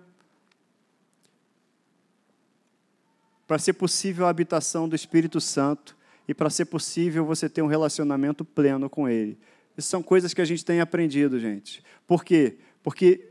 Para 3.46 3.60
ser 3.60 3.74
possível 3.74 4.26
a 4.26 4.30
habitação 4.30 4.88
do 4.88 4.96
Espírito 4.96 5.42
Santo 5.42 5.98
e 6.26 6.34
para 6.34 6.50
ser 6.50 6.66
possível 6.66 7.26
você 7.26 7.50
ter 7.50 7.62
um 7.62 7.68
relacionamento 7.68 8.46
pleno 8.46 8.90
com 8.90 9.10
Ele. 9.10 9.38
Isso 9.78 9.90
são 9.90 10.04
coisas 10.04 10.34
que 10.34 10.42
a 10.42 10.46
gente 10.46 10.64
tem 10.64 10.80
aprendido, 10.80 11.40
gente. 11.40 11.84
Por 12.06 12.24
quê? 12.24 12.58
Porque 12.84 13.30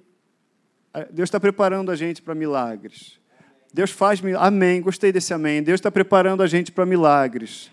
Deus 1.10 1.28
está 1.28 1.38
preparando 1.38 1.90
a 1.90 1.96
gente 1.96 2.20
para 2.20 2.34
milagres. 2.34 3.18
Deus 3.72 3.90
faz 3.90 4.20
milagres. 4.20 4.48
Amém. 4.48 4.80
Gostei 4.82 5.12
desse 5.12 5.32
amém. 5.32 5.62
Deus 5.62 5.78
está 5.78 5.90
preparando 5.90 6.42
a 6.42 6.46
gente 6.46 6.72
para 6.72 6.84
milagres. 6.84 7.70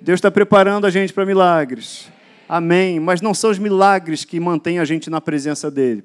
Deus 0.00 0.18
está 0.18 0.30
preparando 0.30 0.86
a 0.86 0.90
gente 0.90 1.12
para 1.12 1.26
milagres. 1.26 2.10
Amém. 2.48 3.00
Mas 3.00 3.20
não 3.20 3.32
são 3.32 3.50
os 3.50 3.58
milagres 3.58 4.24
que 4.24 4.38
mantêm 4.38 4.78
a 4.78 4.84
gente 4.84 5.08
na 5.08 5.20
presença 5.20 5.70
dEle. 5.70 6.04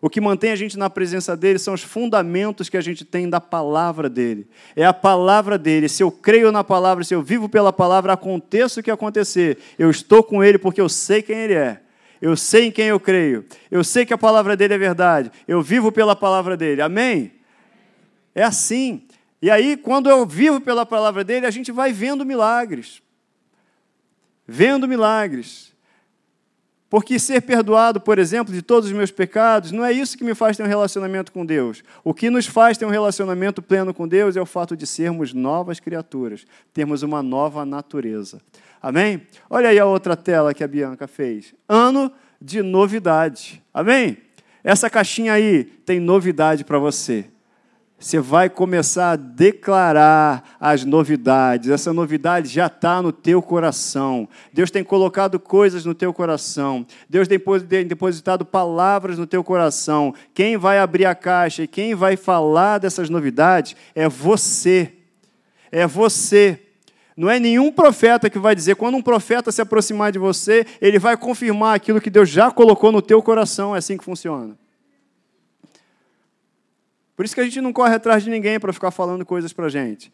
O 0.00 0.10
que 0.10 0.20
mantém 0.20 0.50
a 0.50 0.56
gente 0.56 0.78
na 0.78 0.90
presença 0.90 1.36
dele 1.36 1.58
são 1.58 1.72
os 1.72 1.82
fundamentos 1.82 2.68
que 2.68 2.76
a 2.76 2.80
gente 2.80 3.04
tem 3.04 3.28
da 3.28 3.40
palavra 3.40 4.08
dele. 4.08 4.46
É 4.74 4.84
a 4.84 4.92
palavra 4.92 5.56
dele. 5.56 5.88
Se 5.88 6.02
eu 6.02 6.10
creio 6.10 6.52
na 6.52 6.62
palavra, 6.62 7.02
se 7.02 7.14
eu 7.14 7.22
vivo 7.22 7.48
pela 7.48 7.72
palavra, 7.72 8.12
aconteça 8.12 8.80
o 8.80 8.82
que 8.82 8.90
acontecer, 8.90 9.58
eu 9.78 9.90
estou 9.90 10.22
com 10.22 10.44
ele 10.44 10.58
porque 10.58 10.80
eu 10.80 10.88
sei 10.88 11.22
quem 11.22 11.36
ele 11.36 11.54
é. 11.54 11.80
Eu 12.20 12.36
sei 12.36 12.66
em 12.66 12.70
quem 12.70 12.86
eu 12.86 12.98
creio. 12.98 13.44
Eu 13.70 13.84
sei 13.84 14.06
que 14.06 14.14
a 14.14 14.18
palavra 14.18 14.56
dele 14.56 14.74
é 14.74 14.78
verdade. 14.78 15.30
Eu 15.46 15.62
vivo 15.62 15.92
pela 15.92 16.16
palavra 16.16 16.56
dele. 16.56 16.82
Amém? 16.82 17.32
É 18.34 18.42
assim. 18.42 19.06
E 19.40 19.50
aí, 19.50 19.76
quando 19.76 20.08
eu 20.08 20.24
vivo 20.26 20.60
pela 20.60 20.86
palavra 20.86 21.22
dele, 21.22 21.46
a 21.46 21.50
gente 21.50 21.70
vai 21.70 21.92
vendo 21.92 22.24
milagres. 22.24 23.02
Vendo 24.46 24.88
milagres. 24.88 25.75
Porque 26.96 27.18
ser 27.18 27.42
perdoado, 27.42 28.00
por 28.00 28.18
exemplo, 28.18 28.54
de 28.54 28.62
todos 28.62 28.88
os 28.88 28.96
meus 28.96 29.10
pecados, 29.10 29.70
não 29.70 29.84
é 29.84 29.92
isso 29.92 30.16
que 30.16 30.24
me 30.24 30.34
faz 30.34 30.56
ter 30.56 30.62
um 30.62 30.66
relacionamento 30.66 31.30
com 31.30 31.44
Deus. 31.44 31.84
O 32.02 32.14
que 32.14 32.30
nos 32.30 32.46
faz 32.46 32.78
ter 32.78 32.86
um 32.86 32.88
relacionamento 32.88 33.60
pleno 33.60 33.92
com 33.92 34.08
Deus 34.08 34.34
é 34.34 34.40
o 34.40 34.46
fato 34.46 34.74
de 34.74 34.86
sermos 34.86 35.34
novas 35.34 35.78
criaturas, 35.78 36.46
termos 36.72 37.02
uma 37.02 37.22
nova 37.22 37.66
natureza. 37.66 38.40
Amém? 38.80 39.20
Olha 39.50 39.68
aí 39.68 39.78
a 39.78 39.84
outra 39.84 40.16
tela 40.16 40.54
que 40.54 40.64
a 40.64 40.66
Bianca 40.66 41.06
fez. 41.06 41.54
Ano 41.68 42.10
de 42.40 42.62
novidade. 42.62 43.62
Amém? 43.74 44.16
Essa 44.64 44.88
caixinha 44.88 45.34
aí 45.34 45.64
tem 45.64 46.00
novidade 46.00 46.64
para 46.64 46.78
você. 46.78 47.26
Você 47.98 48.20
vai 48.20 48.50
começar 48.50 49.12
a 49.12 49.16
declarar 49.16 50.56
as 50.60 50.84
novidades. 50.84 51.70
Essa 51.70 51.94
novidade 51.94 52.46
já 52.48 52.66
está 52.66 53.00
no 53.00 53.10
teu 53.10 53.40
coração. 53.40 54.28
Deus 54.52 54.70
tem 54.70 54.84
colocado 54.84 55.40
coisas 55.40 55.86
no 55.86 55.94
teu 55.94 56.12
coração. 56.12 56.86
Deus 57.08 57.26
tem 57.26 57.40
depositado 57.86 58.44
palavras 58.44 59.16
no 59.16 59.26
teu 59.26 59.42
coração. 59.42 60.14
Quem 60.34 60.58
vai 60.58 60.78
abrir 60.78 61.06
a 61.06 61.14
caixa 61.14 61.62
e 61.62 61.66
quem 61.66 61.94
vai 61.94 62.16
falar 62.18 62.78
dessas 62.78 63.08
novidades 63.08 63.74
é 63.94 64.06
você. 64.06 64.92
É 65.72 65.86
você. 65.86 66.60
Não 67.16 67.30
é 67.30 67.40
nenhum 67.40 67.72
profeta 67.72 68.28
que 68.28 68.38
vai 68.38 68.54
dizer. 68.54 68.76
Quando 68.76 68.96
um 68.96 69.02
profeta 69.02 69.50
se 69.50 69.62
aproximar 69.62 70.12
de 70.12 70.18
você, 70.18 70.66
ele 70.82 70.98
vai 70.98 71.16
confirmar 71.16 71.74
aquilo 71.74 71.98
que 71.98 72.10
Deus 72.10 72.28
já 72.28 72.50
colocou 72.50 72.92
no 72.92 73.00
teu 73.00 73.22
coração. 73.22 73.74
É 73.74 73.78
assim 73.78 73.96
que 73.96 74.04
funciona. 74.04 74.54
Por 77.16 77.24
isso 77.24 77.34
que 77.34 77.40
a 77.40 77.44
gente 77.44 77.60
não 77.60 77.72
corre 77.72 77.94
atrás 77.94 78.22
de 78.22 78.30
ninguém 78.30 78.60
para 78.60 78.72
ficar 78.72 78.90
falando 78.90 79.24
coisas 79.24 79.52
para 79.52 79.66
a 79.66 79.70
gente. 79.70 80.12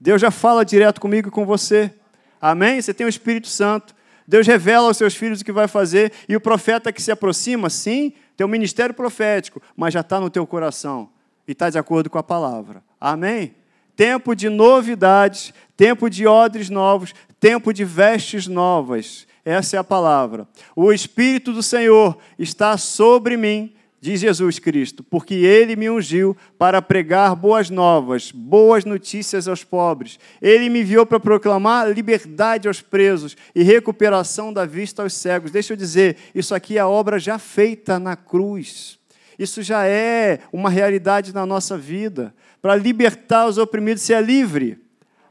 Deus 0.00 0.20
já 0.20 0.30
fala 0.30 0.64
direto 0.64 1.00
comigo 1.00 1.28
e 1.28 1.30
com 1.30 1.44
você. 1.44 1.92
Amém? 2.40 2.80
Você 2.80 2.94
tem 2.94 3.04
o 3.04 3.08
Espírito 3.08 3.48
Santo. 3.48 3.94
Deus 4.28 4.46
revela 4.46 4.86
aos 4.86 4.96
seus 4.96 5.14
filhos 5.14 5.40
o 5.40 5.44
que 5.44 5.52
vai 5.52 5.66
fazer. 5.66 6.12
E 6.28 6.36
o 6.36 6.40
profeta 6.40 6.92
que 6.92 7.02
se 7.02 7.10
aproxima, 7.10 7.68
sim, 7.68 8.12
tem 8.36 8.46
um 8.46 8.50
ministério 8.50 8.94
profético, 8.94 9.60
mas 9.76 9.94
já 9.94 10.00
está 10.00 10.20
no 10.20 10.30
teu 10.30 10.46
coração. 10.46 11.08
E 11.48 11.52
está 11.52 11.68
de 11.68 11.78
acordo 11.78 12.08
com 12.08 12.18
a 12.18 12.22
palavra. 12.22 12.82
Amém? 13.00 13.54
Tempo 13.96 14.34
de 14.34 14.48
novidades, 14.48 15.52
tempo 15.76 16.08
de 16.08 16.26
odres 16.26 16.70
novos, 16.70 17.14
tempo 17.40 17.72
de 17.72 17.84
vestes 17.84 18.46
novas. 18.46 19.26
Essa 19.44 19.76
é 19.76 19.78
a 19.78 19.84
palavra. 19.84 20.46
O 20.74 20.92
Espírito 20.92 21.52
do 21.52 21.62
Senhor 21.62 22.18
está 22.38 22.76
sobre 22.76 23.36
mim 23.36 23.75
diz 24.00 24.20
Jesus 24.20 24.58
Cristo, 24.58 25.02
porque 25.02 25.34
ele 25.34 25.76
me 25.76 25.90
ungiu 25.90 26.36
para 26.58 26.80
pregar 26.80 27.34
boas 27.34 27.70
novas, 27.70 28.30
boas 28.30 28.84
notícias 28.84 29.48
aos 29.48 29.64
pobres. 29.64 30.18
Ele 30.40 30.68
me 30.68 30.80
enviou 30.80 31.04
para 31.04 31.18
proclamar 31.18 31.90
liberdade 31.90 32.68
aos 32.68 32.80
presos 32.80 33.36
e 33.54 33.62
recuperação 33.62 34.52
da 34.52 34.64
vista 34.64 35.02
aos 35.02 35.14
cegos. 35.14 35.50
Deixa 35.50 35.72
eu 35.72 35.76
dizer, 35.76 36.16
isso 36.34 36.54
aqui 36.54 36.78
é 36.78 36.80
a 36.80 36.88
obra 36.88 37.18
já 37.18 37.38
feita 37.38 37.98
na 37.98 38.16
cruz. 38.16 38.98
Isso 39.38 39.62
já 39.62 39.86
é 39.86 40.40
uma 40.52 40.70
realidade 40.70 41.34
na 41.34 41.44
nossa 41.44 41.76
vida. 41.76 42.34
Para 42.62 42.76
libertar 42.76 43.46
os 43.46 43.58
oprimidos, 43.58 44.02
ser 44.02 44.22
livre. 44.24 44.78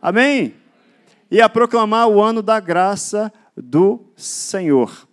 Amém? 0.01 0.53
e 1.29 1.41
a 1.41 1.49
proclamar 1.49 2.07
o 2.07 2.21
ano 2.21 2.41
da 2.41 2.59
graça 2.59 3.31
do 3.55 4.05
Senhor. 4.15 5.04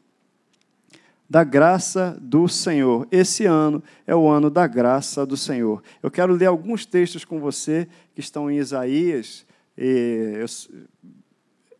Da 1.32 1.44
graça 1.44 2.18
do 2.20 2.46
Senhor. 2.46 3.08
Esse 3.10 3.46
ano 3.46 3.82
é 4.06 4.14
o 4.14 4.28
ano 4.28 4.50
da 4.50 4.66
graça 4.66 5.24
do 5.24 5.34
Senhor. 5.34 5.82
Eu 6.02 6.10
quero 6.10 6.34
ler 6.34 6.44
alguns 6.44 6.84
textos 6.84 7.24
com 7.24 7.40
você 7.40 7.88
que 8.14 8.20
estão 8.20 8.50
em 8.50 8.58
Isaías. 8.58 9.46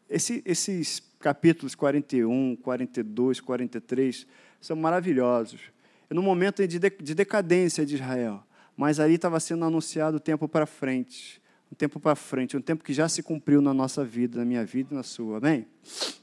Esse, 0.09 0.43
esses 0.47 1.03
capítulos 1.21 1.75
41, 1.75 2.57
42, 2.63 3.41
43 3.43 4.27
são 4.59 4.75
maravilhosos. 4.75 5.61
É 6.09 6.15
no 6.15 6.23
momento 6.23 6.67
de, 6.67 6.79
de 6.79 7.15
decadência 7.15 7.85
de 7.85 7.97
Israel, 7.97 8.43
mas 8.75 8.99
ali 8.99 9.17
estava 9.17 9.39
sendo 9.39 9.67
anunciado 9.67 10.17
o 10.17 10.21
tempo 10.21 10.49
para 10.49 10.65
frente 10.65 11.42
um 11.73 11.75
tempo 11.75 11.99
para 11.99 12.15
frente, 12.15 12.55
um 12.55 12.61
tempo 12.61 12.85
que 12.85 12.93
já 12.93 13.09
se 13.09 13.23
cumpriu 13.23 13.63
na 13.63 13.73
nossa 13.73 14.05
vida, 14.05 14.39
na 14.39 14.45
minha 14.45 14.63
vida 14.63 14.91
e 14.93 14.95
na 14.95 15.03
sua. 15.03 15.39
Amém? 15.39 15.67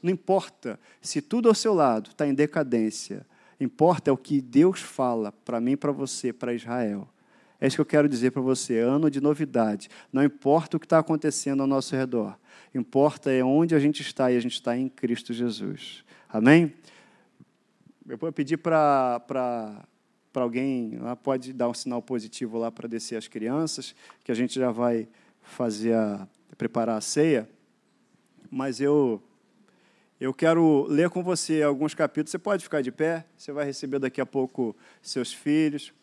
Não 0.02 0.12
importa 0.12 0.80
se 1.02 1.24
tudo 1.24 1.50
ao 1.50 1.56
seu 1.56 1.74
lado 1.74 2.12
está 2.12 2.28
em 2.28 2.36
decadência, 2.36 3.26
importa 3.60 4.12
é 4.12 4.14
o 4.14 4.18
que 4.18 4.41
Deus 4.41 4.80
fala 4.80 5.32
para 5.32 5.60
mim, 5.60 5.76
para 5.76 5.91
você, 5.91 6.32
para 6.32 6.54
Israel. 6.54 7.10
É 7.60 7.66
isso 7.66 7.78
que 7.78 7.82
eu 7.82 7.86
quero 7.86 8.08
dizer 8.08 8.32
para 8.32 8.43
você. 8.43 8.78
Ano 8.78 9.10
de 9.10 9.20
novidade. 9.20 9.89
Não 10.14 10.24
importa 10.24 10.78
o 10.78 10.80
que 10.80 10.86
está 10.86 11.00
acontecendo 11.00 11.62
ao 11.62 11.68
nosso 11.68 11.95
redor. 11.95 12.38
Importa 12.74 13.32
é 13.32 13.43
onde 13.43 13.74
a 13.74 13.80
gente 13.80 14.04
está 14.04 14.32
e 14.32 14.38
a 14.38 14.39
gente 14.39 14.54
está 14.54 14.78
em 14.78 14.88
Cristo 14.88 15.34
Jesus. 15.34 16.06
Amém? 16.30 16.72
Eu 18.08 18.18
vou 18.20 18.32
pedir 18.32 18.58
para 18.58 19.20
para 20.32 20.43
alguém 20.43 20.95
lá 21.00 21.16
pode 21.16 21.52
dar 21.52 21.68
um 21.68 21.74
sinal 21.74 22.04
positivo 22.04 22.60
lá 22.60 22.72
para 22.72 22.88
descer 22.88 23.16
as 23.18 23.28
crianças, 23.28 23.95
que 24.24 24.32
a 24.32 24.36
gente 24.36 24.60
já 24.60 24.72
vai 24.72 25.08
fazer 25.50 25.93
a, 25.93 26.28
preparar 26.58 26.97
a 26.97 27.02
ceia, 27.02 27.50
mas 28.50 28.80
eu 28.80 29.22
eu 30.20 30.34
quero 30.34 30.86
ler 30.89 31.10
com 31.10 31.24
você 31.24 31.62
alguns 31.62 31.93
capítulos. 31.93 32.32
Você 32.32 32.38
pode 32.38 32.62
ficar 32.62 32.82
de 32.82 32.91
pé, 32.91 33.26
você 33.38 33.54
vai 33.54 33.64
receber 33.64 34.00
daqui 34.00 34.20
a 34.20 34.26
pouco 34.26 34.76
seus 35.02 35.32
filhos. 35.32 35.93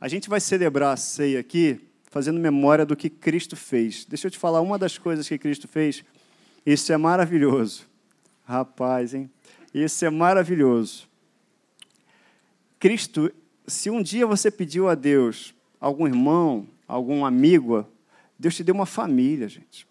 A 0.00 0.06
gente 0.06 0.28
vai 0.28 0.38
celebrar 0.38 0.94
a 0.94 0.96
ceia 0.96 1.40
aqui 1.40 1.80
fazendo 2.04 2.38
memória 2.38 2.86
do 2.86 2.94
que 2.94 3.10
Cristo 3.10 3.56
fez. 3.56 4.04
Deixa 4.04 4.28
eu 4.28 4.30
te 4.30 4.38
falar 4.38 4.60
uma 4.60 4.78
das 4.78 4.96
coisas 4.96 5.28
que 5.28 5.36
Cristo 5.36 5.66
fez. 5.66 6.04
Isso 6.64 6.92
é 6.92 6.96
maravilhoso. 6.96 7.84
Rapaz, 8.44 9.12
hein? 9.12 9.28
Isso 9.74 10.04
é 10.04 10.10
maravilhoso. 10.10 11.08
Cristo, 12.78 13.32
se 13.66 13.90
um 13.90 14.00
dia 14.00 14.24
você 14.24 14.52
pediu 14.52 14.88
a 14.88 14.94
Deus, 14.94 15.52
algum 15.80 16.06
irmão, 16.06 16.66
algum 16.86 17.24
amigo, 17.24 17.84
Deus 18.38 18.54
te 18.54 18.62
deu 18.62 18.74
uma 18.74 18.86
família, 18.86 19.48
gente. 19.48 19.86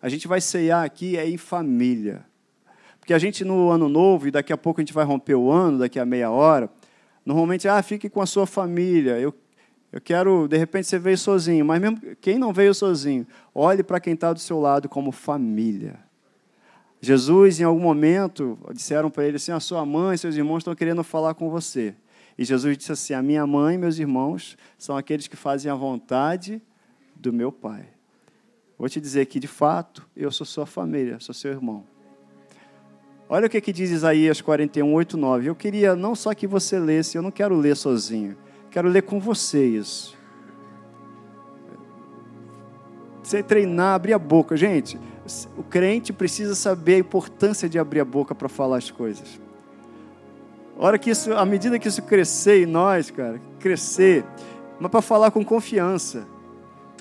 A 0.00 0.08
gente 0.08 0.28
vai 0.28 0.40
ceiar 0.40 0.84
aqui 0.84 1.16
é 1.16 1.28
em 1.28 1.36
família. 1.36 2.24
Porque 3.00 3.14
a 3.14 3.18
gente 3.18 3.44
no 3.44 3.70
ano 3.70 3.88
novo, 3.88 4.28
e 4.28 4.30
daqui 4.30 4.52
a 4.52 4.56
pouco 4.56 4.80
a 4.80 4.82
gente 4.82 4.92
vai 4.92 5.04
romper 5.04 5.34
o 5.34 5.50
ano, 5.50 5.78
daqui 5.78 5.98
a 5.98 6.04
meia 6.04 6.30
hora, 6.30 6.70
normalmente, 7.24 7.66
ah, 7.66 7.82
fique 7.82 8.08
com 8.08 8.20
a 8.20 8.26
sua 8.26 8.46
família. 8.46 9.18
Eu, 9.18 9.34
eu 9.90 10.00
quero, 10.00 10.46
de 10.46 10.58
repente 10.58 10.86
você 10.86 10.98
veio 10.98 11.16
sozinho, 11.16 11.64
mas 11.64 11.80
mesmo 11.80 11.98
quem 12.20 12.38
não 12.38 12.52
veio 12.52 12.74
sozinho, 12.74 13.26
olhe 13.54 13.82
para 13.82 13.98
quem 13.98 14.12
está 14.12 14.32
do 14.32 14.38
seu 14.38 14.60
lado 14.60 14.88
como 14.88 15.10
família. 15.10 15.98
Jesus, 17.00 17.60
em 17.60 17.64
algum 17.64 17.80
momento, 17.80 18.58
disseram 18.74 19.10
para 19.10 19.24
ele 19.24 19.36
assim: 19.36 19.52
a 19.52 19.60
sua 19.60 19.86
mãe 19.86 20.14
e 20.14 20.18
seus 20.18 20.36
irmãos 20.36 20.58
estão 20.58 20.74
querendo 20.74 21.02
falar 21.02 21.34
com 21.34 21.48
você. 21.48 21.94
E 22.36 22.44
Jesus 22.44 22.76
disse 22.76 22.92
assim: 22.92 23.14
a 23.14 23.22
minha 23.22 23.46
mãe 23.46 23.76
e 23.76 23.78
meus 23.78 23.98
irmãos 23.98 24.56
são 24.76 24.96
aqueles 24.96 25.26
que 25.26 25.36
fazem 25.36 25.70
a 25.70 25.74
vontade 25.74 26.60
do 27.18 27.32
meu 27.32 27.50
Pai. 27.50 27.86
Vou 28.78 28.88
te 28.88 29.00
dizer 29.00 29.26
que, 29.26 29.40
de 29.40 29.48
fato, 29.48 30.08
eu 30.16 30.30
sou 30.30 30.46
sua 30.46 30.64
família, 30.64 31.18
sou 31.18 31.34
seu 31.34 31.50
irmão. 31.50 31.84
Olha 33.28 33.46
o 33.46 33.50
que, 33.50 33.60
que 33.60 33.72
diz 33.72 33.90
Isaías 33.90 34.40
41, 34.40 34.90
8, 34.92 35.16
9. 35.16 35.48
Eu 35.48 35.54
queria 35.54 35.96
não 35.96 36.14
só 36.14 36.32
que 36.32 36.46
você 36.46 36.78
lesse, 36.78 37.18
eu 37.18 37.22
não 37.22 37.30
quero 37.30 37.56
ler 37.56 37.76
sozinho, 37.76 38.36
quero 38.70 38.88
ler 38.88 39.02
com 39.02 39.18
você 39.18 39.66
isso. 39.66 40.16
Você 43.22 43.42
treinar, 43.42 43.96
abrir 43.96 44.14
a 44.14 44.18
boca. 44.18 44.56
Gente, 44.56 44.98
o 45.56 45.62
crente 45.62 46.12
precisa 46.12 46.54
saber 46.54 46.94
a 46.94 46.98
importância 46.98 47.68
de 47.68 47.78
abrir 47.78 48.00
a 48.00 48.04
boca 48.04 48.34
para 48.34 48.48
falar 48.48 48.78
as 48.78 48.90
coisas. 48.90 49.38
A 50.78 50.86
hora 50.86 50.98
que 50.98 51.10
isso, 51.10 51.34
à 51.34 51.44
medida 51.44 51.78
que 51.78 51.88
isso 51.88 52.00
crescer 52.02 52.62
em 52.62 52.66
nós, 52.66 53.10
cara, 53.10 53.40
crescer, 53.58 54.24
mas 54.78 54.90
para 54.90 55.02
falar 55.02 55.32
com 55.32 55.44
confiança 55.44 56.26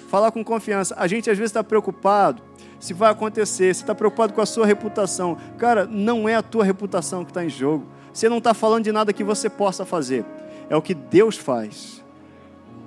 falar 0.08 0.32
com 0.32 0.44
confiança. 0.44 0.96
A 0.98 1.08
gente 1.08 1.30
às 1.30 1.38
vezes 1.38 1.52
está 1.52 1.64
preocupado 1.64 2.42
se 2.80 2.94
vai 2.94 3.12
acontecer, 3.12 3.74
se 3.74 3.82
está 3.82 3.94
preocupado 3.94 4.34
com 4.34 4.42
a 4.42 4.46
sua 4.46 4.66
reputação. 4.66 5.38
Cara, 5.58 5.86
não 5.86 6.28
é 6.28 6.36
a 6.36 6.42
tua 6.42 6.64
reputação 6.64 7.24
que 7.24 7.32
está 7.32 7.44
em 7.44 7.50
jogo. 7.50 7.86
Você 8.14 8.28
não 8.30 8.38
está 8.40 8.54
falando 8.54 8.84
de 8.84 8.92
nada 8.92 9.14
que 9.14 9.24
você 9.24 9.50
possa 9.50 9.86
fazer. 9.86 10.26
É 10.70 10.76
o 10.76 10.82
que 10.82 10.94
Deus 10.94 11.38
faz. 11.38 12.04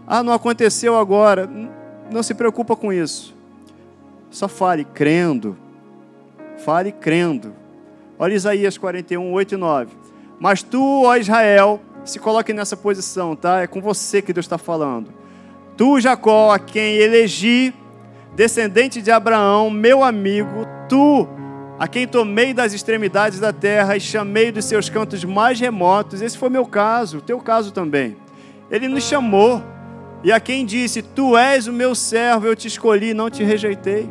Ah, 0.07 0.23
não 0.23 0.33
aconteceu 0.33 0.97
agora. 0.97 1.49
Não 2.11 2.23
se 2.23 2.35
preocupa 2.35 2.75
com 2.75 2.93
isso. 2.93 3.35
Só 4.31 4.49
fale 4.49 4.85
crendo. 4.85 5.57
Fale 6.59 6.93
crendo. 6.93 7.55
Olha 8.19 8.35
Isaías 8.35 8.77
41, 8.77 9.33
8 9.33 9.55
e 9.55 9.57
9. 9.57 9.93
Mas 10.39 10.63
tu, 10.63 11.05
ó 11.05 11.17
Israel, 11.17 11.81
se 12.05 12.19
coloque 12.19 12.53
nessa 12.53 12.77
posição, 12.77 13.37
tá? 13.37 13.61
É 13.63 13.67
com 13.67 13.81
você 13.81 14.21
que 14.21 14.33
Deus 14.33 14.47
está 14.47 14.59
falando. 14.59 15.13
Tu, 15.81 15.99
Jacó, 15.99 16.53
a 16.53 16.59
quem 16.59 16.97
elegi, 16.97 17.73
descendente 18.37 19.01
de 19.01 19.11
Abraão, 19.11 19.71
meu 19.71 20.05
amigo, 20.05 20.67
tu, 20.87 21.27
a 21.79 21.89
quem 21.89 22.07
tomei 22.07 22.53
das 22.53 22.75
extremidades 22.75 23.41
da 23.41 23.51
terra 23.51 23.97
e 23.97 24.01
chamei 24.01 24.53
dos 24.53 24.67
seus 24.67 24.91
cantos 24.91 25.25
mais 25.25 25.59
remotos, 25.59 26.21
esse 26.21 26.37
foi 26.37 26.51
meu 26.51 26.67
caso, 26.67 27.17
o 27.17 27.21
teu 27.23 27.39
caso 27.39 27.73
também. 27.73 28.15
Ele 28.71 28.89
nos 28.89 29.05
chamou, 29.05 29.63
e 30.23 30.31
a 30.31 30.39
quem 30.39 30.67
disse: 30.67 31.01
Tu 31.01 31.35
és 31.35 31.67
o 31.67 31.73
meu 31.73 31.95
servo, 31.95 32.47
eu 32.47 32.55
te 32.55 32.69
escolhi, 32.69 33.15
não 33.15 33.31
te 33.31 33.43
rejeitei. 33.43 34.07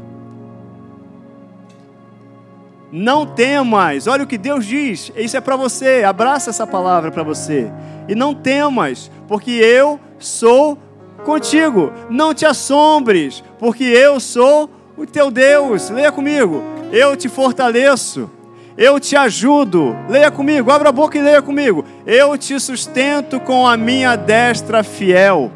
Não 2.92 3.28
temas, 3.28 4.08
olha 4.08 4.24
o 4.24 4.28
que 4.28 4.40
Deus 4.40 4.66
diz, 4.66 5.12
isso 5.16 5.38
é 5.38 5.40
para 5.40 5.56
você, 5.56 6.04
abraça 6.04 6.50
essa 6.50 6.66
palavra 6.66 7.12
para 7.12 7.22
você. 7.22 7.72
E 8.08 8.16
não 8.16 8.34
temas, 8.34 9.12
porque 9.28 9.52
eu 9.52 10.00
sou 10.18 10.76
contigo. 11.20 11.92
Não 12.10 12.34
te 12.34 12.46
assombres, 12.46 13.44
porque 13.58 13.84
eu 13.84 14.20
sou 14.20 14.70
o 14.98 15.06
teu 15.06 15.32
Deus. 15.32 15.90
Leia 15.90 16.12
comigo. 16.12 16.64
Eu 16.92 17.16
te 17.16 17.30
fortaleço. 17.30 18.30
Eu 18.78 19.00
te 19.00 19.16
ajudo. 19.16 19.96
Leia 20.10 20.32
comigo. 20.32 20.72
Abra 20.72 20.90
a 20.90 20.92
boca 20.92 21.18
e 21.18 21.22
leia 21.22 21.42
comigo. 21.42 21.86
Eu 22.06 22.38
te 22.38 22.60
sustento 22.60 23.40
com 23.40 23.68
a 23.68 23.76
minha 23.76 24.16
destra 24.16 24.84
fiel. 24.84 25.52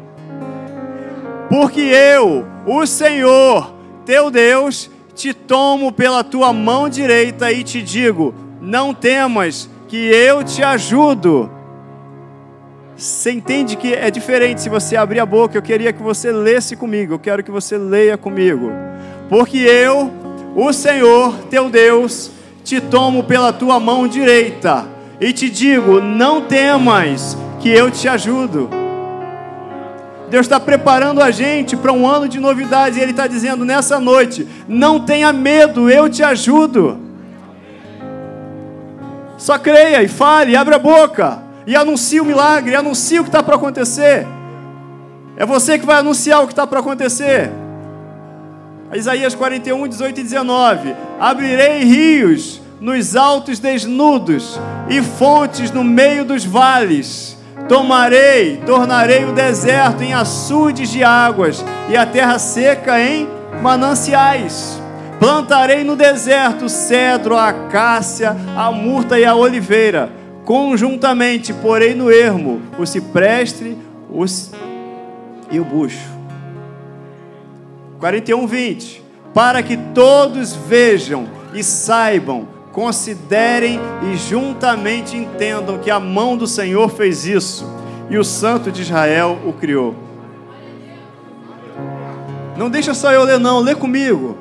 Porque 1.48 1.80
eu, 1.80 2.44
o 2.66 2.86
Senhor, 2.86 3.74
teu 4.04 4.30
Deus, 4.30 4.90
te 5.14 5.32
tomo 5.32 5.92
pela 5.92 6.24
tua 6.24 6.52
mão 6.52 6.88
direita 6.88 7.52
e 7.52 7.62
te 7.62 7.82
digo: 7.82 8.34
não 8.60 8.92
temas, 8.92 9.68
que 9.88 9.96
eu 9.96 10.42
te 10.42 10.62
ajudo. 10.62 11.50
Você 12.96 13.32
entende 13.32 13.76
que 13.76 13.92
é 13.92 14.08
diferente 14.08 14.60
se 14.60 14.68
você 14.68 14.96
abrir 14.96 15.18
a 15.18 15.26
boca. 15.26 15.58
Eu 15.58 15.62
queria 15.62 15.92
que 15.92 16.02
você 16.02 16.30
lesse 16.30 16.76
comigo. 16.76 17.14
Eu 17.14 17.18
quero 17.18 17.42
que 17.42 17.50
você 17.50 17.76
leia 17.76 18.16
comigo. 18.16 18.70
Porque 19.28 19.58
eu, 19.58 20.12
o 20.54 20.72
Senhor, 20.72 21.34
teu 21.50 21.68
Deus, 21.68 22.30
te 22.62 22.80
tomo 22.80 23.24
pela 23.24 23.52
tua 23.52 23.80
mão 23.80 24.06
direita 24.06 24.86
e 25.20 25.32
te 25.32 25.50
digo: 25.50 26.00
não 26.00 26.42
temas, 26.42 27.36
que 27.60 27.68
eu 27.68 27.90
te 27.90 28.06
ajudo. 28.08 28.70
Deus 30.30 30.46
está 30.46 30.60
preparando 30.60 31.20
a 31.20 31.30
gente 31.30 31.76
para 31.76 31.92
um 31.92 32.08
ano 32.08 32.28
de 32.28 32.38
novidades 32.38 32.96
e 32.96 33.00
Ele 33.00 33.10
está 33.10 33.26
dizendo 33.26 33.64
nessa 33.64 33.98
noite: 33.98 34.46
não 34.68 35.00
tenha 35.00 35.32
medo, 35.32 35.90
eu 35.90 36.08
te 36.08 36.22
ajudo. 36.22 37.00
Só 39.36 39.58
creia 39.58 40.00
e 40.00 40.06
fale, 40.06 40.54
abra 40.54 40.76
a 40.76 40.78
boca 40.78 41.43
e 41.66 41.74
anuncia 41.74 42.22
o 42.22 42.26
milagre, 42.26 42.74
anuncia 42.74 43.20
o 43.20 43.24
que 43.24 43.28
está 43.28 43.42
para 43.42 43.56
acontecer. 43.56 44.26
É 45.36 45.44
você 45.44 45.78
que 45.78 45.86
vai 45.86 45.98
anunciar 45.98 46.42
o 46.42 46.46
que 46.46 46.52
está 46.52 46.66
para 46.66 46.80
acontecer. 46.80 47.50
Isaías 48.92 49.34
41, 49.34 49.88
18 49.88 50.20
e 50.20 50.22
19: 50.22 50.94
Abrirei 51.18 51.84
rios 51.84 52.60
nos 52.80 53.16
altos 53.16 53.58
desnudos 53.58 54.60
e 54.88 55.02
fontes 55.02 55.70
no 55.70 55.82
meio 55.82 56.24
dos 56.24 56.44
vales. 56.44 57.36
Tomarei, 57.68 58.58
tornarei 58.58 59.24
o 59.24 59.32
deserto 59.32 60.02
em 60.02 60.12
açudes 60.12 60.90
de 60.90 61.02
águas 61.02 61.64
e 61.88 61.96
a 61.96 62.04
terra 62.04 62.38
seca 62.38 63.00
em 63.00 63.26
mananciais. 63.62 64.80
Plantarei 65.18 65.82
no 65.82 65.96
deserto 65.96 66.68
cedro, 66.68 67.36
a 67.36 67.48
acácia, 67.48 68.36
a 68.56 68.70
murta 68.70 69.18
e 69.18 69.24
a 69.24 69.34
oliveira 69.34 70.23
conjuntamente, 70.44 71.52
porém 71.52 71.94
no 71.94 72.10
ermo, 72.10 72.60
o 72.78 72.86
cipreste 72.86 73.76
os... 74.10 74.50
e 75.50 75.58
o 75.58 75.64
bucho. 75.64 76.12
41, 77.98 78.46
20. 78.46 79.02
Para 79.32 79.62
que 79.62 79.76
todos 79.94 80.54
vejam 80.54 81.26
e 81.52 81.62
saibam, 81.62 82.46
considerem 82.72 83.80
e 84.12 84.16
juntamente 84.16 85.16
entendam 85.16 85.78
que 85.78 85.90
a 85.90 85.98
mão 85.98 86.36
do 86.36 86.46
Senhor 86.46 86.90
fez 86.90 87.24
isso 87.24 87.66
e 88.10 88.18
o 88.18 88.24
Santo 88.24 88.70
de 88.70 88.82
Israel 88.82 89.38
o 89.46 89.52
criou. 89.52 89.94
Não 92.56 92.70
deixa 92.70 92.94
só 92.94 93.12
eu 93.12 93.24
ler, 93.24 93.38
não, 93.38 93.60
lê 93.60 93.74
comigo, 93.74 94.36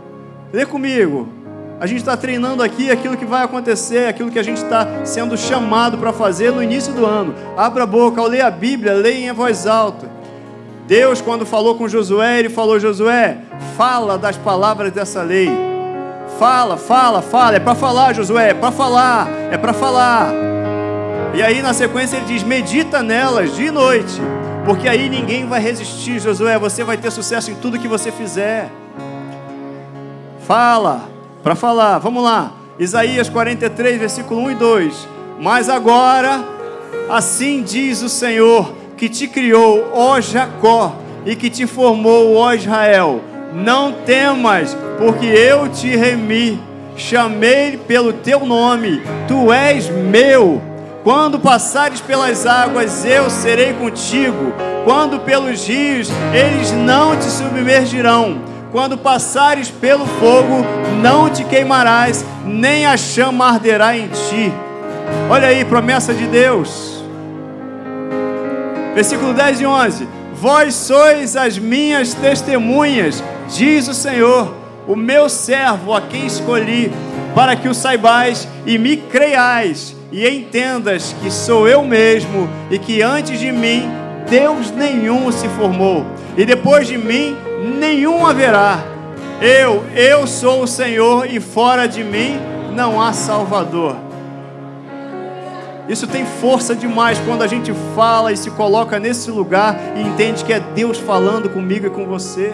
lê 0.51 0.65
comigo. 0.65 1.42
A 1.83 1.85
gente 1.85 1.97
está 1.97 2.15
treinando 2.15 2.63
aqui 2.63 2.89
aquilo 2.89 3.17
que 3.17 3.25
vai 3.25 3.43
acontecer, 3.43 4.07
aquilo 4.07 4.31
que 4.31 4.39
a 4.39 4.43
gente 4.43 4.63
está 4.63 4.87
sendo 5.03 5.35
chamado 5.35 5.97
para 5.97 6.13
fazer 6.13 6.49
no 6.49 6.63
início 6.63 6.93
do 6.93 7.05
ano. 7.05 7.35
Abra 7.57 7.83
a 7.83 7.85
boca, 7.85 8.21
ao 8.21 8.27
ler 8.27 8.39
a 8.39 8.49
Bíblia, 8.49 8.93
leia 8.93 9.29
em 9.29 9.33
voz 9.33 9.67
alta. 9.67 10.09
Deus, 10.87 11.19
quando 11.19 11.45
falou 11.45 11.75
com 11.75 11.85
Josué, 11.85 12.39
ele 12.39 12.47
falou: 12.47 12.79
Josué, 12.79 13.39
fala 13.75 14.17
das 14.17 14.37
palavras 14.37 14.93
dessa 14.93 15.23
lei. 15.23 15.51
Fala, 16.39 16.77
fala, 16.77 17.21
fala. 17.21 17.57
É 17.57 17.59
para 17.59 17.75
falar, 17.75 18.13
Josué, 18.13 18.51
é 18.51 18.53
para 18.53 18.71
falar, 18.71 19.27
é 19.51 19.57
para 19.57 19.73
falar. 19.73 20.31
E 21.33 21.43
aí 21.43 21.61
na 21.61 21.73
sequência 21.73 22.15
ele 22.15 22.27
diz: 22.27 22.43
medita 22.43 23.03
nelas 23.03 23.57
de 23.57 23.69
noite, 23.69 24.21
porque 24.65 24.87
aí 24.87 25.09
ninguém 25.09 25.45
vai 25.45 25.59
resistir, 25.59 26.17
Josué. 26.17 26.57
Você 26.57 26.81
vai 26.81 26.95
ter 26.95 27.11
sucesso 27.11 27.51
em 27.51 27.55
tudo 27.55 27.77
que 27.77 27.89
você 27.89 28.09
fizer. 28.09 28.71
Fala, 30.47 31.11
para 31.43 31.55
falar, 31.55 31.99
vamos 31.99 32.23
lá. 32.23 32.53
Isaías 32.79 33.27
43, 33.27 33.99
versículo 33.99 34.41
1 34.43 34.51
e 34.51 34.55
2. 34.55 35.07
Mas 35.39 35.69
agora, 35.69 36.41
assim 37.09 37.61
diz 37.61 38.01
o 38.01 38.07
Senhor 38.07 38.73
que 38.95 39.09
te 39.09 39.27
criou, 39.27 39.91
ó 39.93 40.21
Jacó, 40.21 40.95
e 41.25 41.35
que 41.35 41.49
te 41.49 41.67
formou, 41.67 42.35
ó 42.35 42.53
Israel. 42.53 43.21
Não 43.53 43.91
temas, 43.91 44.75
porque 44.97 45.25
eu 45.25 45.67
te 45.67 45.95
remi, 45.95 46.59
chamei 46.95 47.77
pelo 47.77 48.13
teu 48.13 48.45
nome, 48.45 49.01
tu 49.27 49.51
és 49.51 49.89
meu. 49.89 50.61
Quando 51.03 51.37
passares 51.37 51.99
pelas 51.99 52.45
águas, 52.47 53.03
eu 53.03 53.29
serei 53.29 53.73
contigo. 53.73 54.53
Quando 54.85 55.19
pelos 55.19 55.67
rios, 55.67 56.09
eles 56.33 56.71
não 56.71 57.17
te 57.17 57.25
submergirão. 57.25 58.52
Quando 58.73 58.97
passares 58.97 59.69
pelo 59.69 60.03
fogo, 60.03 60.65
não 60.99 61.29
te 61.29 61.43
queimarás, 61.43 62.25
nem 62.43 62.87
a 62.87 62.97
chama 62.97 63.45
arderá 63.45 63.95
em 63.95 64.07
ti. 64.07 64.51
Olha 65.29 65.49
aí, 65.49 65.63
promessa 65.63 66.11
de 66.11 66.25
Deus. 66.25 67.03
Versículo 68.95 69.31
10 69.31 69.61
e 69.61 69.65
11: 69.67 70.07
Vós 70.33 70.73
sois 70.73 71.35
as 71.37 71.59
minhas 71.59 72.15
testemunhas, 72.15 73.23
diz 73.47 73.87
o 73.87 73.93
Senhor, 73.93 74.51
o 74.87 74.95
meu 74.95 75.29
servo 75.29 75.93
a 75.93 76.01
quem 76.01 76.25
escolhi, 76.25 76.91
para 77.35 77.55
que 77.55 77.69
o 77.69 77.75
saibais 77.75 78.47
e 78.65 78.79
me 78.79 78.97
creiais, 78.97 79.95
e 80.11 80.27
entendas 80.27 81.15
que 81.21 81.29
sou 81.29 81.67
eu 81.67 81.83
mesmo, 81.83 82.49
e 82.71 82.79
que 82.79 83.03
antes 83.03 83.39
de 83.39 83.51
mim 83.51 83.87
Deus 84.27 84.71
nenhum 84.71 85.31
se 85.31 85.47
formou, 85.49 86.07
e 86.35 86.43
depois 86.43 86.87
de 86.87 86.97
mim 86.97 87.37
nenhum 87.63 88.25
haverá. 88.25 88.79
Eu, 89.41 89.83
eu 89.95 90.27
sou 90.27 90.63
o 90.63 90.67
Senhor, 90.67 91.25
e 91.25 91.39
fora 91.39 91.87
de 91.87 92.03
mim 92.03 92.39
não 92.75 93.01
há 93.01 93.13
Salvador. 93.13 93.95
Isso 95.87 96.07
tem 96.07 96.25
força 96.25 96.75
demais 96.75 97.19
quando 97.19 97.41
a 97.41 97.47
gente 97.47 97.73
fala 97.93 98.31
e 98.31 98.37
se 98.37 98.49
coloca 98.51 98.99
nesse 98.99 99.29
lugar 99.29 99.77
e 99.95 100.01
entende 100.01 100.45
que 100.45 100.53
é 100.53 100.59
Deus 100.59 100.97
falando 100.97 101.49
comigo 101.49 101.87
e 101.87 101.89
com 101.89 102.05
você. 102.05 102.53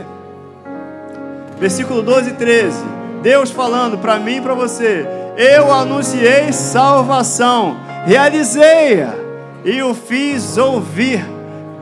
Versículo 1.60 2.02
12 2.02 2.32
e 2.32 2.34
13. 2.34 2.84
Deus 3.22 3.52
falando 3.52 3.98
para 3.98 4.18
mim 4.18 4.38
e 4.38 4.42
para 4.42 4.56
você: 4.56 5.06
Eu 5.38 5.72
anunciei 5.72 6.52
salvação, 6.52 7.78
realizei-a 8.06 9.14
e 9.64 9.82
o 9.84 9.94
fiz 9.94 10.58
ouvir. 10.58 11.39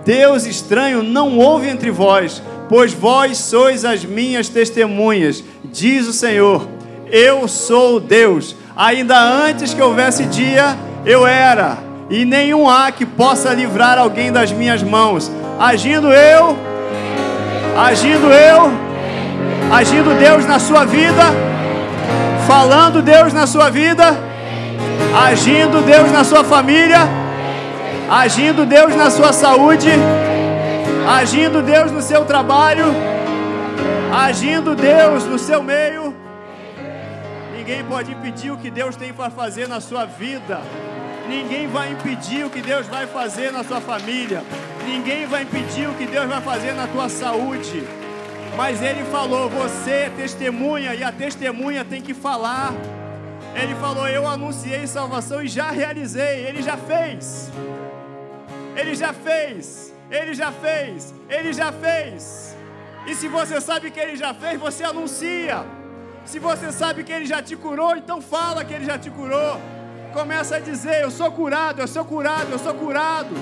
Deus 0.08 0.45
estranho 0.45 1.03
não 1.03 1.38
houve 1.38 1.68
entre 1.68 1.91
vós, 1.91 2.41
pois 2.70 2.93
vós 2.93 3.39
sois 3.39 3.84
as 3.84 4.05
minhas 4.05 4.47
testemunhas, 4.47 5.43
diz 5.66 6.08
o 6.08 6.14
Senhor. 6.14 6.66
Eu 7.12 7.45
sou 7.49 7.99
Deus. 7.99 8.55
Ainda 8.74 9.20
antes 9.20 9.74
que 9.74 9.82
houvesse 9.82 10.24
dia, 10.24 10.78
eu 11.05 11.28
era, 11.28 11.78
e 12.10 12.24
nenhum 12.24 12.70
há 12.70 12.89
que 12.89 13.05
possa 13.05 13.53
livrar 13.53 13.97
alguém 13.97 14.32
das 14.32 14.49
minhas 14.49 14.82
mãos. 14.82 15.30
Agindo 15.60 16.10
eu, 16.14 16.58
agindo 17.78 18.32
eu, 18.32 18.72
agindo 19.70 20.18
Deus 20.18 20.45
na 20.45 20.58
sua 20.58 20.86
vida, 20.86 21.24
falando 22.47 23.01
Deus 23.01 23.34
na 23.34 23.45
sua 23.45 23.70
vida, 23.70 24.18
agindo 25.28 25.82
Deus 25.82 26.10
na 26.14 26.24
sua 26.24 26.45
família, 26.45 27.26
agindo 28.10 28.66
Deus 28.66 28.95
na 28.95 29.10
sua 29.10 29.34
saúde, 29.34 29.89
agindo 31.08 31.62
Deus 31.62 31.91
no 31.91 32.01
seu 32.01 32.26
trabalho, 32.26 32.86
agindo 34.12 34.76
Deus 34.76 35.26
no 35.26 35.38
seu 35.38 35.62
meio. 35.62 36.16
Ninguém 37.55 37.84
pode 37.84 38.12
impedir 38.12 38.51
o 38.51 38.58
que 38.58 38.72
Deus 38.72 38.95
tem 38.95 39.12
para 39.12 39.30
fazer 39.30 39.68
na 39.68 39.82
sua 39.82 40.05
vida. 40.05 40.62
Ninguém 41.28 41.68
vai 41.68 41.91
impedir 41.91 42.45
o 42.45 42.49
que 42.49 42.62
Deus 42.62 42.88
vai 42.88 43.05
fazer 43.05 43.51
na 43.51 43.62
sua 43.64 43.82
família. 43.82 44.41
Ninguém 44.86 45.28
vai 45.28 45.43
impedir 45.43 45.89
o 45.89 45.93
que 45.93 46.05
Deus 46.05 46.26
vai 46.28 46.39
fazer 46.39 46.72
na 46.72 46.88
tua 46.88 47.10
saúde. 47.10 47.84
Mas 48.55 48.82
ele 48.82 49.03
falou: 49.12 49.49
você 49.49 49.91
é 49.91 50.12
testemunha 50.16 50.95
e 50.95 51.03
a 51.03 51.12
testemunha 51.12 51.84
tem 51.84 52.01
que 52.01 52.14
falar. 52.14 52.74
Ele 53.53 53.76
falou: 53.76 54.08
eu 54.08 54.26
anunciei 54.26 54.88
salvação 54.88 55.41
e 55.41 55.49
já 55.49 55.70
realizei. 55.70 56.45
Ele 56.47 56.62
já 56.62 56.78
fez. 56.78 57.51
Ele 58.78 58.93
já 58.95 59.11
fez. 59.11 59.93
Ele 60.09 60.34
já 60.34 60.51
fez. 60.51 61.13
Ele 61.30 61.51
já 61.51 61.71
fez. 61.71 62.55
E 63.07 63.15
se 63.15 63.28
você 63.28 63.59
sabe 63.59 63.89
que 63.89 63.99
ele 63.99 64.15
já 64.15 64.34
fez, 64.34 64.59
você 64.59 64.84
anuncia. 64.84 65.65
Se 66.25 66.39
você 66.39 66.71
sabe 66.71 67.03
que 67.03 67.11
ele 67.11 67.25
já 67.25 67.41
te 67.41 67.55
curou, 67.55 67.95
então 67.95 68.21
fala 68.21 68.63
que 68.63 68.73
ele 68.73 68.86
já 68.86 68.97
te 68.99 69.09
curou. 69.09 69.59
Começa 70.13 70.57
a 70.57 70.59
dizer: 70.59 71.01
Eu 71.01 71.11
sou 71.11 71.32
curado, 71.32 71.82
eu 71.82 71.88
sou 71.88 72.05
curado, 72.05 72.51
eu 72.51 72.59
sou 72.59 72.73
curado. 72.73 73.34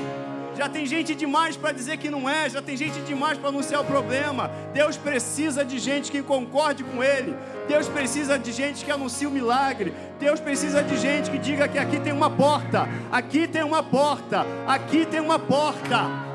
Já 0.57 0.69
tem 0.69 0.85
gente 0.85 1.13
demais 1.13 1.57
para 1.57 1.73
dizer 1.73 1.97
que 1.97 2.09
não 2.09 2.29
é, 2.29 2.49
já 2.49 2.61
tem 2.61 2.77
gente 2.77 3.01
demais 3.01 3.37
para 3.37 3.49
anunciar 3.49 3.81
o 3.81 3.85
problema. 3.85 4.49
Deus 4.73 4.95
precisa 4.95 5.65
de 5.65 5.77
gente 5.77 6.09
que 6.09 6.21
concorde 6.21 6.83
com 6.83 7.03
Ele. 7.03 7.35
Deus 7.67 7.89
precisa 7.89 8.39
de 8.39 8.53
gente 8.53 8.85
que 8.85 8.91
anuncie 8.91 9.27
o 9.27 9.31
milagre. 9.31 9.93
Deus 10.17 10.39
precisa 10.39 10.81
de 10.81 10.97
gente 10.97 11.29
que 11.29 11.37
diga 11.37 11.67
que 11.67 11.77
aqui 11.77 11.99
tem 11.99 12.13
uma 12.13 12.29
porta, 12.29 12.87
aqui 13.11 13.47
tem 13.47 13.63
uma 13.63 13.83
porta, 13.83 14.45
aqui 14.65 15.05
tem 15.05 15.19
uma 15.19 15.37
porta. 15.37 16.25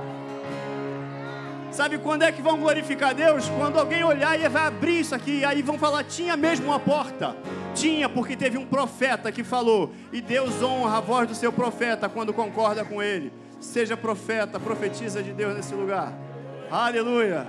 Sabe 1.72 1.98
quando 1.98 2.22
é 2.22 2.32
que 2.32 2.42
vão 2.42 2.58
glorificar 2.58 3.14
Deus? 3.14 3.48
Quando 3.56 3.78
alguém 3.78 4.04
olhar 4.04 4.38
e 4.38 4.46
vai 4.48 4.66
abrir 4.66 5.00
isso 5.00 5.14
aqui, 5.14 5.44
aí 5.44 5.62
vão 5.62 5.78
falar: 5.78 6.04
tinha 6.04 6.36
mesmo 6.36 6.66
uma 6.66 6.80
porta. 6.80 7.34
Tinha, 7.74 8.08
porque 8.08 8.36
teve 8.36 8.58
um 8.58 8.66
profeta 8.66 9.30
que 9.30 9.44
falou, 9.44 9.92
e 10.12 10.20
Deus 10.20 10.60
honra 10.60 10.98
a 10.98 11.00
voz 11.00 11.28
do 11.28 11.34
seu 11.34 11.52
profeta 11.52 12.08
quando 12.08 12.34
concorda 12.34 12.84
com 12.84 13.00
ele. 13.00 13.32
Seja 13.60 13.94
profeta, 13.94 14.58
profetiza 14.58 15.22
de 15.22 15.32
Deus 15.34 15.54
nesse 15.54 15.74
lugar. 15.74 16.14
Aleluia. 16.70 17.46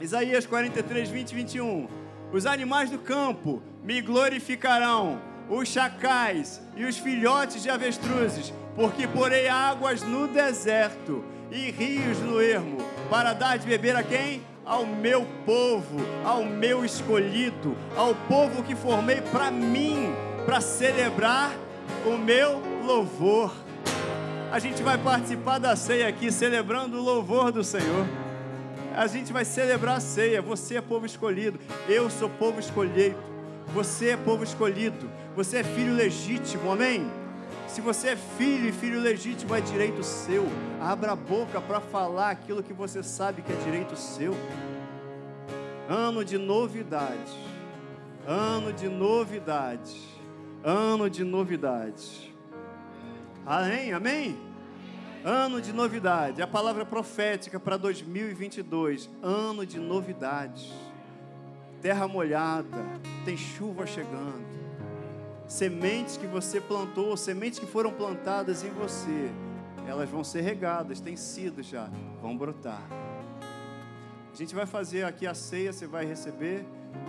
Isaías 0.00 0.44
43, 0.44 1.08
20 1.08 1.30
e 1.30 1.34
21. 1.36 1.88
Os 2.32 2.46
animais 2.46 2.90
do 2.90 2.98
campo 2.98 3.62
me 3.84 4.00
glorificarão, 4.00 5.20
os 5.48 5.68
chacais 5.68 6.60
e 6.76 6.84
os 6.84 6.98
filhotes 6.98 7.62
de 7.62 7.70
avestruzes, 7.70 8.52
porque 8.74 9.06
porei 9.06 9.46
águas 9.46 10.02
no 10.02 10.26
deserto 10.26 11.24
e 11.52 11.70
rios 11.70 12.18
no 12.18 12.42
ermo, 12.42 12.78
para 13.08 13.34
dar 13.34 13.58
de 13.58 13.66
beber 13.66 13.94
a 13.94 14.02
quem? 14.02 14.42
Ao 14.64 14.84
meu 14.84 15.24
povo, 15.46 15.98
ao 16.24 16.44
meu 16.44 16.84
escolhido, 16.84 17.76
ao 17.96 18.14
povo 18.14 18.64
que 18.64 18.74
formei 18.74 19.20
para 19.20 19.50
mim, 19.50 20.12
para 20.44 20.60
celebrar 20.60 21.52
o 22.04 22.16
meu 22.16 22.60
louvor. 22.84 23.52
A 24.52 24.58
gente 24.58 24.82
vai 24.82 24.98
participar 24.98 25.58
da 25.58 25.74
ceia 25.74 26.06
aqui, 26.06 26.30
celebrando 26.30 26.98
o 26.98 27.02
louvor 27.02 27.50
do 27.50 27.64
Senhor. 27.64 28.06
A 28.94 29.06
gente 29.06 29.32
vai 29.32 29.46
celebrar 29.46 29.96
a 29.96 30.00
ceia. 30.00 30.42
Você 30.42 30.76
é 30.76 30.82
povo 30.82 31.06
escolhido, 31.06 31.58
eu 31.88 32.10
sou 32.10 32.28
povo 32.28 32.60
escolhido. 32.60 33.16
Você 33.68 34.10
é 34.10 34.16
povo 34.18 34.44
escolhido, 34.44 35.10
você 35.34 35.58
é 35.60 35.64
filho 35.64 35.94
legítimo, 35.94 36.70
amém? 36.70 37.10
Se 37.66 37.80
você 37.80 38.08
é 38.08 38.16
filho 38.16 38.68
e 38.68 38.72
filho 38.72 39.00
legítimo, 39.00 39.54
é 39.54 39.60
direito 39.62 40.02
seu. 40.02 40.46
Abra 40.78 41.12
a 41.12 41.16
boca 41.16 41.58
para 41.58 41.80
falar 41.80 42.28
aquilo 42.28 42.62
que 42.62 42.74
você 42.74 43.02
sabe 43.02 43.40
que 43.40 43.50
é 43.50 43.56
direito 43.64 43.96
seu. 43.96 44.34
Ano 45.88 46.22
de 46.22 46.36
novidade. 46.36 47.32
Ano 48.26 48.70
de 48.70 48.90
novidade. 48.90 49.96
Ano 50.62 51.08
de 51.08 51.24
novidade. 51.24 52.31
Amém? 53.44 53.92
Amém? 53.92 54.38
Ano 55.24 55.60
de 55.60 55.72
novidade. 55.72 56.40
A 56.42 56.46
palavra 56.46 56.84
profética 56.84 57.58
para 57.58 57.76
2022. 57.76 59.10
Ano 59.22 59.66
de 59.66 59.78
novidade. 59.78 60.72
terra 61.80 62.06
molhada, 62.06 62.78
tem 63.24 63.36
chuva 63.36 63.84
chegando. 63.86 64.46
Sementes 65.48 66.16
que 66.16 66.26
você 66.26 66.60
plantou, 66.60 67.16
sementes 67.16 67.58
que 67.58 67.66
foram 67.66 67.92
plantadas 67.92 68.62
em 68.62 68.70
você, 68.70 69.30
elas 69.88 70.08
vão 70.08 70.22
ser 70.22 70.42
regadas, 70.42 71.00
têm 71.00 71.16
sido 71.16 71.60
já, 71.60 71.90
vão 72.22 72.36
brotar. 72.36 72.80
A 74.32 74.36
gente 74.36 74.54
vai 74.54 74.64
fazer 74.64 75.04
aqui 75.04 75.26
a 75.26 75.34
ceia, 75.34 75.72
você 75.72 75.86
vai 75.86 76.06
receber. 76.06 76.64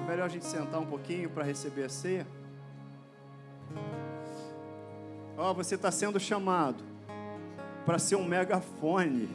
Melhor 0.08 0.26
a 0.26 0.30
gente 0.30 0.46
sentar 0.46 0.82
um 0.82 0.86
pouquinho 0.86 1.30
para 1.30 1.44
receber 1.44 1.84
a 1.84 1.90
ceia. 1.90 2.28
Ó, 5.38 5.50
oh, 5.50 5.54
você 5.54 5.76
está 5.76 5.90
sendo 5.90 6.20
chamado 6.20 6.84
para 7.86 7.98
ser 7.98 8.16
um 8.16 8.24
megafone. 8.24 9.28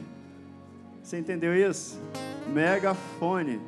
Você 1.03 1.19
entendeu 1.19 1.53
isso? 1.53 1.99
Megafone. 2.47 3.61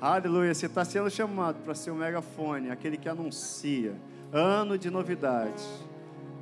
Aleluia. 0.00 0.54
Você 0.54 0.66
está 0.66 0.84
sendo 0.84 1.10
chamado 1.10 1.62
para 1.64 1.74
ser 1.74 1.90
um 1.90 1.96
megafone, 1.96 2.70
aquele 2.70 2.96
que 2.96 3.08
anuncia. 3.08 3.94
Ano 4.32 4.78
de 4.78 4.90
novidades. 4.90 5.66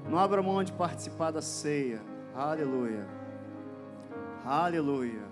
Não 0.09 0.19
abra 0.19 0.43
mão 0.43 0.63
de 0.63 0.73
participar 0.73 1.31
da 1.31 1.41
ceia. 1.41 2.01
Aleluia. 2.35 3.07
Aleluia. 4.45 5.32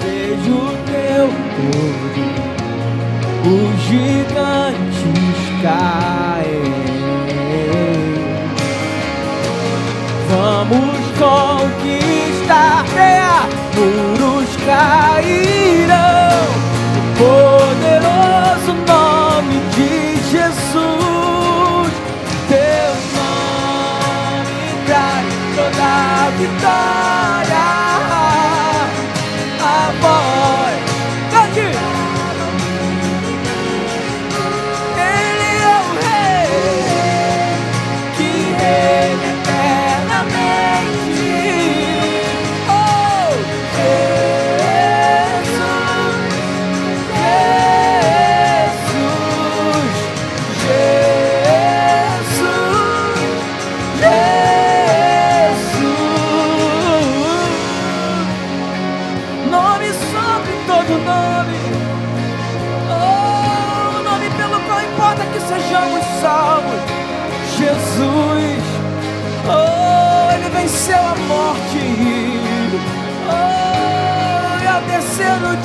vejo 0.00 0.60
teu 0.86 1.26
poder, 1.56 2.50
os 3.44 3.80
gigantes 3.82 5.40
caem. 5.62 6.80
Vamos 10.28 11.00
conquistar 11.18 12.84
terra, 12.94 13.42
muros 13.74 14.50
cairão, 14.64 16.46
o 16.96 17.00
poderoso 17.18 18.72
nome 18.86 19.56
de 19.74 19.92
Jesus. 20.30 21.92
Teu 22.48 22.90
nome 23.18 24.60
traz 24.86 25.26
toda 25.56 25.84
a 25.84 26.30
vitória. 26.38 27.49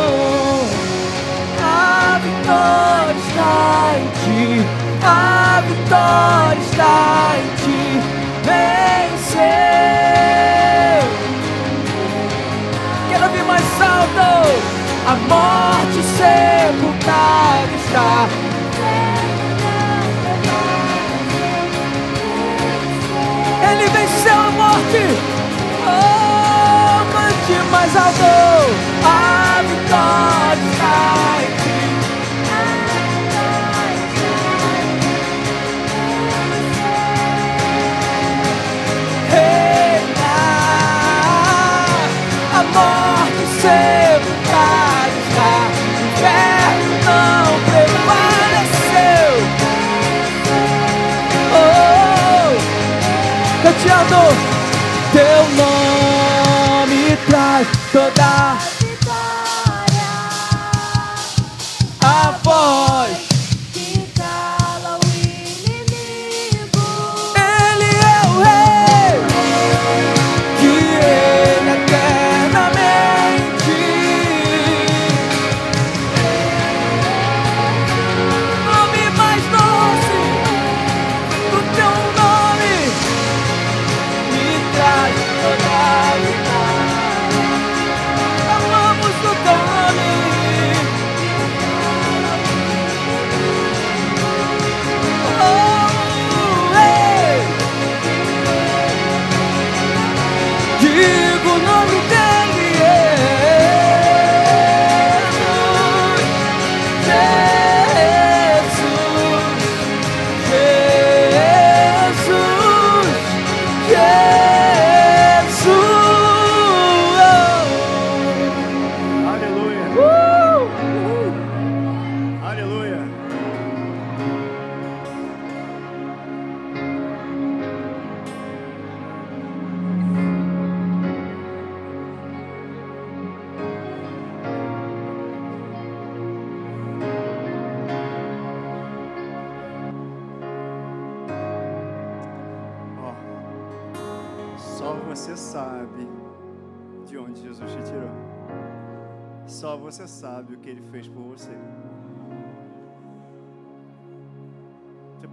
oh. 0.00 0.24
A 1.62 2.18
vitória 2.18 3.14
está 3.28 3.96
aqui, 3.96 4.66
a 5.02 5.62
vitória 5.66 6.60
está 6.60 7.36
em 7.38 7.48
ti. 7.62 7.84
Venceu. 8.44 9.44
Quero 13.08 13.24
ouvir 13.24 13.44
mais 13.44 13.80
alto. 13.80 14.28
Amor. 15.06 15.73
forte. 24.94 25.08
Oh, 25.86 27.04
mande 27.12 27.62
mais 27.70 27.96
alto. 27.96 28.93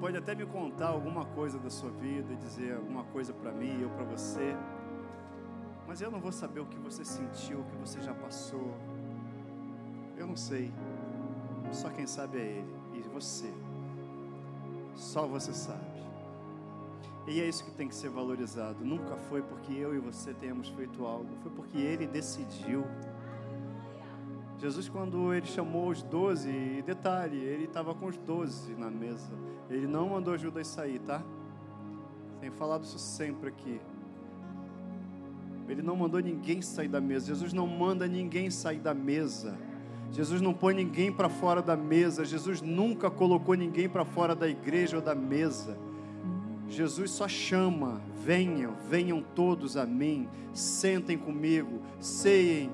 Pode 0.01 0.17
até 0.17 0.33
me 0.33 0.47
contar 0.47 0.87
alguma 0.87 1.25
coisa 1.25 1.59
da 1.59 1.69
sua 1.69 1.91
vida, 1.91 2.35
dizer 2.35 2.75
alguma 2.75 3.03
coisa 3.03 3.31
para 3.31 3.51
mim, 3.51 3.83
eu 3.83 3.89
para 3.91 4.03
você. 4.03 4.57
Mas 5.87 6.01
eu 6.01 6.09
não 6.09 6.19
vou 6.19 6.31
saber 6.31 6.59
o 6.59 6.65
que 6.65 6.79
você 6.79 7.05
sentiu, 7.05 7.59
o 7.59 7.63
que 7.65 7.75
você 7.75 8.01
já 8.01 8.11
passou. 8.11 8.75
Eu 10.17 10.25
não 10.25 10.35
sei. 10.35 10.73
Só 11.71 11.89
quem 11.89 12.07
sabe 12.07 12.39
é 12.39 12.41
Ele 12.41 12.75
e 12.95 13.01
você. 13.09 13.53
Só 14.95 15.27
você 15.27 15.53
sabe. 15.53 16.01
E 17.27 17.39
é 17.39 17.47
isso 17.47 17.63
que 17.63 17.71
tem 17.71 17.87
que 17.87 17.93
ser 17.93 18.09
valorizado. 18.09 18.83
Nunca 18.83 19.15
foi 19.15 19.43
porque 19.43 19.71
eu 19.71 19.93
e 19.93 19.99
você 19.99 20.33
tenhamos 20.33 20.69
feito 20.69 21.05
algo, 21.05 21.29
foi 21.43 21.51
porque 21.51 21.77
Ele 21.77 22.07
decidiu. 22.07 22.83
Jesus, 24.61 24.87
quando 24.87 25.33
ele 25.33 25.47
chamou 25.47 25.89
os 25.89 26.03
doze, 26.03 26.47
e 26.51 26.83
detalhe, 26.83 27.35
ele 27.35 27.63
estava 27.63 27.95
com 27.95 28.05
os 28.05 28.15
doze 28.15 28.75
na 28.75 28.91
mesa. 28.91 29.33
Ele 29.67 29.87
não 29.87 30.09
mandou 30.09 30.37
Judas 30.37 30.67
sair, 30.67 30.99
tá? 30.99 31.23
Tenho 32.39 32.51
falado 32.51 32.83
isso 32.83 32.99
sempre 32.99 33.49
aqui. 33.49 33.81
Ele 35.67 35.81
não 35.81 35.95
mandou 35.95 36.19
ninguém 36.19 36.61
sair 36.61 36.87
da 36.87 37.01
mesa. 37.01 37.25
Jesus 37.25 37.53
não 37.53 37.65
manda 37.65 38.07
ninguém 38.07 38.51
sair 38.51 38.77
da 38.77 38.93
mesa. 38.93 39.57
Jesus 40.11 40.41
não 40.41 40.53
põe 40.53 40.75
ninguém 40.75 41.11
para 41.11 41.27
fora 41.27 41.63
da 41.63 41.75
mesa. 41.75 42.23
Jesus 42.23 42.61
nunca 42.61 43.09
colocou 43.09 43.55
ninguém 43.55 43.89
para 43.89 44.05
fora 44.05 44.35
da 44.35 44.47
igreja 44.47 44.97
ou 44.97 45.01
da 45.01 45.15
mesa. 45.15 45.75
Jesus 46.69 47.09
só 47.09 47.27
chama: 47.27 47.99
venham, 48.23 48.75
venham 48.87 49.23
todos 49.33 49.75
a 49.75 49.87
mim, 49.87 50.29
sentem 50.53 51.17
comigo, 51.17 51.81
ceiem, 51.99 52.69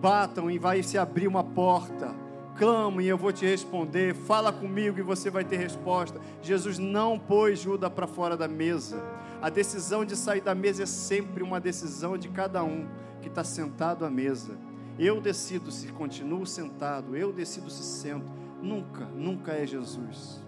batam 0.00 0.50
e 0.50 0.58
vai 0.58 0.82
se 0.82 0.96
abrir 0.96 1.26
uma 1.26 1.44
porta. 1.44 2.14
Clamo 2.56 3.00
e 3.00 3.06
eu 3.06 3.16
vou 3.16 3.32
te 3.32 3.46
responder. 3.46 4.14
Fala 4.14 4.52
comigo 4.52 4.98
e 4.98 5.02
você 5.02 5.30
vai 5.30 5.44
ter 5.44 5.56
resposta. 5.56 6.20
Jesus 6.42 6.78
não 6.78 7.18
pôs 7.18 7.60
Judas 7.60 7.92
para 7.92 8.06
fora 8.06 8.36
da 8.36 8.48
mesa. 8.48 9.00
A 9.40 9.48
decisão 9.48 10.04
de 10.04 10.16
sair 10.16 10.40
da 10.40 10.54
mesa 10.54 10.82
é 10.82 10.86
sempre 10.86 11.42
uma 11.42 11.60
decisão 11.60 12.18
de 12.18 12.28
cada 12.28 12.64
um 12.64 12.88
que 13.22 13.28
está 13.28 13.44
sentado 13.44 14.04
à 14.04 14.10
mesa. 14.10 14.58
Eu 14.98 15.20
decido 15.20 15.70
se 15.70 15.86
continuo 15.92 16.44
sentado, 16.44 17.16
eu 17.16 17.32
decido 17.32 17.70
se 17.70 17.84
sento. 17.84 18.32
Nunca, 18.60 19.04
nunca 19.14 19.52
é 19.52 19.64
Jesus. 19.64 20.42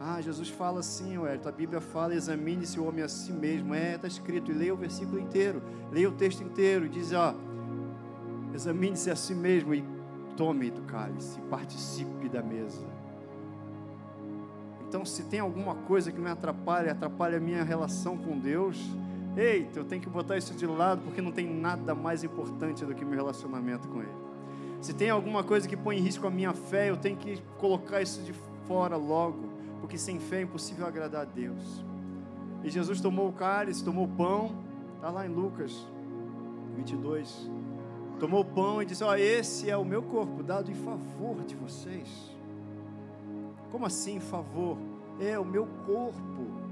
Ah, 0.00 0.20
Jesus 0.20 0.48
fala 0.48 0.80
assim, 0.80 1.18
ué, 1.18 1.38
a 1.44 1.50
Bíblia 1.50 1.80
fala, 1.80 2.14
examine-se 2.14 2.78
o 2.78 2.86
homem 2.86 3.04
a 3.04 3.08
si 3.08 3.32
mesmo. 3.32 3.74
É, 3.74 3.96
está 3.96 4.06
escrito, 4.08 4.50
e 4.50 4.54
leia 4.54 4.72
o 4.72 4.76
versículo 4.76 5.18
inteiro, 5.18 5.62
leia 5.92 6.08
o 6.08 6.12
texto 6.12 6.42
inteiro, 6.42 6.88
diz, 6.88 7.12
ó, 7.12 7.34
examine-se 8.56 9.10
a 9.10 9.16
si 9.16 9.34
mesmo 9.34 9.74
e 9.74 9.84
tome 10.36 10.70
do 10.70 10.82
cálice, 10.82 11.40
participe 11.42 12.28
da 12.28 12.42
mesa. 12.42 12.86
Então, 14.88 15.04
se 15.04 15.24
tem 15.24 15.40
alguma 15.40 15.74
coisa 15.74 16.10
que 16.10 16.20
me 16.20 16.30
atrapalha, 16.30 16.92
atrapalha 16.92 17.38
a 17.38 17.40
minha 17.40 17.62
relação 17.62 18.16
com 18.16 18.38
Deus, 18.38 18.78
eita, 19.36 19.78
eu 19.78 19.84
tenho 19.84 20.00
que 20.00 20.08
botar 20.08 20.36
isso 20.36 20.54
de 20.54 20.66
lado, 20.66 21.02
porque 21.02 21.20
não 21.20 21.32
tem 21.32 21.46
nada 21.46 21.94
mais 21.94 22.24
importante 22.24 22.84
do 22.84 22.94
que 22.94 23.04
meu 23.04 23.16
relacionamento 23.16 23.88
com 23.88 24.00
Ele. 24.00 24.26
Se 24.80 24.94
tem 24.94 25.10
alguma 25.10 25.42
coisa 25.42 25.68
que 25.68 25.76
põe 25.76 25.98
em 25.98 26.00
risco 26.00 26.26
a 26.26 26.30
minha 26.30 26.52
fé, 26.52 26.90
eu 26.90 26.96
tenho 26.96 27.16
que 27.16 27.42
colocar 27.58 28.00
isso 28.00 28.22
de 28.22 28.32
fora 28.66 28.96
logo, 28.96 29.48
porque 29.80 29.98
sem 29.98 30.18
fé 30.18 30.38
é 30.38 30.42
impossível 30.42 30.86
agradar 30.86 31.22
a 31.22 31.24
Deus. 31.24 31.84
E 32.62 32.70
Jesus 32.70 33.00
tomou 33.00 33.28
o 33.28 33.32
cálice, 33.32 33.84
tomou 33.84 34.04
o 34.04 34.08
pão, 34.08 34.54
está 34.96 35.10
lá 35.10 35.26
em 35.26 35.30
Lucas 35.30 35.86
22. 36.76 37.50
Tomou 38.18 38.40
o 38.40 38.44
pão 38.44 38.82
e 38.82 38.86
disse: 38.86 39.04
Ó, 39.04 39.10
oh, 39.10 39.14
esse 39.14 39.70
é 39.70 39.76
o 39.76 39.84
meu 39.84 40.02
corpo 40.02 40.42
dado 40.42 40.70
em 40.70 40.74
favor 40.74 41.44
de 41.44 41.54
vocês. 41.54 42.08
Como 43.70 43.84
assim, 43.84 44.20
favor? 44.20 44.78
É 45.20 45.38
o 45.38 45.44
meu 45.44 45.66
corpo 45.86 46.66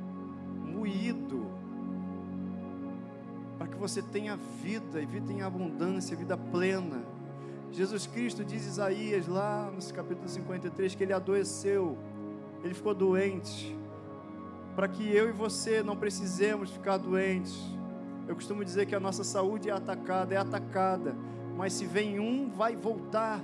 moído 0.64 1.46
para 3.58 3.68
que 3.68 3.76
você 3.76 4.02
tenha 4.02 4.36
vida 4.36 5.00
e 5.00 5.06
vida 5.06 5.32
em 5.32 5.42
abundância, 5.42 6.16
vida 6.16 6.36
plena. 6.36 7.02
Jesus 7.70 8.06
Cristo 8.06 8.44
diz 8.44 8.66
Isaías 8.66 9.26
lá 9.26 9.70
no 9.70 9.94
capítulo 9.94 10.28
53 10.28 10.94
que 10.94 11.02
ele 11.02 11.12
adoeceu, 11.12 11.96
ele 12.62 12.74
ficou 12.74 12.94
doente, 12.94 13.76
para 14.76 14.86
que 14.86 15.08
eu 15.08 15.28
e 15.28 15.32
você 15.32 15.82
não 15.82 15.96
precisemos 15.96 16.70
ficar 16.70 16.98
doentes. 16.98 17.58
Eu 18.26 18.34
costumo 18.34 18.64
dizer 18.64 18.86
que 18.86 18.94
a 18.94 19.00
nossa 19.00 19.24
saúde 19.24 19.68
é 19.68 19.72
atacada, 19.72 20.34
é 20.34 20.38
atacada, 20.38 21.14
mas 21.56 21.72
se 21.72 21.86
vem 21.86 22.18
um, 22.18 22.50
vai 22.50 22.74
voltar. 22.76 23.40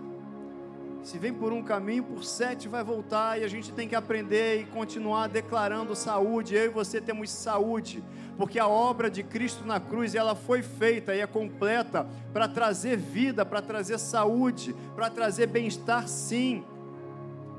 Se 1.03 1.19
vem 1.19 1.33
por 1.33 1.53
um 1.53 1.63
caminho, 1.63 2.05
por 2.05 2.23
sete 2.23 2.69
vai 2.69 2.85
voltar 2.85 3.41
e 3.41 3.45
a 3.45 3.49
gente 3.49 3.73
tem 3.73 3.89
que 3.89 3.95
aprender 3.95 4.61
e 4.61 4.65
continuar 4.67 5.29
declarando 5.29 5.97
saúde. 5.97 6.55
Eu 6.55 6.67
e 6.67 6.69
você 6.69 7.01
temos 7.01 7.31
saúde, 7.31 8.05
porque 8.37 8.59
a 8.59 8.69
obra 8.69 9.11
de 9.11 9.23
Cristo 9.23 9.65
na 9.65 9.81
cruz 9.81 10.15
ela 10.15 10.35
foi 10.35 10.63
feita 10.63 11.15
e 11.15 11.21
é 11.21 11.27
completa 11.27 12.07
para 12.33 12.47
trazer 12.47 12.99
vida, 12.99 13.47
para 13.47 13.63
trazer 13.63 13.99
saúde, 13.99 14.75
para 14.95 15.09
trazer 15.09 15.47
bem-estar, 15.47 16.07
sim, 16.07 16.63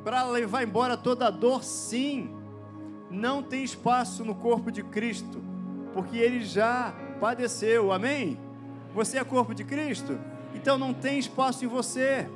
para 0.04 0.24
levar 0.26 0.64
embora 0.64 0.96
toda 0.96 1.28
a 1.28 1.32
dor, 1.32 1.64
sim. 1.64 2.30
Não 3.10 3.42
tem 3.42 3.64
espaço 3.64 4.24
no 4.24 4.36
corpo 4.36 4.72
de 4.72 4.84
Cristo, 4.84 5.42
porque 5.94 6.18
Ele 6.18 6.44
já 6.44 6.94
padeceu. 7.20 7.92
Amém? 7.92 8.40
Você 8.94 9.18
é 9.18 9.24
corpo 9.24 9.54
de 9.54 9.64
Cristo, 9.64 10.18
então 10.54 10.78
não 10.78 10.94
tem 10.94 11.18
espaço 11.18 11.66
em 11.66 11.68
você. 11.68 12.28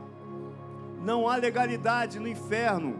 Não 1.04 1.28
há 1.30 1.36
legalidade 1.36 2.20
no 2.20 2.28
inferno. 2.28 2.96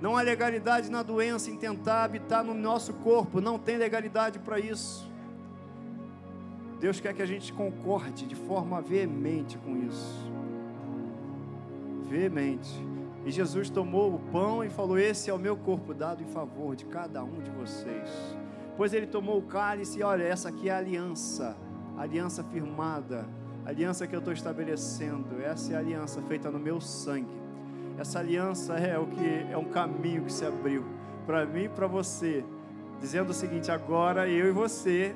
Não 0.00 0.16
há 0.16 0.22
legalidade 0.22 0.90
na 0.90 1.02
doença 1.02 1.50
em 1.50 1.56
tentar 1.56 2.04
habitar 2.04 2.44
no 2.44 2.54
nosso 2.54 2.94
corpo. 2.94 3.40
Não 3.40 3.58
tem 3.58 3.76
legalidade 3.76 4.38
para 4.38 4.58
isso. 4.58 5.10
Deus 6.80 7.00
quer 7.00 7.14
que 7.14 7.22
a 7.22 7.26
gente 7.26 7.52
concorde 7.52 8.26
de 8.26 8.34
forma 8.34 8.80
veemente 8.80 9.56
com 9.58 9.76
isso. 9.76 10.30
Veemente. 12.08 12.70
E 13.24 13.30
Jesus 13.30 13.70
tomou 13.70 14.14
o 14.14 14.18
pão 14.18 14.62
e 14.62 14.68
falou: 14.68 14.98
Esse 14.98 15.30
é 15.30 15.34
o 15.34 15.38
meu 15.38 15.56
corpo 15.56 15.94
dado 15.94 16.22
em 16.22 16.26
favor 16.26 16.76
de 16.76 16.84
cada 16.84 17.24
um 17.24 17.40
de 17.40 17.50
vocês. 17.50 18.10
Pois 18.76 18.92
ele 18.92 19.06
tomou 19.06 19.38
o 19.38 19.42
cálice 19.42 20.00
e 20.00 20.02
olha, 20.02 20.24
essa 20.24 20.48
aqui 20.48 20.68
é 20.68 20.72
a 20.72 20.78
aliança, 20.78 21.56
aliança 21.96 22.42
firmada 22.42 23.26
aliança 23.64 24.06
que 24.06 24.14
eu 24.14 24.18
estou 24.18 24.32
estabelecendo, 24.32 25.40
essa 25.42 25.72
é 25.72 25.76
a 25.76 25.78
aliança 25.78 26.20
feita 26.22 26.50
no 26.50 26.58
meu 26.58 26.80
sangue. 26.80 27.42
Essa 27.98 28.18
aliança 28.18 28.74
é 28.74 28.98
o 28.98 29.06
que 29.06 29.46
é 29.50 29.56
um 29.56 29.64
caminho 29.64 30.24
que 30.24 30.32
se 30.32 30.44
abriu 30.44 30.84
para 31.26 31.46
mim 31.46 31.64
e 31.64 31.68
para 31.68 31.86
você, 31.86 32.44
dizendo 33.00 33.30
o 33.30 33.34
seguinte: 33.34 33.70
agora 33.70 34.28
eu 34.28 34.48
e 34.48 34.52
você, 34.52 35.14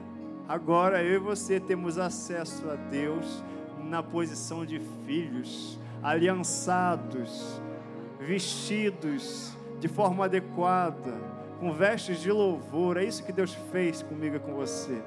agora 0.48 1.02
eu 1.02 1.14
e 1.14 1.18
você 1.18 1.60
temos 1.60 1.98
acesso 1.98 2.70
a 2.70 2.74
Deus 2.74 3.44
na 3.84 4.02
posição 4.02 4.64
de 4.64 4.80
filhos, 5.04 5.78
aliançados, 6.02 7.60
vestidos 8.18 9.52
de 9.78 9.88
forma 9.88 10.24
adequada, 10.24 11.12
com 11.60 11.72
vestes 11.72 12.20
de 12.20 12.32
louvor. 12.32 12.96
É 12.96 13.04
isso 13.04 13.24
que 13.24 13.32
Deus 13.32 13.54
fez 13.70 14.02
comigo 14.02 14.36
e 14.36 14.40
com 14.40 14.54
você 14.54 15.02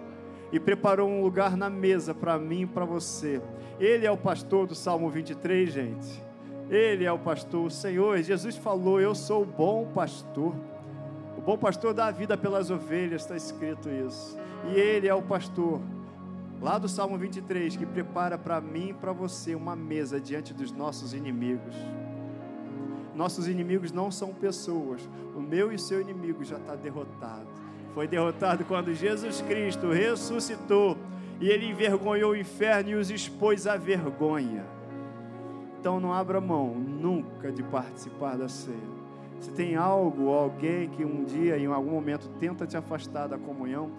e 0.52 0.60
preparou 0.60 1.10
um 1.10 1.22
lugar 1.22 1.56
na 1.56 1.70
mesa 1.70 2.14
para 2.14 2.38
mim 2.38 2.62
e 2.62 2.68
para 2.68 2.84
você. 2.84 3.42
Ele 3.80 4.06
é 4.06 4.12
o 4.12 4.18
pastor 4.18 4.68
do 4.68 4.76
Salmo 4.76 5.10
23, 5.10 5.72
gente. 5.72 6.24
Ele 6.70 7.06
é 7.06 7.12
o 7.12 7.20
pastor, 7.20 7.66
o 7.66 7.72
Senhor. 7.72 8.22
Jesus 8.22 8.58
falou: 8.58 9.00
Eu 9.00 9.16
sou 9.16 9.44
o 9.44 9.46
bom 9.46 9.88
pastor. 9.94 10.54
O 11.38 11.42
bom 11.42 11.58
pastor 11.58 11.94
dá 11.94 12.08
a 12.08 12.12
vida 12.12 12.38
pelas 12.38 12.70
ovelhas, 12.70 13.24
está 13.24 13.36
escrito 13.36 13.90
isso. 13.90 14.38
E 14.74 14.80
Ele 14.80 15.08
é 15.08 15.14
o 15.14 15.24
pastor, 15.24 15.82
lá 16.62 16.78
do 16.78 16.88
Salmo 16.88 17.18
23, 17.18 17.76
que 17.76 17.86
prepara 17.86 18.38
para 18.38 18.62
mim 18.62 18.90
e 18.90 18.94
para 18.94 19.12
você 19.12 19.56
uma 19.56 19.76
mesa 19.76 20.20
diante 20.20 20.54
dos 20.54 20.72
nossos 20.72 21.14
inimigos. 21.14 21.76
Nossos 23.16 23.48
inimigos 23.48 23.92
não 23.92 24.12
são 24.12 24.34
pessoas, 24.34 25.10
o 25.36 25.42
meu 25.42 25.72
e 25.72 25.76
o 25.76 25.80
seu 25.80 26.00
inimigo 26.00 26.44
já 26.44 26.58
está 26.58 26.76
derrotado 26.76 27.61
foi 27.94 28.08
derrotado 28.08 28.64
quando 28.66 28.94
Jesus 28.94 29.42
Cristo 29.42 29.90
ressuscitou 29.90 30.98
e 31.40 31.50
ele 31.50 31.68
envergonhou 31.68 32.32
o 32.32 32.36
inferno 32.36 32.92
e 32.92 32.96
os 32.96 33.10
expôs 33.10 33.68
à 33.68 33.76
vergonha. 33.76 34.66
Então 35.80 36.00
não 36.00 36.14
abra 36.14 36.40
mão 36.40 36.76
nunca 36.76 37.52
de 37.52 37.64
participar 37.64 38.38
da 38.38 38.48
ceia. 38.48 39.02
Se 39.40 39.52
tem 39.52 39.76
algo 39.76 40.30
alguém 40.30 40.88
que 40.88 41.04
um 41.04 41.24
dia, 41.24 41.58
em 41.58 41.66
algum 41.66 41.90
momento, 41.90 42.30
tenta 42.40 42.68
te 42.68 42.78
afastar 42.78 43.28
da 43.28 43.40
comunhão, 43.40 43.90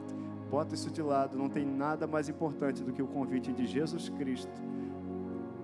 bota 0.48 0.74
isso 0.76 0.88
de 0.88 1.02
lado. 1.02 1.36
Não 1.36 1.48
tem 1.48 1.66
nada 1.66 2.06
mais 2.06 2.28
importante 2.28 2.84
do 2.84 2.92
que 2.92 3.02
o 3.02 3.08
convite 3.08 3.52
de 3.52 3.66
Jesus 3.66 4.08
Cristo 4.08 4.62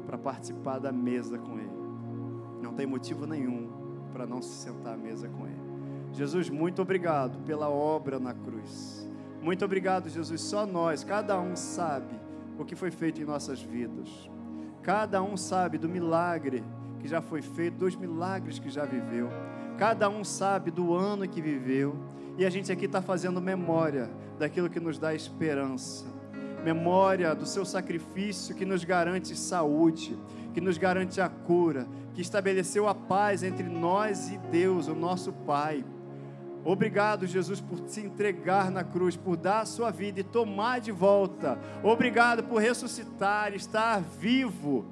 para 0.04 0.18
participar 0.18 0.80
da 0.80 0.90
mesa 0.90 1.38
com 1.38 1.56
Ele. 1.56 1.78
Não 2.60 2.74
tem 2.74 2.86
motivo 2.86 3.24
nenhum 3.24 3.70
para 4.12 4.26
não 4.26 4.42
se 4.42 4.64
sentar 4.64 4.94
à 4.94 4.96
mesa 4.96 5.28
com 5.28 5.46
Ele. 5.46 5.57
Jesus, 6.12 6.50
muito 6.50 6.82
obrigado 6.82 7.38
pela 7.44 7.68
obra 7.68 8.18
na 8.18 8.34
cruz. 8.34 9.08
Muito 9.40 9.64
obrigado, 9.64 10.08
Jesus. 10.08 10.40
Só 10.40 10.66
nós, 10.66 11.04
cada 11.04 11.40
um 11.40 11.54
sabe 11.54 12.18
o 12.58 12.64
que 12.64 12.74
foi 12.74 12.90
feito 12.90 13.20
em 13.20 13.24
nossas 13.24 13.62
vidas. 13.62 14.08
Cada 14.82 15.22
um 15.22 15.36
sabe 15.36 15.78
do 15.78 15.88
milagre 15.88 16.64
que 16.98 17.06
já 17.06 17.20
foi 17.20 17.40
feito, 17.40 17.78
dos 17.78 17.94
milagres 17.94 18.58
que 18.58 18.68
já 18.68 18.84
viveu. 18.84 19.28
Cada 19.76 20.08
um 20.08 20.24
sabe 20.24 20.70
do 20.70 20.94
ano 20.94 21.28
que 21.28 21.40
viveu. 21.40 21.96
E 22.36 22.44
a 22.44 22.50
gente 22.50 22.72
aqui 22.72 22.86
está 22.86 23.00
fazendo 23.00 23.40
memória 23.40 24.10
daquilo 24.38 24.68
que 24.68 24.80
nos 24.80 24.98
dá 24.98 25.14
esperança. 25.14 26.06
Memória 26.64 27.34
do 27.34 27.46
seu 27.46 27.64
sacrifício 27.64 28.54
que 28.54 28.64
nos 28.64 28.82
garante 28.82 29.36
saúde, 29.36 30.18
que 30.52 30.60
nos 30.60 30.76
garante 30.76 31.20
a 31.20 31.28
cura, 31.28 31.86
que 32.14 32.20
estabeleceu 32.20 32.88
a 32.88 32.94
paz 32.94 33.44
entre 33.44 33.68
nós 33.68 34.30
e 34.30 34.38
Deus, 34.38 34.88
o 34.88 34.94
nosso 34.94 35.32
Pai. 35.32 35.84
Obrigado, 36.68 37.26
Jesus, 37.26 37.62
por 37.62 37.78
se 37.86 38.02
entregar 38.02 38.70
na 38.70 38.84
cruz, 38.84 39.16
por 39.16 39.38
dar 39.38 39.62
a 39.62 39.64
sua 39.64 39.90
vida 39.90 40.20
e 40.20 40.22
tomar 40.22 40.82
de 40.82 40.92
volta. 40.92 41.58
Obrigado 41.82 42.44
por 42.44 42.60
ressuscitar, 42.60 43.54
estar 43.54 44.02
vivo. 44.02 44.84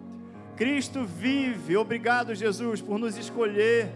Cristo 0.57 1.05
vive. 1.05 1.77
Obrigado, 1.77 2.35
Jesus, 2.35 2.81
por 2.81 2.99
nos 2.99 3.19
escolher. 3.19 3.93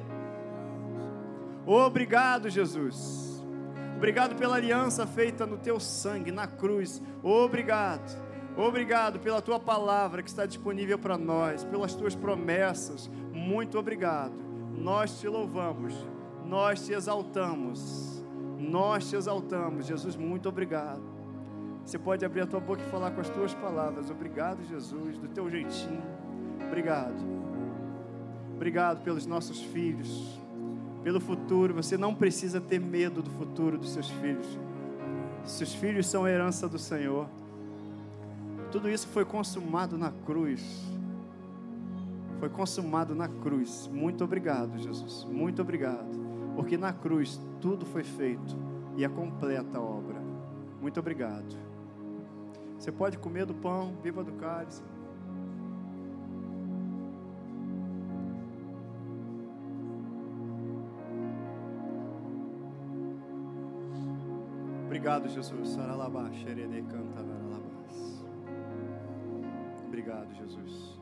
Obrigado, 1.65 2.51
Jesus. 2.51 3.43
Obrigado 3.97 4.37
pela 4.37 4.57
aliança 4.57 5.07
feita 5.07 5.47
no 5.47 5.57
teu 5.57 5.81
sangue, 5.81 6.31
na 6.31 6.47
cruz. 6.47 7.01
Obrigado. 7.23 8.15
Obrigado 8.59 9.19
pela 9.21 9.41
tua 9.41 9.59
palavra 9.59 10.23
que 10.23 10.29
está 10.29 10.45
disponível 10.45 10.99
para 10.99 11.17
nós, 11.17 11.65
pelas 11.65 11.95
tuas 11.95 12.15
promessas. 12.15 13.11
Muito 13.33 13.79
obrigado. 13.79 14.35
Nós 14.77 15.19
te 15.19 15.27
louvamos, 15.27 15.95
nós 16.51 16.85
te 16.85 16.93
exaltamos, 16.93 18.21
nós 18.59 19.09
te 19.09 19.15
exaltamos. 19.15 19.87
Jesus, 19.87 20.17
muito 20.17 20.49
obrigado. 20.49 21.01
Você 21.87 21.97
pode 21.97 22.25
abrir 22.25 22.41
a 22.41 22.47
tua 22.47 22.59
boca 22.59 22.83
e 22.83 22.91
falar 22.91 23.13
com 23.13 23.21
as 23.21 23.29
tuas 23.29 23.55
palavras. 23.55 24.11
Obrigado, 24.11 24.61
Jesus, 24.65 25.17
do 25.17 25.29
teu 25.29 25.49
jeitinho. 25.49 26.03
Obrigado. 26.67 27.15
Obrigado 28.57 29.05
pelos 29.05 29.27
nossos 29.27 29.63
filhos, 29.63 30.41
pelo 31.05 31.21
futuro. 31.21 31.73
Você 31.75 31.97
não 31.97 32.17
precisa 32.17 32.61
ter 32.61 32.81
medo 32.81 33.23
do 33.23 33.31
futuro 33.31 33.79
dos 33.79 33.93
seus 33.93 34.11
filhos. 34.11 34.59
Seus 35.45 35.73
filhos 35.73 36.09
são 36.09 36.25
a 36.25 36.31
herança 36.31 36.69
do 36.69 36.81
Senhor. 36.81 37.29
Tudo 38.73 38.91
isso 38.91 39.07
foi 39.07 39.25
consumado 39.25 39.97
na 39.97 40.11
cruz. 40.11 40.63
Foi 42.41 42.49
consumado 42.49 43.15
na 43.15 43.29
cruz. 43.29 43.89
Muito 43.93 44.25
obrigado, 44.25 44.77
Jesus. 44.79 45.25
Muito 45.31 45.63
obrigado. 45.63 46.30
Porque 46.55 46.77
na 46.77 46.93
cruz 46.93 47.41
tudo 47.61 47.87
foi 47.87 48.05
feito 48.05 48.57
e 48.97 49.05
é 49.05 49.09
completa 49.09 49.79
a 49.79 49.81
obra. 49.81 50.21
Muito 50.81 50.99
obrigado. 51.01 51.57
Você 52.79 52.91
pode 52.91 53.19
comer 53.19 53.45
do 53.45 53.55
pão, 53.55 53.95
viva 54.03 54.25
do 54.25 54.33
cálice. 54.33 54.83
Obrigado, 64.87 65.29
Jesus. 65.29 65.77
Obrigado, 69.87 70.33
Jesus. 70.35 71.00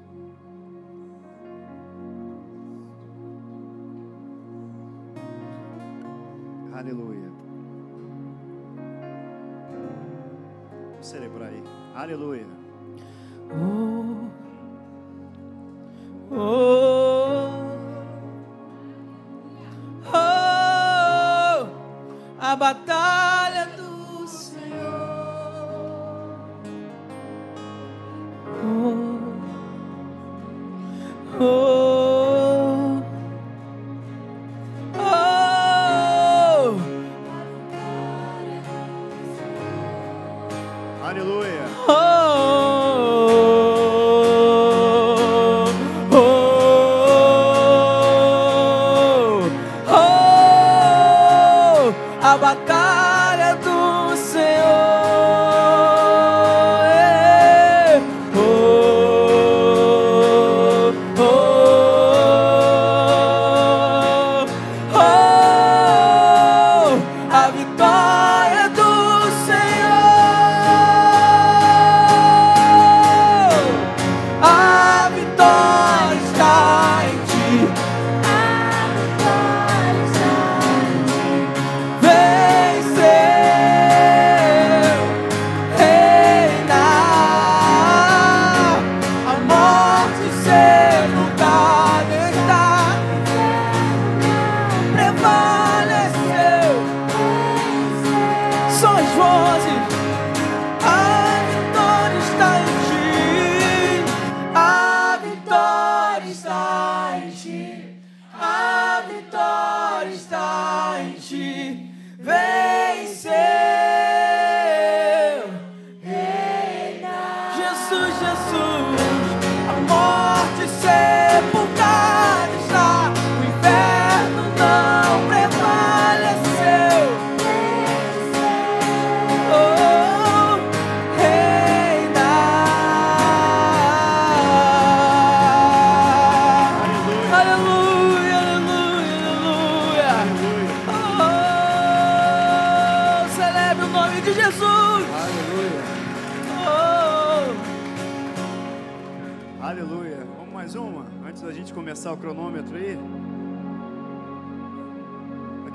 Aleluia. 6.79 7.29
Vamos 10.93 11.07
celebrar 11.07 11.49
aí. 11.49 11.65
Aleluia. 11.93 12.47
Oh, 13.51 14.29
oh, 16.31 17.51
oh, 20.07 21.67
a 22.39 22.57
batalha 22.57 22.98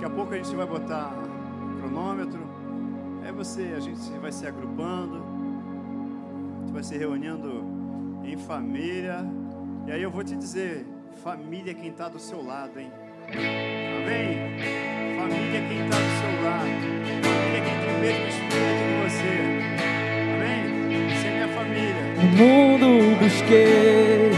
Daqui 0.03 0.13
a 0.13 0.17
pouco 0.17 0.33
a 0.33 0.37
gente 0.37 0.53
vai 0.53 0.65
botar 0.65 1.13
o 1.13 1.79
cronômetro. 1.79 2.41
Aí 3.23 3.31
você, 3.31 3.73
a 3.73 3.79
gente 3.79 4.01
vai 4.21 4.33
se 4.33 4.45
agrupando. 4.45 5.23
Vai 6.73 6.83
se 6.83 6.97
reunindo 6.97 7.63
em 8.21 8.35
família. 8.35 9.25
E 9.87 9.93
aí 9.93 10.03
eu 10.03 10.11
vou 10.11 10.21
te 10.21 10.35
dizer, 10.35 10.85
família 11.23 11.71
é 11.71 11.73
quem 11.73 11.87
está 11.87 12.09
do 12.09 12.19
seu 12.19 12.45
lado, 12.45 12.77
hein? 12.77 12.91
Amém? 13.29 14.57
Família 15.17 15.57
é 15.57 15.67
quem 15.69 15.85
está 15.85 15.95
do 15.95 16.11
seu 16.19 16.43
lado. 16.43 16.67
Família 17.23 17.57
é 17.57 17.63
quem 17.63 17.79
tem 17.79 17.95
o 17.95 17.99
mesmo 18.01 18.27
espírito 18.27 18.83
que 18.83 18.95
você. 19.07 19.33
Amém? 20.35 20.63
Você 21.15 21.27
é 21.27 21.31
minha 21.31 21.47
família. 21.47 22.03
No 22.17 22.27
mundo 22.35 22.87
busquei, 23.19 24.31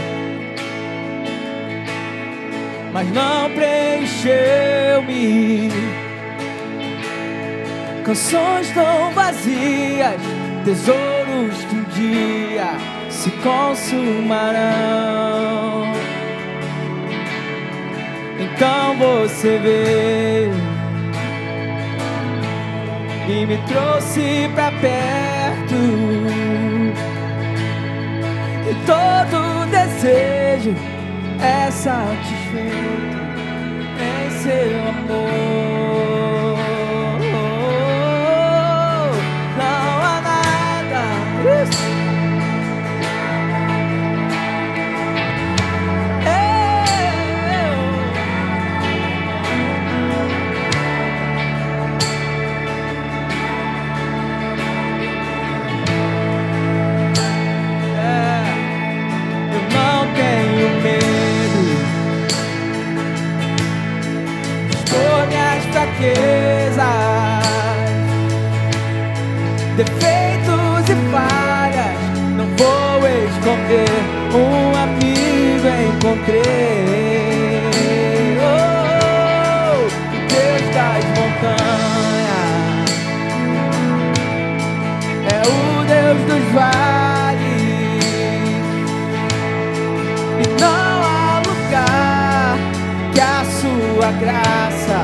mas 2.92 3.12
não 3.12 3.50
preencheu-me. 4.26 5.70
Canções 8.04 8.70
tão 8.70 9.12
vazias, 9.12 10.20
tesouros 10.64 11.64
um 11.72 11.82
dia 11.94 12.76
se 13.08 13.30
consumarão. 13.30 14.66
Então 18.38 18.96
você 18.98 19.58
veio 19.58 20.54
e 23.28 23.46
me 23.46 23.56
trouxe 23.68 24.50
pra 24.54 24.70
perto. 24.72 25.74
E 28.68 28.74
todo 28.84 29.66
desejo 29.70 30.74
é 31.40 31.70
satisfeito 31.70 32.35
amor. 34.96 35.65
Encontrei. 76.26 77.62
Oh, 78.40 79.86
Deus 80.28 80.64
das 80.74 81.04
montanhas 81.16 82.90
é 85.32 85.40
o 85.46 85.84
Deus 85.84 86.18
dos 86.26 86.44
vales. 86.52 87.46
E 90.42 90.44
não 90.60 90.94
há 91.04 91.42
lugar 91.46 92.58
que 93.12 93.20
a 93.20 93.44
sua 93.44 94.08
graça 94.12 94.95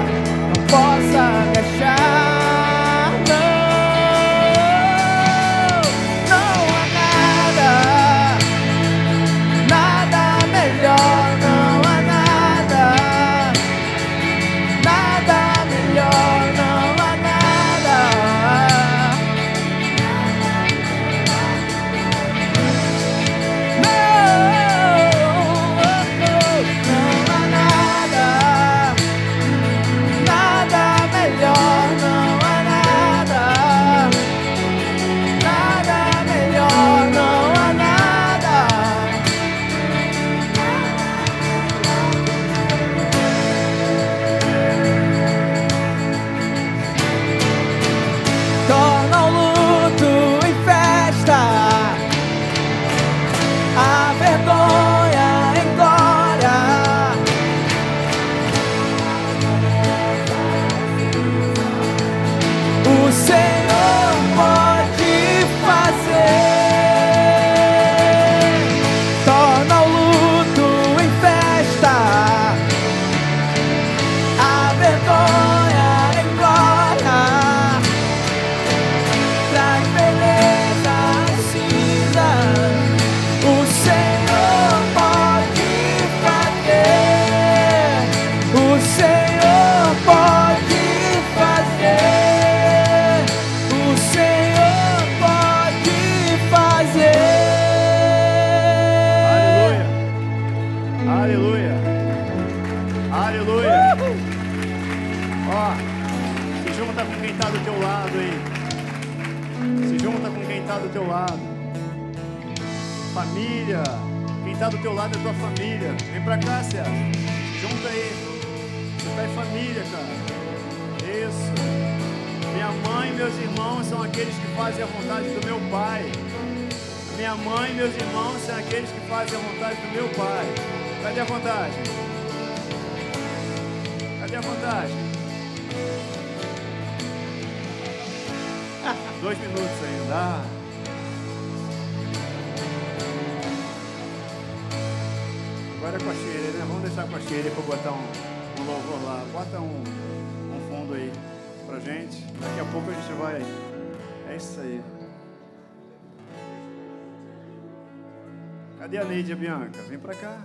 Cadê 158.82 158.98
a 158.98 159.04
Neide 159.04 159.30
e 159.30 159.32
a 159.32 159.36
Bianca? 159.36 159.80
Vem 159.82 159.96
pra 159.96 160.12
cá. 160.12 160.44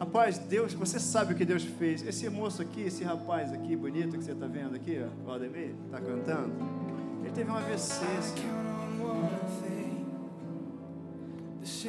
Rapaz, 0.00 0.38
Deus, 0.38 0.72
você 0.72 0.98
sabe 0.98 1.34
o 1.34 1.36
que 1.36 1.44
Deus 1.44 1.62
fez. 1.62 2.00
Esse 2.00 2.26
moço 2.30 2.62
aqui, 2.62 2.80
esse 2.80 3.04
rapaz 3.04 3.52
aqui, 3.52 3.76
bonito 3.76 4.16
que 4.16 4.24
você 4.24 4.32
está 4.32 4.46
vendo 4.46 4.74
aqui, 4.76 4.98
ó, 5.04 5.28
o 5.28 5.34
Ademir, 5.34 5.74
está 5.84 6.00
cantando. 6.00 6.54
Ele 7.22 7.32
teve 7.32 7.50
um 7.50 7.54
AVC, 7.54 8.06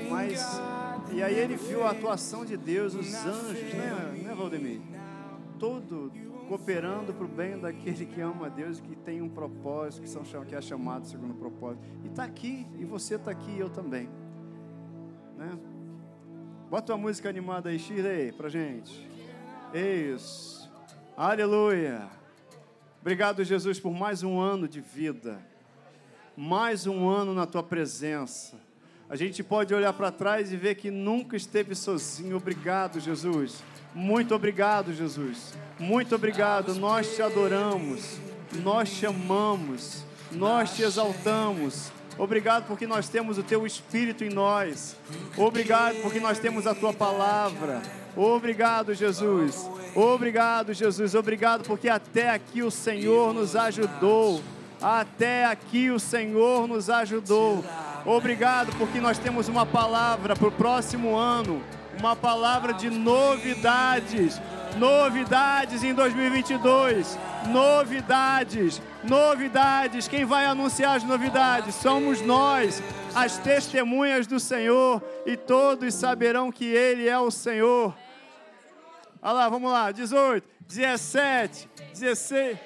mas 0.09 0.61
e 1.13 1.23
aí 1.23 1.39
ele 1.39 1.55
viu 1.55 1.85
a 1.85 1.91
atuação 1.91 2.43
de 2.43 2.57
Deus, 2.57 2.93
os 2.93 3.13
anjos, 3.13 3.73
né, 3.75 4.23
né 4.25 4.35
Valdemir? 4.35 4.81
Todo 5.57 6.11
cooperando 6.49 7.13
para 7.13 7.25
o 7.25 7.29
bem 7.29 7.57
daquele 7.57 8.05
que 8.05 8.19
ama 8.19 8.47
a 8.47 8.49
Deus 8.49 8.81
que 8.81 8.93
tem 8.93 9.21
um 9.21 9.29
propósito, 9.29 10.01
que, 10.01 10.09
são, 10.09 10.23
que 10.43 10.53
é 10.53 10.61
chamado 10.61 11.07
segundo 11.07 11.31
o 11.31 11.37
propósito. 11.37 11.81
E 12.03 12.07
está 12.07 12.25
aqui, 12.25 12.67
e 12.77 12.83
você 12.83 13.15
está 13.15 13.31
aqui, 13.31 13.51
e 13.51 13.59
eu 13.59 13.69
também. 13.69 14.09
Né? 15.47 15.57
Bota 16.69 16.93
uma 16.93 16.99
música 16.99 17.29
animada 17.29 17.69
aí, 17.69 17.79
Shirley, 17.79 18.31
pra 18.33 18.49
gente. 18.49 19.09
Isso. 19.73 20.69
Aleluia. 21.15 22.07
Obrigado, 23.01 23.43
Jesus, 23.43 23.79
por 23.79 23.93
mais 23.93 24.23
um 24.23 24.39
ano 24.39 24.67
de 24.67 24.81
vida. 24.81 25.39
Mais 26.35 26.85
um 26.85 27.07
ano 27.07 27.33
na 27.33 27.45
tua 27.45 27.63
presença. 27.63 28.57
A 29.09 29.15
gente 29.15 29.41
pode 29.41 29.73
olhar 29.73 29.93
para 29.93 30.11
trás 30.11 30.51
e 30.51 30.57
ver 30.57 30.75
que 30.75 30.91
nunca 30.91 31.37
esteve 31.37 31.73
sozinho. 31.73 32.35
Obrigado, 32.35 32.99
Jesus. 32.99 33.63
Muito 33.95 34.35
obrigado, 34.35 34.93
Jesus. 34.93 35.57
Muito 35.79 36.13
obrigado. 36.13 36.75
Nós 36.75 37.15
te 37.15 37.21
adoramos. 37.21 38.19
nós 38.63 38.91
te 38.91 39.05
amamos, 39.05 40.05
nós 40.31 40.75
te 40.75 40.83
exaltamos. 40.83 41.91
Obrigado 42.17 42.65
porque 42.67 42.87
nós 42.87 43.07
temos 43.07 43.37
o 43.37 43.43
teu 43.43 43.65
Espírito 43.65 44.23
em 44.23 44.29
nós. 44.29 44.95
Obrigado 45.37 45.97
porque 46.01 46.19
nós 46.19 46.39
temos 46.39 46.65
a 46.65 46.73
tua 46.73 46.91
palavra. 46.91 47.81
Obrigado, 48.15 48.95
Jesus. 48.95 49.69
Obrigado, 49.93 50.73
Jesus. 50.73 51.13
Obrigado 51.13 51.63
porque 51.63 51.87
até 51.87 52.31
aqui 52.31 52.63
o 52.63 52.71
Senhor 52.71 53.33
nos 53.33 53.55
ajudou. 53.55 54.41
Até 54.81 55.45
aqui 55.45 55.91
o 55.91 55.99
Senhor 55.99 56.67
nos 56.67 56.89
ajudou. 56.89 57.63
Obrigado 58.05 58.75
porque 58.77 58.99
nós 58.99 59.19
temos 59.19 59.47
uma 59.47 59.65
palavra 59.65 60.35
para 60.35 60.47
o 60.47 60.51
próximo 60.51 61.15
ano. 61.15 61.61
Uma 61.99 62.15
palavra 62.15 62.73
de 62.73 62.89
novidades. 62.89 64.41
Novidades 64.75 65.83
em 65.83 65.93
2022. 65.93 67.17
Novidades. 67.47 68.81
Novidades. 69.03 70.07
Quem 70.07 70.25
vai 70.25 70.45
anunciar 70.45 70.97
as 70.97 71.03
novidades? 71.03 71.75
Somos 71.75 72.21
nós, 72.21 72.83
as 73.15 73.37
testemunhas 73.37 74.27
do 74.27 74.39
Senhor. 74.39 75.01
E 75.25 75.37
todos 75.37 75.93
saberão 75.93 76.51
que 76.51 76.65
Ele 76.65 77.07
é 77.07 77.17
o 77.17 77.31
Senhor. 77.31 77.95
Olha 79.21 79.33
lá, 79.33 79.49
vamos 79.49 79.71
lá. 79.71 79.91
18, 79.91 80.47
17, 80.67 81.69
16, 81.93 82.57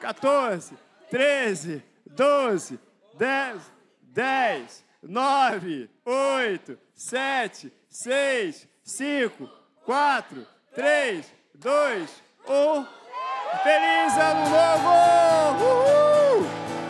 14, 0.00 0.74
13, 1.10 1.82
12, 2.06 2.80
10, 3.18 3.72
10, 4.02 4.84
9, 5.02 5.90
8, 6.04 6.78
7, 6.94 7.72
6, 7.88 8.68
5, 8.84 9.50
4, 9.84 10.46
3, 10.74 11.22
2, 11.54 12.08
1. 12.48 12.86
Feliz 13.62 14.16
Ano 14.16 14.48
Novo! 14.48 14.88
Uhul! 15.60 16.46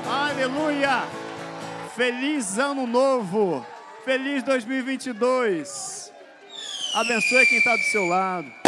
Aleluia! 0.08 1.02
Feliz 1.96 2.58
Ano 2.58 2.86
Novo! 2.86 3.66
Feliz 4.04 4.44
2022! 4.44 6.12
Abençoe 6.94 7.46
quem 7.46 7.58
está 7.58 7.74
do 7.74 7.82
seu 7.90 8.06
lado. 8.06 8.61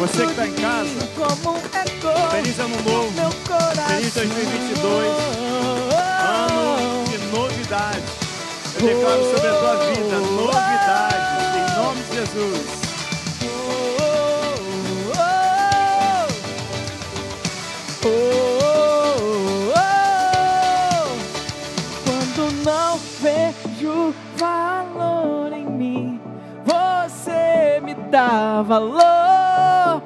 Você 0.00 0.26
que 0.26 0.34
tá 0.34 0.46
de 0.46 0.46
em 0.46 0.52
casa. 0.54 0.90
Feliz 2.30 2.58
Ano 2.58 2.76
Novo. 2.82 3.12
Feliz 3.88 4.14
2022. 4.14 5.06
Ano 6.20 7.04
de 7.10 7.18
novidades. 7.36 8.04
Eu 8.76 8.86
declaro 8.86 9.24
sobre 9.24 9.48
a 9.48 9.54
tua 9.54 9.76
vida 9.86 10.18
novidades, 10.20 11.56
em 11.56 11.82
nome 11.82 12.02
de 12.02 12.14
Jesus. 12.16 12.83
Dá 28.14 28.62
valor. 28.62 30.00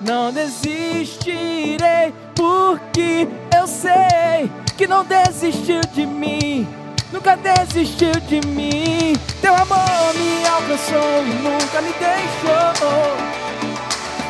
Não 0.00 0.32
desistirei, 0.32 2.12
porque 2.34 3.28
eu 3.56 3.64
sei 3.68 4.50
que 4.76 4.88
não 4.88 5.04
desistiu 5.04 5.80
de 5.92 6.04
mim, 6.04 6.66
nunca 7.12 7.36
desistiu 7.36 8.10
de 8.26 8.40
mim. 8.44 9.12
Teu 9.40 9.54
amor 9.54 10.14
me 10.16 10.44
alcançou 10.48 11.22
e 11.22 11.32
nunca 11.44 11.80
me 11.80 11.92
deixou 11.92 13.40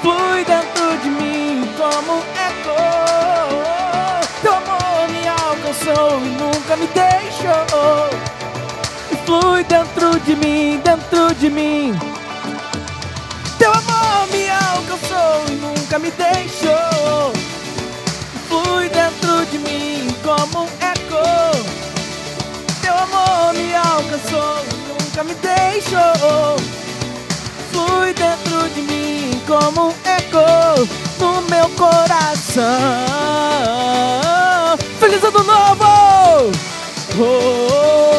flui 0.02 0.44
dentro 0.44 0.98
de 1.02 1.08
mim 1.08 1.66
como 1.78 2.18
um 2.18 2.22
eco. 2.48 2.76
Teu 4.42 4.52
amor 4.52 5.08
me 5.08 5.26
alcançou 5.28 6.20
e 6.20 6.28
nunca 6.28 6.76
me 6.76 6.86
deixou. 6.88 8.10
Flui 9.24 9.64
dentro 9.64 10.20
de 10.20 10.36
mim, 10.36 10.80
dentro 10.84 11.34
de 11.36 11.48
mim. 11.48 12.09
Alcançou 15.20 15.44
e 15.48 15.54
nunca 15.56 15.98
me 15.98 16.10
deixou. 16.10 17.32
Flui 18.48 18.88
dentro 18.88 19.46
de 19.46 19.58
mim 19.58 20.08
como 20.22 20.64
um 20.64 20.68
eco. 20.80 21.22
Teu 22.80 22.94
amor 22.94 23.54
me 23.54 23.74
alcançou 23.74 24.64
e 24.64 24.74
nunca 24.88 25.24
me 25.24 25.34
deixou 25.34 26.56
flui 27.70 28.12
dentro 28.14 28.68
de 28.70 28.82
mim 28.82 29.40
como 29.46 29.88
um 29.88 29.94
eco. 30.04 30.88
no 31.18 31.42
meu 31.42 31.68
coração. 31.70 32.64
Feliz 34.98 35.22
ano 35.22 35.42
novo! 35.44 35.84
Oh, 37.18 37.22
oh, 37.22 38.06
oh. 38.06 38.09